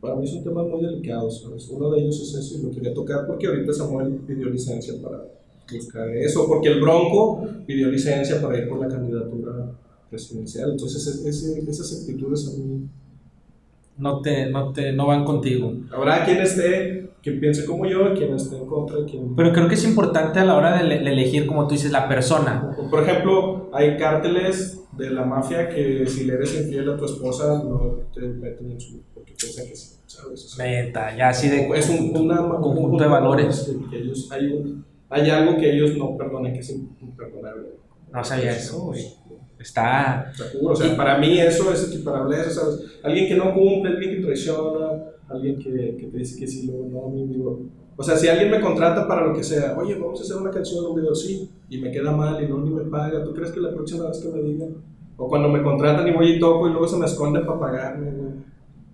para 0.00 0.16
mí 0.16 0.26
son 0.26 0.42
temas 0.44 0.66
muy 0.66 0.80
delicados. 0.82 1.42
¿sabes? 1.42 1.68
Uno 1.70 1.90
de 1.90 2.00
ellos 2.00 2.20
es 2.20 2.34
eso 2.34 2.58
y 2.58 2.62
lo 2.62 2.70
quería 2.70 2.92
tocar 2.94 3.26
porque 3.26 3.46
ahorita 3.46 3.72
Samuel 3.72 4.20
pidió 4.26 4.46
licencia 4.50 4.94
para 5.02 5.24
buscar 5.72 6.08
eso, 6.10 6.46
porque 6.46 6.68
el 6.68 6.80
Bronco 6.80 7.46
pidió 7.66 7.88
licencia 7.88 8.40
para 8.40 8.58
ir 8.58 8.68
por 8.68 8.78
la 8.80 8.88
candidatura 8.88 9.72
presidencial. 10.10 10.70
Entonces, 10.72 11.06
es- 11.06 11.24
ese- 11.26 11.68
esas 11.68 12.00
actitudes 12.00 12.46
a 12.48 12.58
mí. 12.58 12.86
No 13.98 14.20
te, 14.20 14.50
no 14.50 14.72
te, 14.72 14.92
no 14.92 15.06
van 15.06 15.24
contigo. 15.24 15.72
Habrá 15.90 16.24
quien 16.26 16.38
esté, 16.38 17.08
quien 17.22 17.40
piense 17.40 17.64
como 17.64 17.86
yo, 17.86 18.12
quien 18.14 18.34
esté 18.34 18.56
en 18.58 18.66
contra, 18.66 18.98
quien. 19.06 19.34
Pero 19.34 19.52
creo 19.54 19.68
que 19.68 19.74
es 19.74 19.84
importante 19.84 20.38
a 20.38 20.44
la 20.44 20.54
hora 20.54 20.76
de, 20.76 20.84
le- 20.84 20.98
de 21.02 21.10
elegir, 21.12 21.46
como 21.46 21.66
tú 21.66 21.72
dices, 21.74 21.90
la 21.90 22.06
persona. 22.06 22.76
Por 22.90 23.02
ejemplo, 23.02 23.70
hay 23.72 23.96
cárteles 23.96 24.82
de 24.96 25.10
la 25.10 25.24
mafia 25.24 25.68
que 25.68 26.06
si 26.06 26.24
le 26.24 26.34
eres 26.34 26.54
infiel 26.60 26.90
a 26.90 26.96
tu 26.96 27.04
esposa 27.04 27.62
no 27.64 27.98
te 28.14 28.20
meten 28.22 28.70
en 28.72 28.80
su. 28.80 29.00
porque 29.14 29.34
piensan 29.38 29.66
que 29.66 29.76
sí, 29.76 29.96
¿sabes? 30.06 30.44
O 30.44 30.56
sea, 30.56 31.16
ya 31.16 31.28
así 31.28 31.48
de... 31.48 31.68
es 31.74 31.88
un 31.88 32.16
una- 32.16 32.40
un 32.42 32.62
conjunto 32.62 33.02
de 33.04 33.08
valores. 33.10 33.68
que- 33.68 33.90
que 33.90 34.02
ellos, 34.02 34.28
hay, 34.32 34.46
un- 34.52 34.84
hay 35.10 35.28
algo 35.30 35.56
que 35.58 35.70
ellos 35.74 35.96
no 35.96 36.16
perdonan, 36.16 36.52
que 36.52 36.60
es 36.60 36.70
imperdonable. 37.00 37.68
No 38.12 38.24
sabía 38.24 38.52
eso, 38.56 38.80
güey. 38.86 39.04
Está... 39.58 40.32
Seguro, 40.34 40.74
O 40.74 40.76
sea, 40.76 40.96
para 40.96 41.18
mí 41.18 41.38
eso 41.40 41.72
es 41.72 41.88
equiparable 41.88 42.36
a 42.36 42.42
eso, 42.42 42.60
¿sabes? 42.60 42.80
Alguien 43.02 43.26
que 43.26 43.34
no 43.36 43.52
cumple, 43.54 43.92
alguien 43.92 44.16
que 44.16 44.22
traiciona, 44.22 45.02
alguien 45.28 45.58
que, 45.58 45.96
que 45.98 46.06
te 46.06 46.18
dice 46.18 46.38
que 46.38 46.46
sí, 46.46 46.66
luego 46.66 46.88
no, 46.88 47.08
mi 47.08 47.26
digo. 47.32 47.60
O 47.96 48.02
sea, 48.02 48.16
si 48.16 48.28
alguien 48.28 48.50
me 48.50 48.60
contrata 48.60 49.08
para 49.08 49.26
lo 49.26 49.34
que 49.34 49.42
sea, 49.42 49.76
oye, 49.78 49.94
vamos 49.94 50.20
a 50.20 50.22
hacer 50.22 50.36
una 50.36 50.50
canción, 50.50 50.84
un 50.84 50.96
video, 50.96 51.14
sí, 51.14 51.50
y 51.70 51.78
me 51.78 51.90
queda 51.90 52.12
mal 52.12 52.42
y 52.42 52.46
no 52.46 52.58
ni 52.58 52.70
me 52.70 52.82
paga, 52.82 53.24
¿tú 53.24 53.32
crees 53.32 53.50
que 53.52 53.60
la 53.60 53.72
próxima 53.72 54.08
vez 54.08 54.18
que 54.18 54.28
me 54.28 54.42
digan? 54.42 54.74
O 55.16 55.28
cuando 55.28 55.48
me 55.48 55.62
contratan 55.62 56.06
y 56.06 56.12
voy 56.12 56.32
y 56.32 56.38
toco 56.38 56.68
y 56.68 56.72
luego 56.72 56.86
se 56.86 56.98
me 56.98 57.06
esconde 57.06 57.40
para 57.40 57.58
pagarme, 57.58 58.10
güey. 58.10 58.32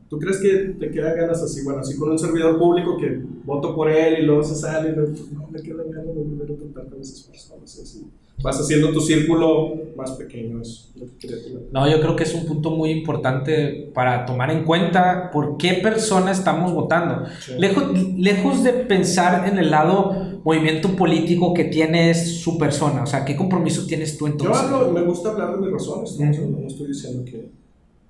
¿Tú 0.08 0.18
crees 0.18 0.38
que 0.40 0.76
te 0.78 0.90
quedan 0.90 1.16
ganas 1.16 1.42
así? 1.42 1.64
Bueno, 1.64 1.80
así 1.80 1.98
con 1.98 2.10
un 2.10 2.18
servidor 2.18 2.58
público 2.58 2.96
que 2.98 3.22
voto 3.44 3.74
por 3.74 3.88
él 3.88 4.22
y 4.22 4.26
luego 4.26 4.44
se 4.44 4.54
sale, 4.54 4.90
y 4.90 4.92
luego, 4.94 5.12
no 5.32 5.48
me 5.48 5.60
quedan 5.60 5.90
ganas 5.90 6.14
de 6.14 6.22
volver 6.22 6.52
a 6.52 6.56
tratar 6.56 6.90
con 6.90 7.00
esas 7.00 7.22
personas. 7.22 7.78
Así. 7.80 8.06
Vas 8.42 8.60
haciendo 8.60 8.90
tu 8.92 9.00
círculo 9.00 9.74
más 9.96 10.12
pequeño, 10.12 10.60
es 10.62 10.92
lo 10.96 11.06
que. 11.18 11.28
No, 11.70 11.88
yo 11.88 12.00
creo 12.00 12.16
que 12.16 12.24
es 12.24 12.34
un 12.34 12.44
punto 12.46 12.70
muy 12.70 12.90
importante 12.90 13.90
para 13.94 14.24
tomar 14.26 14.50
en 14.50 14.64
cuenta 14.64 15.30
por 15.32 15.56
qué 15.56 15.74
persona 15.74 16.32
estamos 16.32 16.72
votando. 16.72 17.24
Sí. 17.40 17.52
Lejos, 17.58 17.84
lejos 18.18 18.64
de 18.64 18.72
pensar 18.72 19.48
en 19.48 19.58
el 19.58 19.70
lado 19.70 20.40
movimiento 20.44 20.88
político 20.96 21.54
que 21.54 21.64
tiene 21.64 22.14
su 22.14 22.58
persona, 22.58 23.04
o 23.04 23.06
sea, 23.06 23.24
¿qué 23.24 23.36
compromiso 23.36 23.86
tienes 23.86 24.18
tú 24.18 24.26
Yo 24.26 24.32
entonces? 24.32 24.62
hablo, 24.64 24.90
me 24.90 25.02
gusta 25.02 25.30
hablar 25.30 25.52
de 25.54 25.58
mis 25.62 25.70
razones, 25.72 26.18
¿no? 26.18 26.60
No 26.60 26.66
estoy 26.66 26.88
diciendo 26.88 27.24
que, 27.24 27.48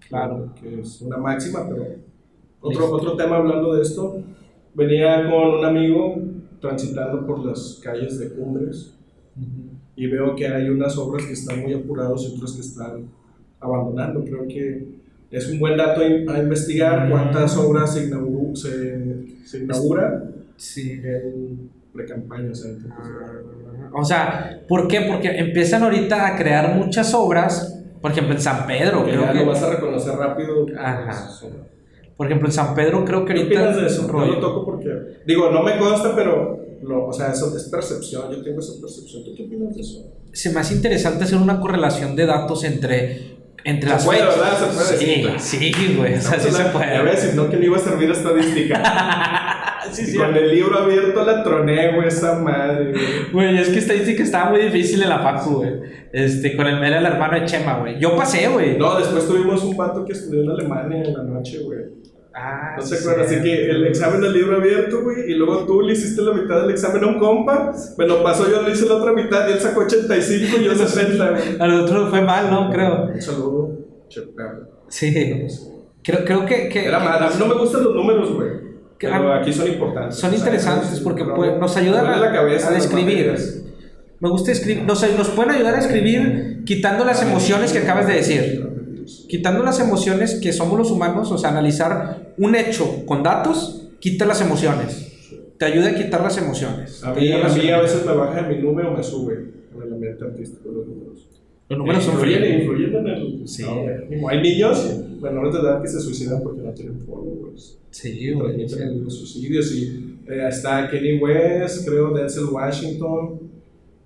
Claro. 0.08 0.54
que 0.60 0.80
es 0.80 1.02
una 1.02 1.18
máxima, 1.18 1.68
pero 1.68 1.82
otro, 2.60 2.80
Listo. 2.80 2.96
otro 2.96 3.16
tema 3.16 3.36
hablando 3.36 3.74
de 3.74 3.82
esto, 3.82 4.16
venía 4.74 5.28
con 5.30 5.58
un 5.58 5.64
amigo 5.64 6.14
transitando 6.60 7.26
por 7.26 7.44
las 7.44 7.80
calles 7.82 8.18
de 8.18 8.30
Cumbres 8.30 8.94
Ujú. 9.36 9.76
Y 9.96 10.06
veo 10.06 10.34
que 10.34 10.46
hay 10.48 10.68
unas 10.68 10.96
obras 10.98 11.26
que 11.26 11.32
están 11.34 11.60
muy 11.60 11.74
apurados 11.74 12.24
y 12.28 12.36
otras 12.36 12.52
que 12.52 12.60
están 12.60 13.04
abandonando. 13.60 14.24
Creo 14.24 14.46
que 14.48 14.84
es 15.30 15.48
un 15.50 15.58
buen 15.60 15.76
dato 15.76 16.00
a 16.00 16.06
in- 16.06 16.28
a 16.28 16.38
investigar 16.38 17.08
cuántas 17.10 17.56
obras 17.56 17.92
se, 17.94 18.08
se, 18.54 19.46
se 19.46 19.58
inauguran 19.64 20.32
Sí. 20.56 20.92
en 21.02 21.70
pre-campaña. 21.92 22.50
O 22.50 22.54
sea, 22.54 22.70
de- 22.72 22.78
O 23.94 24.04
sea, 24.04 24.60
¿por 24.68 24.88
qué? 24.88 25.02
Porque 25.10 25.28
empiezan 25.38 25.82
ahorita 25.82 26.26
a 26.26 26.36
crear 26.36 26.74
muchas 26.74 27.12
obras, 27.14 27.78
por 28.00 28.10
ejemplo, 28.12 28.34
en 28.34 28.40
San 28.40 28.66
Pedro, 28.66 29.04
que 29.04 29.10
creo 29.12 29.22
ya 29.22 29.32
que- 29.32 29.38
lo 29.40 29.46
vas 29.46 29.62
a 29.62 29.70
reconocer 29.74 30.14
rápido. 30.14 30.66
Ajá. 30.78 31.04
Pues, 31.40 31.52
por 32.16 32.26
ejemplo, 32.26 32.48
en 32.48 32.52
San 32.52 32.74
Pedro 32.74 33.04
creo 33.04 33.24
que 33.24 33.34
¿Qué 33.34 33.40
ahorita... 33.42 33.60
opinas 33.60 33.76
de 33.76 33.86
eso? 33.86 34.08
Rollo. 34.08 34.34
lo 34.34 34.40
toco 34.40 34.64
porque, 34.64 34.90
digo, 35.26 35.50
no 35.50 35.62
me 35.62 35.76
consta, 35.78 36.14
pero, 36.14 36.61
lo, 36.82 37.06
o 37.06 37.12
sea, 37.12 37.32
eso 37.32 37.56
es 37.56 37.64
percepción, 37.64 38.30
yo 38.30 38.42
tengo 38.42 38.58
esa 38.60 38.72
percepción. 38.80 39.24
¿Tú 39.24 39.34
qué 39.36 39.44
opinas 39.44 39.74
de 39.74 39.80
eso? 39.80 40.12
Se 40.32 40.50
me 40.50 40.60
hace 40.60 40.74
interesante 40.74 41.24
hacer 41.24 41.38
una 41.38 41.60
correlación 41.60 42.16
de 42.16 42.26
datos 42.26 42.64
entre, 42.64 43.36
entre 43.64 43.88
Se 43.90 43.94
las 43.94 44.04
puede, 44.04 44.18
fechas. 44.20 44.36
¿verdad? 44.38 44.58
Se 44.58 44.66
puede 44.66 44.98
Sí, 44.98 45.22
decir, 45.22 45.74
sí, 45.76 45.94
güey, 45.96 46.14
o 46.14 46.20
sea, 46.20 46.40
sí 46.40 46.50
se 46.50 46.62
a 46.62 46.72
puede. 46.72 46.86
Ya 46.94 47.02
ves, 47.02 47.20
si 47.20 47.36
no 47.36 47.48
que 47.50 47.56
le 47.56 47.66
iba 47.66 47.76
a 47.76 47.80
servir 47.80 48.10
estadística. 48.10 48.82
Sí, 49.90 50.02
y 50.02 50.06
sí. 50.06 50.16
con 50.16 50.34
el 50.34 50.48
libro 50.54 50.78
abierto 50.78 51.24
la 51.24 51.42
troné, 51.42 51.92
güey, 51.96 52.06
esa 52.06 52.38
madre, 52.38 52.92
güey. 52.92 53.04
Güey, 53.32 53.58
es 53.58 53.68
que 53.68 53.80
estadística 53.80 54.22
estaba 54.22 54.50
muy 54.50 54.60
difícil 54.62 55.02
en 55.02 55.08
la 55.08 55.18
facu, 55.18 55.56
güey. 55.56 55.72
Este, 56.12 56.56
con 56.56 56.68
el 56.68 56.82
era 56.82 56.98
el 57.00 57.04
hermano 57.04 57.38
de 57.40 57.44
Chema, 57.46 57.78
güey. 57.80 57.98
Yo 58.00 58.16
pasé, 58.16 58.46
güey. 58.48 58.78
No, 58.78 58.96
después 58.96 59.26
tuvimos 59.26 59.62
un 59.64 59.76
vato 59.76 60.04
que 60.04 60.12
estudió 60.12 60.44
en 60.44 60.50
Alemania 60.50 61.02
en 61.02 61.12
la 61.12 61.24
noche, 61.24 61.58
güey. 61.64 61.80
Ah, 62.34 62.74
No 62.78 62.82
sí, 62.82 62.90
te 62.94 63.00
acuerdas, 63.00 63.28
sí. 63.28 63.34
así 63.34 63.44
que 63.44 63.70
el 63.70 63.86
examen 63.86 64.20
del 64.22 64.32
libro 64.32 64.56
abierto, 64.56 65.02
güey, 65.02 65.30
y 65.30 65.34
luego 65.34 65.66
tú 65.66 65.82
le 65.82 65.92
hiciste 65.92 66.22
la 66.22 66.32
mitad 66.32 66.62
del 66.62 66.70
examen 66.70 67.04
a 67.04 67.06
un 67.08 67.18
compa, 67.18 67.72
me 67.98 68.06
lo 68.06 68.22
pasó, 68.22 68.50
yo 68.50 68.62
le 68.62 68.70
hice 68.72 68.86
la 68.86 68.94
otra 68.96 69.12
mitad 69.12 69.46
y 69.48 69.52
él 69.52 69.60
sacó 69.60 69.80
85 69.82 70.56
y 70.60 70.64
yo 70.64 70.74
60, 70.74 71.30
güey. 71.30 71.42
A 71.58 71.66
nosotros 71.66 72.08
fue 72.10 72.22
mal, 72.22 72.50
¿no? 72.50 72.70
Creo. 72.70 73.04
Un 73.12 73.20
saludo. 73.20 73.78
Sí. 74.88 75.46
Creo, 76.02 76.24
creo 76.24 76.46
que, 76.46 76.68
que, 76.68 76.86
Era 76.86 76.98
mal, 76.98 77.22
a 77.22 77.28
mí 77.28 77.34
no 77.38 77.46
me 77.46 77.54
gustan 77.54 77.84
los 77.84 77.94
números, 77.94 78.32
güey. 78.34 78.50
Que 78.98 79.08
Pero 79.08 79.32
a- 79.32 79.38
aquí 79.40 79.52
son 79.52 79.68
importantes. 79.68 80.16
son 80.16 80.28
O 80.30 80.32
sea, 80.32 80.38
interesantes 80.38 80.92
es- 80.92 81.00
porque 81.00 81.24
pues, 81.24 81.58
nos 81.58 81.76
ayudan 81.76 82.06
a, 82.06 82.16
la 82.16 82.32
cabeza 82.32 82.68
a 82.68 82.72
describir. 82.72 83.34
Me 84.20 84.28
gusta 84.30 84.52
escribir. 84.52 84.84
Nos, 84.84 85.02
nos 85.18 85.28
pueden 85.30 85.52
ayudar 85.52 85.74
a 85.74 85.78
escribir 85.80 86.62
quitando 86.64 87.04
las 87.04 87.22
emociones 87.22 87.72
que 87.72 87.80
acabas 87.80 88.06
de 88.06 88.14
decir. 88.14 88.68
Quitando 89.28 89.62
las 89.62 89.80
emociones 89.80 90.40
que 90.40 90.52
somos 90.52 90.78
los 90.78 90.90
humanos, 90.90 91.30
o 91.30 91.38
sea, 91.38 91.50
analizar 91.50 92.34
un 92.38 92.54
hecho 92.54 93.04
con 93.06 93.22
datos, 93.22 93.90
quita 94.00 94.26
las 94.26 94.40
emociones. 94.40 95.08
Te 95.58 95.66
ayuda 95.66 95.90
a 95.90 95.94
quitar 95.94 96.22
las 96.22 96.36
emociones. 96.38 97.02
A 97.04 97.14
mí, 97.14 97.30
a 97.32 97.48
mí 97.48 97.70
a 97.70 97.80
veces 97.80 98.04
me 98.04 98.12
baja 98.12 98.42
mi 98.42 98.58
nube 98.58 98.84
o 98.84 98.96
me 98.96 99.02
sube 99.02 99.34
en 99.34 99.82
el 99.82 99.92
ambiente 99.92 100.24
artístico 100.24 100.70
los 100.70 100.86
números. 100.86 101.28
Los 101.68 101.78
números 101.78 102.04
son 102.04 102.18
fríos. 102.18 102.42
influyen 102.44 102.96
en 102.96 103.06
el. 103.06 103.48
Sí. 103.48 103.64
no, 103.64 104.28
hay 104.28 104.42
niños 104.42 105.04
menores 105.20 105.54
de 105.54 105.60
edad 105.60 105.80
que 105.80 105.88
se 105.88 106.00
suicidan 106.00 106.42
porque 106.42 106.60
no 106.60 106.72
tienen 106.72 106.98
followers. 106.98 107.78
Sí, 107.90 108.32
güey. 108.32 108.66
transmiten 108.66 109.04
los 109.04 109.14
suicidios 109.16 109.72
y 109.74 110.18
eh, 110.28 110.48
está 110.48 110.88
Kenny 110.90 111.18
West, 111.18 111.86
creo 111.86 112.12
Denzel 112.12 112.46
Washington, 112.46 113.40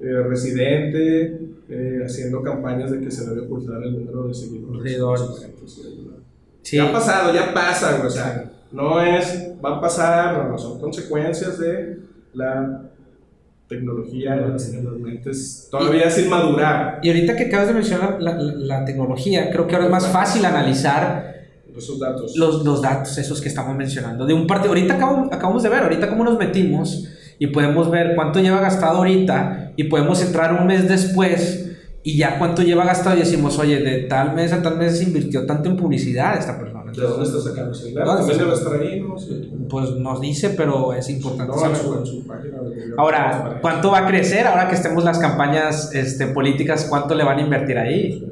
eh, 0.01 0.23
Residente, 0.29 1.41
eh, 1.69 2.01
haciendo 2.05 2.43
campañas 2.43 2.91
de 2.91 3.01
que 3.01 3.11
se 3.11 3.29
debe 3.29 3.43
ocultar 3.47 3.83
el 3.83 3.93
número 3.99 4.29
de 4.29 4.35
seguidores. 4.35 4.95
Sí. 6.63 6.77
Ya 6.77 6.89
ha 6.89 6.93
pasado, 6.93 7.33
ya 7.33 7.55
pasa, 7.55 8.03
o 8.05 8.11
sea, 8.11 8.51
no 8.73 9.01
es, 9.01 9.53
va 9.65 9.77
a 9.77 9.81
pasar, 9.81 10.49
no, 10.49 10.59
son 10.59 10.81
consecuencias 10.81 11.59
de 11.59 11.99
la 12.35 12.83
tecnología 13.69 14.37
las, 14.37 14.69
las 14.75 14.93
mentes 14.95 15.69
todavía 15.71 16.09
sin 16.09 16.31
madurar 16.31 17.01
Y 17.03 17.09
ahorita 17.09 17.35
que 17.37 17.45
acabas 17.47 17.67
de 17.69 17.75
mencionar 17.75 18.23
la, 18.23 18.35
la- 18.37 18.55
la 18.55 18.85
tecnología, 18.85 19.51
creo 19.51 19.66
que 19.66 19.75
ahora 19.75 19.87
es 19.87 19.93
más 19.93 20.07
fácil 20.09 20.45
analizar 20.45 21.35
esos 21.77 21.99
datos. 21.99 22.37
los, 22.37 22.64
los 22.64 22.81
datos 22.81 23.18
esos 23.18 23.41
que 23.41 23.49
estamos 23.49 23.77
mencionando. 23.77 24.25
De 24.25 24.33
un 24.35 24.47
partido, 24.47 24.68
ahorita 24.70 24.95
acabamos, 24.95 25.29
acabamos 25.33 25.62
de 25.62 25.68
ver, 25.68 25.83
ahorita 25.83 26.09
cómo 26.09 26.25
nos 26.25 26.39
metimos 26.39 27.09
y 27.39 27.49
podemos 27.49 27.91
ver 27.91 28.14
cuánto 28.14 28.41
lleva 28.41 28.61
gastado 28.61 28.99
ahorita 28.99 29.66
y 29.77 29.85
podemos 29.85 30.22
entrar 30.22 30.53
un 30.61 30.66
mes 30.66 30.89
después 30.89 31.66
y 32.03 32.16
ya 32.18 32.39
cuánto 32.39 32.62
lleva 32.62 32.85
gastado 32.85 33.16
y 33.16 33.20
decimos, 33.20 33.59
oye, 33.59 33.81
de 33.81 34.03
tal 34.03 34.33
mes 34.33 34.53
a 34.53 34.62
tal 34.62 34.77
mes 34.77 34.99
se 34.99 35.05
invirtió 35.05 35.45
tanto 35.45 35.68
en 35.68 35.77
publicidad 35.77 36.39
esta 36.39 36.57
persona. 36.57 36.93
¿De 36.93 37.03
dónde 37.03 37.24
está 37.27 37.41
sacando 37.41 37.72
¿no? 37.72 39.18
Sí. 39.18 39.51
Pues 39.68 39.91
nos 39.91 40.20
dice, 40.20 40.51
pero 40.51 40.93
es 40.93 41.11
importante 41.11 41.53
No, 41.53 41.74
su, 41.74 42.07
su 42.07 42.27
página 42.27 42.59
Ahora. 42.97 43.59
¿cuánto 43.61 43.91
va 43.91 43.99
a 43.99 44.07
crecer 44.07 44.47
ahora 44.47 44.68
que 44.68 44.77
estemos 44.77 45.03
las 45.03 45.18
campañas 45.18 45.93
este, 45.95 46.29
políticas? 46.29 46.87
¿Cuánto 46.89 47.16
le 47.16 47.24
van 47.24 47.39
a 47.39 47.43
invertir 47.43 47.77
ahí? 47.77 48.24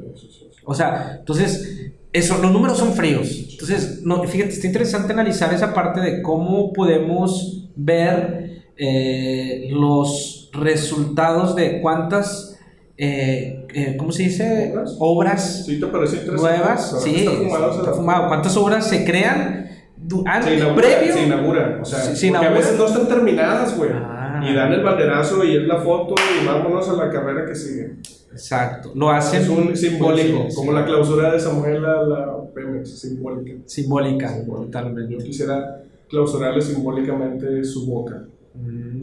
O 0.63 0.73
sea, 0.73 1.17
entonces, 1.19 1.91
eso, 2.13 2.37
los 2.41 2.53
números 2.53 2.77
son 2.77 2.93
fríos. 2.93 3.27
Entonces, 3.51 4.03
no, 4.03 4.23
fíjate, 4.23 4.53
está 4.53 4.67
interesante 4.67 5.11
analizar 5.11 5.53
esa 5.53 5.73
parte 5.73 5.99
de 5.99 6.21
cómo 6.21 6.71
podemos 6.71 7.67
ver 7.75 8.63
eh, 8.77 9.67
los 9.71 10.44
resultados 10.59 11.55
de 11.55 11.81
cuántas 11.81 12.51
eh, 12.97 13.65
eh, 13.73 13.95
¿cómo 13.97 14.11
se 14.13 14.23
dice? 14.23 14.71
¿Obras? 14.73 14.95
Obras 14.99 15.65
¿Sí 15.65 15.79
te 15.79 15.87
parece 15.87 16.17
interesante? 16.17 16.57
nuevas. 16.57 17.01
Sí, 17.03 17.15
está 17.15 17.31
fumado, 17.31 17.69
está 17.71 17.81
se 17.83 17.89
la- 17.89 17.93
fumado. 17.95 18.27
¿Cuántas 18.29 18.55
obras 18.57 18.87
se 18.87 19.03
crean 19.03 19.67
du- 19.97 20.23
Se 20.23 20.29
antes, 20.29 20.57
inaugura, 20.57 20.87
previo? 20.87 21.13
se 21.13 21.23
inaugura, 21.23 21.79
o 21.81 21.85
sea, 21.85 21.99
Se- 21.99 22.05
se 22.05 22.11
porque 22.13 22.27
inaugura. 22.27 22.51
a 22.51 22.53
veces 22.57 22.77
no 22.77 22.85
están 22.85 23.07
terminadas, 23.09 23.77
güey. 23.77 23.89
Ah. 23.93 24.41
Y 24.49 24.53
dan 24.53 24.71
el 24.71 24.81
banderazo 24.83 25.43
y 25.43 25.57
es 25.57 25.63
la 25.63 25.77
foto 25.79 26.15
y 26.41 26.45
vámonos 26.45 26.87
a 26.89 26.93
la 26.93 27.09
carrera 27.09 27.45
que 27.45 27.55
sigue. 27.55 27.95
Exacto. 28.31 28.91
Lo 28.95 29.09
hacen 29.09 29.41
Es 29.43 29.49
un 29.49 29.75
simbólico, 29.75 30.45
sí, 30.49 30.55
como 30.55 30.71
la 30.73 30.85
clausura 30.85 31.31
de 31.33 31.39
Samuel 31.39 31.85
a 31.85 32.01
la 32.03 32.33
Pemex, 32.53 32.97
simbólica. 32.99 33.59
simbólica, 33.65 34.29
Simbólica. 34.29 34.65
totalmente. 34.79 35.13
Yo 35.13 35.19
quisiera 35.19 35.81
clausurarle 36.09 36.61
simbólicamente 36.61 37.63
su 37.63 37.85
boca. 37.87 38.23
Mm. 38.53 39.01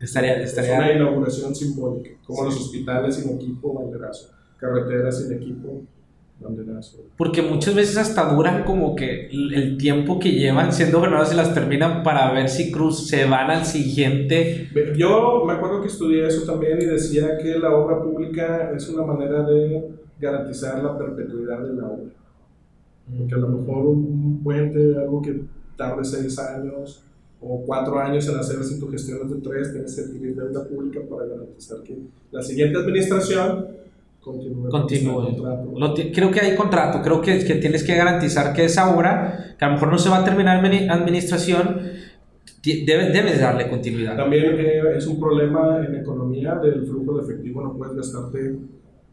Estaría, 0.00 0.40
Es 0.42 0.54
una 0.54 0.62
estaría, 0.62 0.96
inauguración 0.96 1.54
simbólica, 1.54 2.10
como 2.24 2.44
los 2.44 2.56
hospitales 2.56 3.16
sin 3.16 3.34
equipo, 3.34 3.74
banderazo. 3.74 4.30
Carreteras 4.56 5.18
sin 5.18 5.32
equipo, 5.32 5.82
banderazo. 6.40 6.98
porque 7.16 7.42
muchas 7.42 7.74
veces 7.74 7.96
hasta 7.96 8.32
duran 8.32 8.62
como 8.64 8.94
que 8.94 9.28
el 9.28 9.76
tiempo 9.76 10.20
que 10.20 10.30
llevan 10.32 10.72
siendo 10.72 10.98
gobernadores 10.98 11.32
y 11.32 11.36
las 11.36 11.52
terminan 11.52 12.04
para 12.04 12.32
ver 12.32 12.48
si 12.48 12.70
Cruz 12.70 13.08
se 13.08 13.24
van 13.24 13.50
al 13.50 13.64
siguiente. 13.64 14.68
Yo 14.96 15.42
me 15.44 15.54
acuerdo 15.54 15.80
que 15.80 15.88
estudié 15.88 16.26
eso 16.26 16.44
también 16.44 16.80
y 16.80 16.84
decía 16.84 17.36
que 17.38 17.58
la 17.58 17.74
obra 17.74 18.00
pública 18.00 18.70
es 18.76 18.88
una 18.88 19.04
manera 19.04 19.42
de 19.42 19.90
garantizar 20.20 20.82
la 20.82 20.96
perpetuidad 20.96 21.60
de 21.60 21.74
la 21.74 21.86
obra. 21.88 22.10
Porque 23.18 23.34
a 23.34 23.38
lo 23.38 23.48
mejor 23.48 23.86
un 23.86 24.40
puente, 24.44 24.96
algo 24.96 25.22
que 25.22 25.40
tarde 25.76 26.04
seis 26.04 26.38
años 26.38 27.04
o 27.40 27.62
cuatro 27.64 27.98
años 28.00 28.28
en 28.28 28.36
hacerse 28.38 28.74
en 28.74 28.80
tu 28.80 28.88
gestión 28.90 29.20
es 29.24 29.30
de 29.32 29.40
tres, 29.40 29.72
tienes 29.72 29.94
que 29.94 30.00
adquirir 30.02 30.34
deuda 30.36 30.64
pública 30.66 31.00
para 31.08 31.26
garantizar 31.26 31.78
que 31.82 31.96
la 32.32 32.42
siguiente 32.42 32.78
administración 32.78 33.66
continúe. 34.20 34.62
con 34.68 34.80
Continúe. 34.82 35.22
este 35.28 35.36
contrato. 35.42 35.72
Lo 35.78 35.94
creo 35.94 36.30
que 36.30 36.40
hay 36.40 36.56
contrato, 36.56 37.00
creo 37.02 37.20
que, 37.20 37.44
que 37.44 37.54
tienes 37.56 37.84
que 37.84 37.94
garantizar 37.94 38.52
que 38.54 38.64
esa 38.64 38.94
obra, 38.94 39.54
que 39.58 39.64
a 39.64 39.68
lo 39.68 39.74
mejor 39.74 39.90
no 39.90 39.98
se 39.98 40.08
va 40.10 40.18
a 40.18 40.24
terminar 40.24 40.56
en 40.64 40.70
mini- 40.70 40.88
administración, 40.90 41.80
ti- 42.60 42.84
debe- 42.84 43.10
debes 43.12 43.40
darle 43.40 43.68
continuidad. 43.68 44.16
También 44.16 44.56
eh, 44.58 44.82
es 44.96 45.06
un 45.06 45.20
problema 45.20 45.84
en 45.86 45.94
economía 45.94 46.56
del 46.56 46.86
flujo 46.86 47.18
de 47.18 47.22
efectivo, 47.24 47.62
no 47.62 47.76
puedes 47.76 47.94
gastarte 47.94 48.56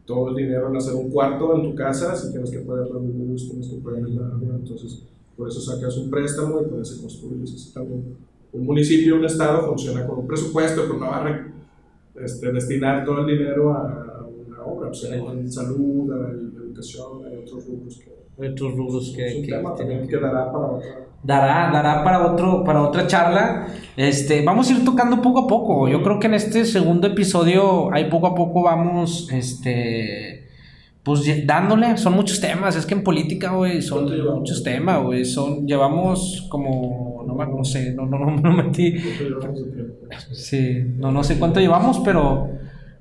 todo 0.04 0.30
el 0.30 0.36
dinero 0.36 0.68
en 0.68 0.76
hacer 0.76 0.94
un 0.94 1.10
cuarto 1.10 1.54
en 1.56 1.62
tu 1.62 1.74
casa 1.74 2.14
si 2.16 2.30
tienes 2.32 2.50
que 2.50 2.58
pagar 2.60 2.86
la 2.88 2.98
luz, 3.00 3.48
tienes 3.48 3.68
que 3.68 3.76
pagar 3.76 4.00
el 4.00 4.18
agua, 4.18 4.56
entonces 4.56 5.02
por 5.36 5.48
eso 5.48 5.60
sacas 5.60 5.96
un 5.98 6.10
préstamo 6.10 6.60
y 6.62 6.64
puedes 6.66 6.92
construir 6.96 7.42
así 7.44 7.72
también. 7.72 8.16
Un 8.52 8.64
municipio, 8.64 9.16
un 9.16 9.24
estado 9.24 9.66
funciona 9.66 10.06
con 10.06 10.20
un 10.20 10.26
presupuesto, 10.26 10.82
pero 10.86 10.94
no 10.98 11.06
va 11.10 11.16
a 11.18 11.24
re- 11.24 11.44
este, 12.24 12.50
destinar 12.52 13.04
todo 13.04 13.20
el 13.20 13.26
dinero 13.38 13.72
a, 13.72 14.26
una 14.48 14.62
obra, 14.64 14.88
o 14.90 14.94
sea, 14.94 15.14
en 15.14 15.50
salud, 15.52 16.10
a 16.12 16.30
educación, 16.30 17.24
hay 17.26 17.36
otros 17.36 17.66
rubros 17.66 17.98
que 17.98 18.48
Otros 18.50 18.74
rubros 18.76 19.12
que, 19.14 19.24
que 19.42 19.42
que- 19.42 20.06
que 20.08 20.16
dará 20.16 20.50
para 20.52 20.66
otra. 20.66 21.06
dará, 21.22 21.70
dará 21.72 22.04
para, 22.04 22.32
otro, 22.32 22.64
para 22.64 22.82
otra 22.82 23.06
charla. 23.06 23.66
Este, 23.96 24.42
vamos 24.44 24.70
a 24.70 24.72
ir 24.72 24.84
tocando 24.84 25.20
poco 25.20 25.40
a 25.40 25.46
poco. 25.46 25.88
Yo 25.88 26.02
creo 26.02 26.18
que 26.18 26.26
en 26.28 26.34
este 26.34 26.64
segundo 26.64 27.06
episodio, 27.08 27.92
ahí 27.92 28.08
poco 28.10 28.28
a 28.28 28.34
poco 28.34 28.62
vamos, 28.62 29.28
este, 29.32 30.45
pues 31.06 31.46
dándole. 31.46 31.96
Son 31.98 32.14
muchos 32.14 32.40
temas. 32.40 32.74
Es 32.74 32.84
que 32.84 32.94
en 32.94 33.04
política, 33.04 33.52
güey, 33.52 33.80
son 33.80 34.10
muchos 34.34 34.64
temas, 34.64 35.04
güey. 35.04 35.24
Son, 35.24 35.64
llevamos 35.64 36.48
como, 36.50 37.24
no, 37.24 37.36
no 37.46 37.64
sé, 37.64 37.94
no, 37.94 38.06
no, 38.06 38.18
no, 38.18 38.40
no 38.40 38.52
metí. 38.52 38.96
Sí, 40.32 40.84
no, 40.96 41.12
no 41.12 41.22
sé 41.22 41.38
cuánto 41.38 41.60
llevamos, 41.60 42.00
pero 42.00 42.50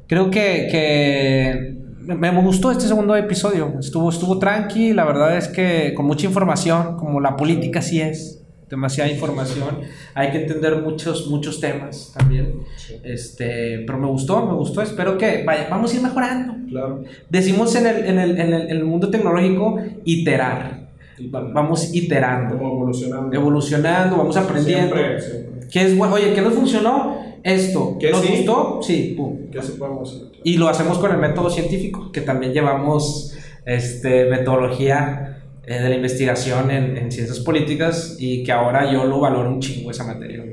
creo 0.05 0.29
que, 0.29 0.67
que 0.69 1.77
me, 2.01 2.31
me 2.31 2.41
gustó 2.43 2.69
este 2.69 2.85
segundo 2.85 3.15
episodio. 3.15 3.73
Estuvo, 3.79 4.11
estuvo 4.11 4.37
tranqui, 4.37 4.93
la 4.93 5.03
verdad 5.03 5.35
es 5.35 5.47
que 5.47 5.95
con 5.95 6.05
mucha 6.05 6.27
información, 6.27 6.97
como 6.97 7.19
la 7.19 7.35
política 7.35 7.81
sí 7.81 8.01
es, 8.01 8.44
demasiada 8.69 9.09
información. 9.11 9.81
Hay 10.13 10.31
que 10.31 10.39
entender 10.43 10.81
muchos, 10.81 11.27
muchos 11.27 11.59
temas 11.59 12.13
también. 12.17 12.61
Este, 13.03 13.83
pero 13.85 13.97
me 13.99 14.07
gustó, 14.07 14.45
me 14.45 14.53
gustó. 14.53 14.81
Espero 14.81 15.17
que 15.17 15.43
vaya, 15.43 15.67
vamos 15.69 15.93
a 15.93 15.95
ir 15.97 16.01
mejorando. 16.01 16.53
Claro. 16.69 17.03
Decimos 17.29 17.75
en 17.75 17.87
el, 17.87 18.05
en 18.05 18.19
el, 18.19 18.31
en 18.39 18.53
el, 18.53 18.61
en 18.63 18.77
el 18.77 18.85
mundo 18.85 19.09
tecnológico 19.09 19.77
iterar. 20.03 20.85
Va- 21.33 21.41
Vamos 21.53 21.93
iterando, 21.93 22.57
Como 22.57 22.73
evolucionando. 22.73 23.33
evolucionando, 23.35 24.17
vamos 24.17 24.35
aprendiendo. 24.35 24.95
Siempre, 24.95 25.21
siempre. 25.21 25.67
¿Qué 25.71 25.81
es 25.83 25.97
bueno? 25.97 26.15
Oye, 26.15 26.33
¿qué 26.33 26.41
nos 26.41 26.53
funcionó? 26.53 27.17
Esto. 27.43 27.97
¿Qué 27.99 28.11
¿Nos 28.11 28.21
sí? 28.21 28.33
gustó? 28.37 28.79
Sí, 28.81 29.13
pum. 29.15 29.37
¿Qué 29.51 29.61
se 29.61 29.73
podemos 29.73 30.11
hacer? 30.13 30.27
Y 30.43 30.57
lo 30.57 30.67
hacemos 30.67 30.97
con 30.97 31.11
el 31.11 31.17
método 31.17 31.49
científico, 31.49 32.11
que 32.11 32.21
también 32.21 32.51
llevamos 32.53 33.37
este, 33.65 34.25
metodología 34.25 35.34
eh, 35.67 35.81
de 35.81 35.89
la 35.89 35.95
investigación 35.95 36.71
en, 36.71 36.97
en 36.97 37.11
ciencias 37.11 37.39
políticas 37.39 38.17
y 38.19 38.43
que 38.43 38.51
ahora 38.51 38.91
yo 38.91 39.05
lo 39.05 39.19
valoro 39.19 39.49
un 39.49 39.59
chingo 39.59 39.91
esa 39.91 40.03
materia. 40.05 40.43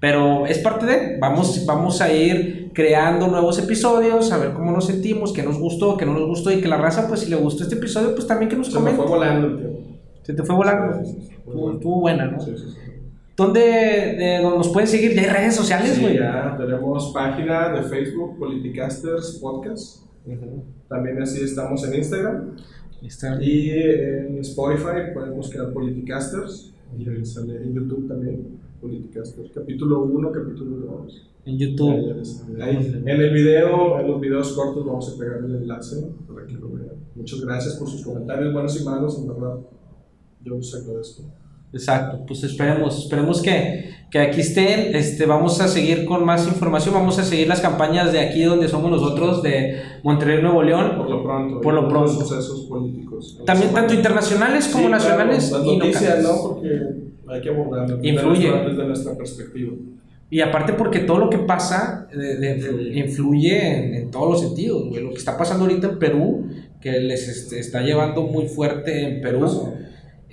Pero 0.00 0.46
es 0.46 0.58
parte 0.58 0.84
de, 0.86 1.18
vamos, 1.20 1.64
vamos 1.64 2.00
a 2.00 2.12
ir 2.12 2.70
creando 2.74 3.28
nuevos 3.28 3.58
episodios, 3.60 4.32
a 4.32 4.38
ver 4.38 4.52
cómo 4.52 4.72
nos 4.72 4.86
sentimos, 4.86 5.32
qué 5.32 5.42
nos 5.44 5.58
gustó, 5.58 5.96
qué 5.96 6.04
no 6.04 6.12
nos 6.14 6.26
gustó 6.26 6.50
y 6.50 6.60
que 6.60 6.66
la 6.68 6.76
raza, 6.76 7.06
pues 7.06 7.20
si 7.20 7.30
le 7.30 7.36
gustó 7.36 7.62
este 7.62 7.76
episodio, 7.76 8.14
pues 8.14 8.26
también 8.26 8.48
que 8.50 8.56
nos 8.56 8.66
Se 8.72 8.80
me 8.80 8.90
fue 8.90 9.04
comente. 9.06 9.12
volando 9.16 9.56
tiempo. 9.58 9.78
Se 10.22 10.34
te 10.34 10.42
fue 10.42 10.56
volando. 10.56 11.04
Sí, 11.04 11.12
sí, 11.12 11.26
sí. 11.28 11.34
Estuvo, 11.34 12.00
buena, 12.00 12.26
¿no? 12.26 12.40
Sí, 12.40 12.52
sí, 12.56 12.64
sí. 12.68 12.78
¿Dónde 13.36 13.60
de, 13.60 14.38
dónde 14.42 14.58
nos 14.58 14.68
pueden 14.68 14.88
seguir? 14.88 15.14
Ya 15.14 15.22
hay 15.22 15.28
redes 15.28 15.54
sociales, 15.56 15.92
Sí, 15.94 16.00
güey. 16.02 16.18
ya 16.18 16.54
tenemos 16.58 17.12
página 17.12 17.68
de 17.70 17.82
Facebook, 17.82 18.38
Politicasters 18.38 19.38
Podcast. 19.40 20.02
También 20.88 21.22
así 21.22 21.42
estamos 21.42 21.82
en 21.86 21.94
Instagram. 21.94 22.56
Está 23.02 23.42
Y 23.42 23.70
en 23.70 24.38
Spotify 24.38 25.12
pueden 25.12 25.34
buscar 25.34 25.72
Politicasters. 25.72 26.72
Y 26.96 27.08
ahí 27.08 27.24
sale 27.24 27.56
en 27.56 27.74
YouTube 27.74 28.06
también, 28.06 28.60
Politicasters. 28.80 29.50
Capítulo 29.50 30.02
1, 30.04 30.30
capítulo 30.30 30.76
2. 30.76 31.30
en 31.46 31.58
YouTube. 31.58 32.14
Ahí. 32.60 32.76
Ahí, 32.76 33.02
en 33.04 33.08
el 33.08 33.34
video, 33.34 33.98
en 33.98 34.06
los 34.06 34.20
videos 34.20 34.52
cortos 34.52 34.86
vamos 34.86 35.12
a 35.12 35.18
pegar 35.18 35.38
el 35.38 35.56
enlace 35.56 36.12
para 36.28 36.46
que 36.46 36.54
lo 36.54 36.70
vean. 36.70 36.94
Muchas 37.16 37.40
gracias 37.40 37.74
por 37.76 37.88
sus 37.88 38.04
comentarios, 38.04 38.52
buenos 38.52 38.80
y 38.80 38.84
malos, 38.84 39.18
en 39.18 39.28
verdad. 39.28 39.58
Yo 40.44 40.56
les 40.56 40.74
agradezco. 40.74 41.24
Exacto, 41.72 42.24
pues 42.26 42.42
esperemos, 42.44 42.98
esperemos 43.04 43.40
que, 43.40 43.90
que 44.10 44.18
aquí 44.18 44.40
estén, 44.42 44.94
este, 44.94 45.24
vamos 45.24 45.58
a 45.60 45.68
seguir 45.68 46.04
con 46.04 46.22
más 46.24 46.46
información, 46.46 46.94
vamos 46.94 47.18
a 47.18 47.24
seguir 47.24 47.48
las 47.48 47.60
campañas 47.60 48.12
de 48.12 48.20
aquí 48.20 48.42
donde 48.42 48.68
somos 48.68 48.90
nosotros, 48.90 49.42
de 49.42 49.80
Monterrey, 50.02 50.42
Nuevo 50.42 50.62
León, 50.62 50.96
Por 50.98 51.08
lo 51.08 51.22
pronto. 51.22 51.60
Por 51.62 51.74
lo 51.74 51.88
pronto. 51.88 52.12
sucesos 52.12 52.66
políticos. 52.68 53.40
también 53.46 53.72
tanto 53.72 53.94
internacionales 53.94 54.68
como 54.68 54.84
Sí, 54.84 54.88
claro, 54.90 55.02
nacionales 55.04 55.50
Las 55.50 55.64
y 55.64 55.76
noticias, 55.78 56.22
locales. 56.22 56.24
¿no? 56.24 56.42
Porque 56.42 56.68
hay 57.34 57.40
que 57.40 57.48
abordarlas 57.48 57.90
desde 58.02 58.08
Influye. 58.08 58.52
desde 58.52 58.84
nuestra 58.84 59.16
perspectiva. 59.16 59.72
Y 60.28 60.40
aparte 60.40 60.72
porque 60.74 61.00
todo 61.00 61.18
lo 61.18 61.28
que 61.30 61.38
pasa 61.38 62.08
de- 62.10 62.36
de- 62.36 62.54
de- 62.56 62.98
influye 62.98 63.66
en, 63.76 63.94
en 63.94 64.10
todos 64.10 64.30
los 64.30 64.40
sentidos, 64.40 64.88
güey. 64.88 65.02
Lo 65.02 65.10
que 65.10 65.16
está 65.18 65.36
pasando 65.36 65.64
ahorita 65.64 65.88
en 65.88 65.98
Perú, 65.98 66.46
que 66.80 67.00
les 67.00 67.28
este, 67.28 67.58
está 67.60 67.82
llevando 67.82 68.22
muy 68.22 68.46
fuerte 68.48 69.02
en 69.04 69.20
Perú. 69.22 69.46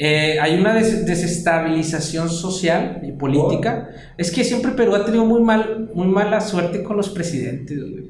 Eh, 0.02 0.38
hay 0.40 0.58
una 0.58 0.74
des- 0.74 1.06
desestabilización 1.06 2.30
social 2.30 3.02
y 3.04 3.12
política. 3.12 3.90
Es 4.18 4.32
que 4.32 4.46
siempre 4.46 4.72
Perú 4.72 4.96
ha 4.96 5.04
tenido 5.06 5.26
muy, 5.26 5.42
mal, 5.42 5.90
muy 5.94 6.08
mala 6.08 6.40
suerte 6.40 6.84
con 6.84 6.96
los 6.96 7.10
presidentes, 7.10 7.78
güey. 7.78 8.06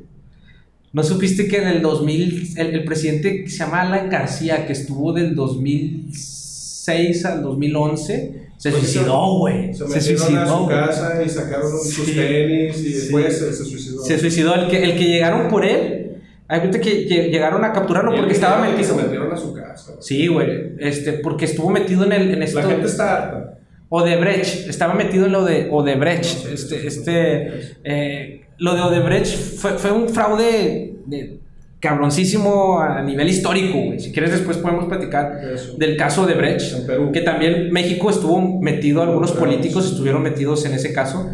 ¿No 0.93 1.03
supiste 1.03 1.47
que 1.47 1.57
en 1.57 1.67
el 1.67 1.81
2000, 1.81 2.53
el, 2.57 2.67
el 2.75 2.83
presidente 2.83 3.43
que 3.43 3.49
se 3.49 3.57
llama 3.57 3.81
Alan 3.81 4.09
García, 4.09 4.65
que 4.67 4.73
estuvo 4.73 5.13
del 5.13 5.33
2006 5.35 7.25
al 7.25 7.41
2011, 7.43 8.49
se 8.57 8.71
Pues 8.71 8.83
suicidó, 8.83 9.37
güey? 9.39 9.73
Se 9.73 9.79
Se, 9.79 9.83
metieron 9.85 10.21
a 10.21 10.25
suicidó. 10.47 10.57
su 10.59 10.67
casa 10.67 11.23
y 11.25 11.29
sacaron 11.29 11.71
sus 11.71 12.05
Sí. 12.05 12.13
tenis 12.13 12.77
y 12.79 12.83
Sí. 12.83 12.93
después 12.93 13.37
se, 13.37 13.53
se 13.53 13.65
suicidó. 13.65 14.03
Se 14.03 14.19
suicidó. 14.19 14.55
El 14.55 14.67
que, 14.69 14.83
el 14.83 14.97
que 14.97 15.05
llegaron 15.05 15.47
por 15.49 15.65
él, 15.65 16.09
hay 16.49 16.59
gente 16.61 16.81
que 16.81 17.07
lle- 17.07 17.29
llegaron 17.31 17.63
a 17.63 17.71
capturarlo 17.71 18.09
porque 18.11 18.33
video 18.33 18.33
estaba 18.35 18.65
que 18.65 18.71
metido. 18.73 18.95
Se 18.97 19.01
metieron 19.03 19.31
a 19.31 19.37
su 19.37 19.53
casa. 19.53 19.93
Sí, 20.01 20.27
güey. 20.27 20.73
Este, 20.79 21.13
porque 21.13 21.45
estuvo 21.45 21.69
metido 21.69 22.03
en 22.05 22.11
el 22.11 22.31
en 22.33 22.43
esto. 22.43 22.59
La 22.59 22.65
gente 22.67 22.87
está 22.87 23.15
harta. 23.15 23.53
Odebrecht, 23.91 24.67
estaba 24.69 24.93
metido 24.93 25.25
en 25.27 25.31
lo 25.31 25.45
de 25.45 25.67
Odebrecht. 25.71 26.45
Este, 26.51 26.85
este, 26.85 27.61
eh, 27.83 28.41
lo 28.57 28.75
de 28.75 28.81
Odebrecht 28.81 29.35
fue, 29.57 29.71
fue 29.79 29.91
un 29.91 30.09
fraude 30.09 30.95
de- 31.05 31.39
cabroncísimo 31.79 32.79
a 32.81 33.01
nivel 33.01 33.29
histórico, 33.29 33.79
güey. 33.79 33.99
Si 33.99 34.11
quieres 34.11 34.31
después 34.31 34.57
podemos 34.57 34.85
platicar 34.85 35.39
Eso. 35.53 35.75
del 35.77 35.95
caso 35.97 36.23
Odebrecht, 36.23 36.75
En 36.75 36.85
Perú. 36.85 37.11
que 37.13 37.21
también 37.21 37.71
México 37.71 38.09
estuvo 38.09 38.59
metido, 38.59 39.01
algunos 39.01 39.31
Claro, 39.31 39.45
políticos 39.47 39.85
sí. 39.85 39.91
estuvieron 39.91 40.21
metidos 40.21 40.65
en 40.65 40.73
ese 40.73 40.91
caso. 40.93 41.29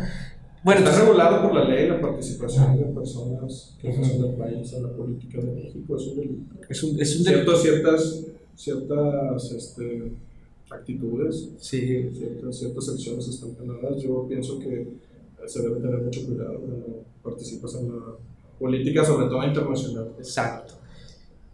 Bueno, 0.65 0.79
está 0.79 0.89
entonces- 0.89 1.05
regulado 1.07 1.41
por 1.43 1.53
la 1.53 1.63
ley 1.65 1.87
la 1.87 2.01
participación 2.01 2.77
de 2.77 2.85
personas 2.85 3.75
que 3.79 3.93
no 3.93 4.03
son 4.03 4.21
del 4.23 4.31
país 4.33 4.73
en 4.73 4.81
la 4.83 4.89
política 4.89 5.39
de 5.39 5.51
México. 5.51 5.95
Es 5.95 6.07
un 6.07 6.15
delito. 6.17 6.55
es 6.67 6.83
un, 6.83 6.99
es 6.99 7.15
un 7.17 7.23
delito. 7.23 7.55
Ciertos, 7.55 7.61
ciertas 7.61 8.25
ciertas 8.55 9.51
este, 9.51 10.11
actitudes, 10.71 11.49
Sí, 11.59 12.09
ciertas, 12.13 12.57
ciertas 12.57 12.89
acciones 12.89 13.27
están 13.27 13.51
penadas. 13.51 14.01
Yo 14.01 14.25
pienso 14.27 14.57
que 14.59 14.87
se 15.45 15.61
debe 15.61 15.79
tener 15.81 15.99
mucho 15.99 16.25
cuidado 16.25 16.59
cuando 16.59 17.03
participas 17.23 17.75
en 17.75 17.89
la 17.89 18.03
política, 18.57 19.05
sobre 19.05 19.27
todo 19.27 19.43
internacional. 19.45 20.09
Exacto. 20.17 20.73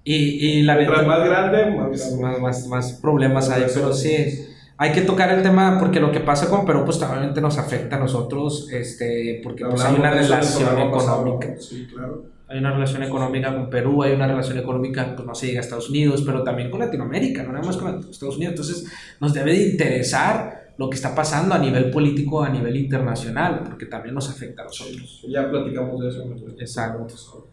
Y, 0.06 0.16
y 0.16 0.62
la 0.64 0.76
Mientras 0.78 1.06
más 1.06 1.26
grande, 1.28 1.78
más 1.78 2.16
más, 2.18 2.40
más, 2.40 2.68
más 2.68 2.94
problemas 2.94 3.50
hay, 3.50 3.66
pero 3.74 3.94
sí. 3.94 4.46
Hay 4.82 4.94
que 4.94 5.02
tocar 5.02 5.32
el 5.32 5.44
tema 5.44 5.78
porque 5.80 6.00
lo 6.00 6.12
que 6.12 6.22
pasa 6.22 6.50
con 6.50 6.66
Perú, 6.66 6.82
pues 6.84 7.00
obviamente 7.04 7.40
nos 7.40 7.56
afecta 7.60 7.98
a 7.98 8.00
nosotros, 8.00 8.68
este, 8.72 9.40
porque 9.44 9.64
pues, 9.64 9.80
hay 9.84 9.94
una 9.94 10.10
relación 10.10 10.80
económica. 10.80 11.56
Sí, 11.60 11.86
claro. 11.86 12.24
Hay 12.48 12.58
una 12.58 12.72
relación 12.72 13.04
económica 13.04 13.54
con 13.54 13.70
Perú, 13.70 14.02
hay 14.02 14.14
una 14.14 14.26
relación 14.26 14.58
económica, 14.58 15.14
pues 15.16 15.28
no 15.28 15.36
se 15.36 15.46
diga 15.46 15.60
Estados 15.60 15.88
Unidos, 15.92 16.24
pero 16.26 16.44
también 16.44 16.72
con 16.72 16.80
Latinoamérica, 16.80 17.44
no 17.44 17.52
nada 17.52 17.64
más 17.64 17.78
con 17.78 18.00
Estados 18.10 18.38
Unidos. 18.38 18.54
Entonces, 18.54 18.92
nos 19.20 19.36
debe 19.36 19.52
de 19.52 19.70
interesar 19.70 20.74
lo 20.78 20.90
que 20.90 20.96
está 20.96 21.14
pasando 21.14 21.54
a 21.54 21.60
nivel 21.60 21.92
político, 21.92 22.42
a 22.42 22.50
nivel 22.50 22.76
internacional, 22.76 23.62
porque 23.64 23.86
también 23.86 24.16
nos 24.16 24.32
afecta 24.32 24.64
a 24.64 24.66
nosotros. 24.66 25.24
Ya 25.30 25.48
platicamos 25.48 26.02
de 26.02 26.10
eso. 26.10 26.24
Exacto. 26.60 27.51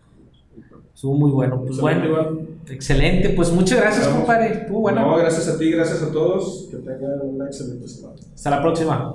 Estuvo 0.99 1.15
muy 1.15 1.31
bueno. 1.31 1.61
Pues 1.61 1.79
Excelente, 1.79 2.09
bueno, 2.09 2.31
Iván. 2.33 2.49
excelente. 2.71 3.29
Pues 3.31 3.53
muchas 3.53 3.79
gracias, 3.81 4.07
Vamos. 4.07 4.19
compadre. 4.19 4.53
Estuvo 4.53 4.81
bueno. 4.81 5.01
No, 5.03 5.17
gracias 5.17 5.47
a 5.47 5.57
ti, 5.57 5.71
gracias 5.71 6.03
a 6.03 6.11
todos. 6.11 6.67
Que 6.73 6.79
tengan 6.79 7.21
una 7.23 7.47
excelente 7.47 7.87
semana. 7.87 8.17
Hasta 8.35 8.51
la 8.51 8.61
próxima. 8.61 9.15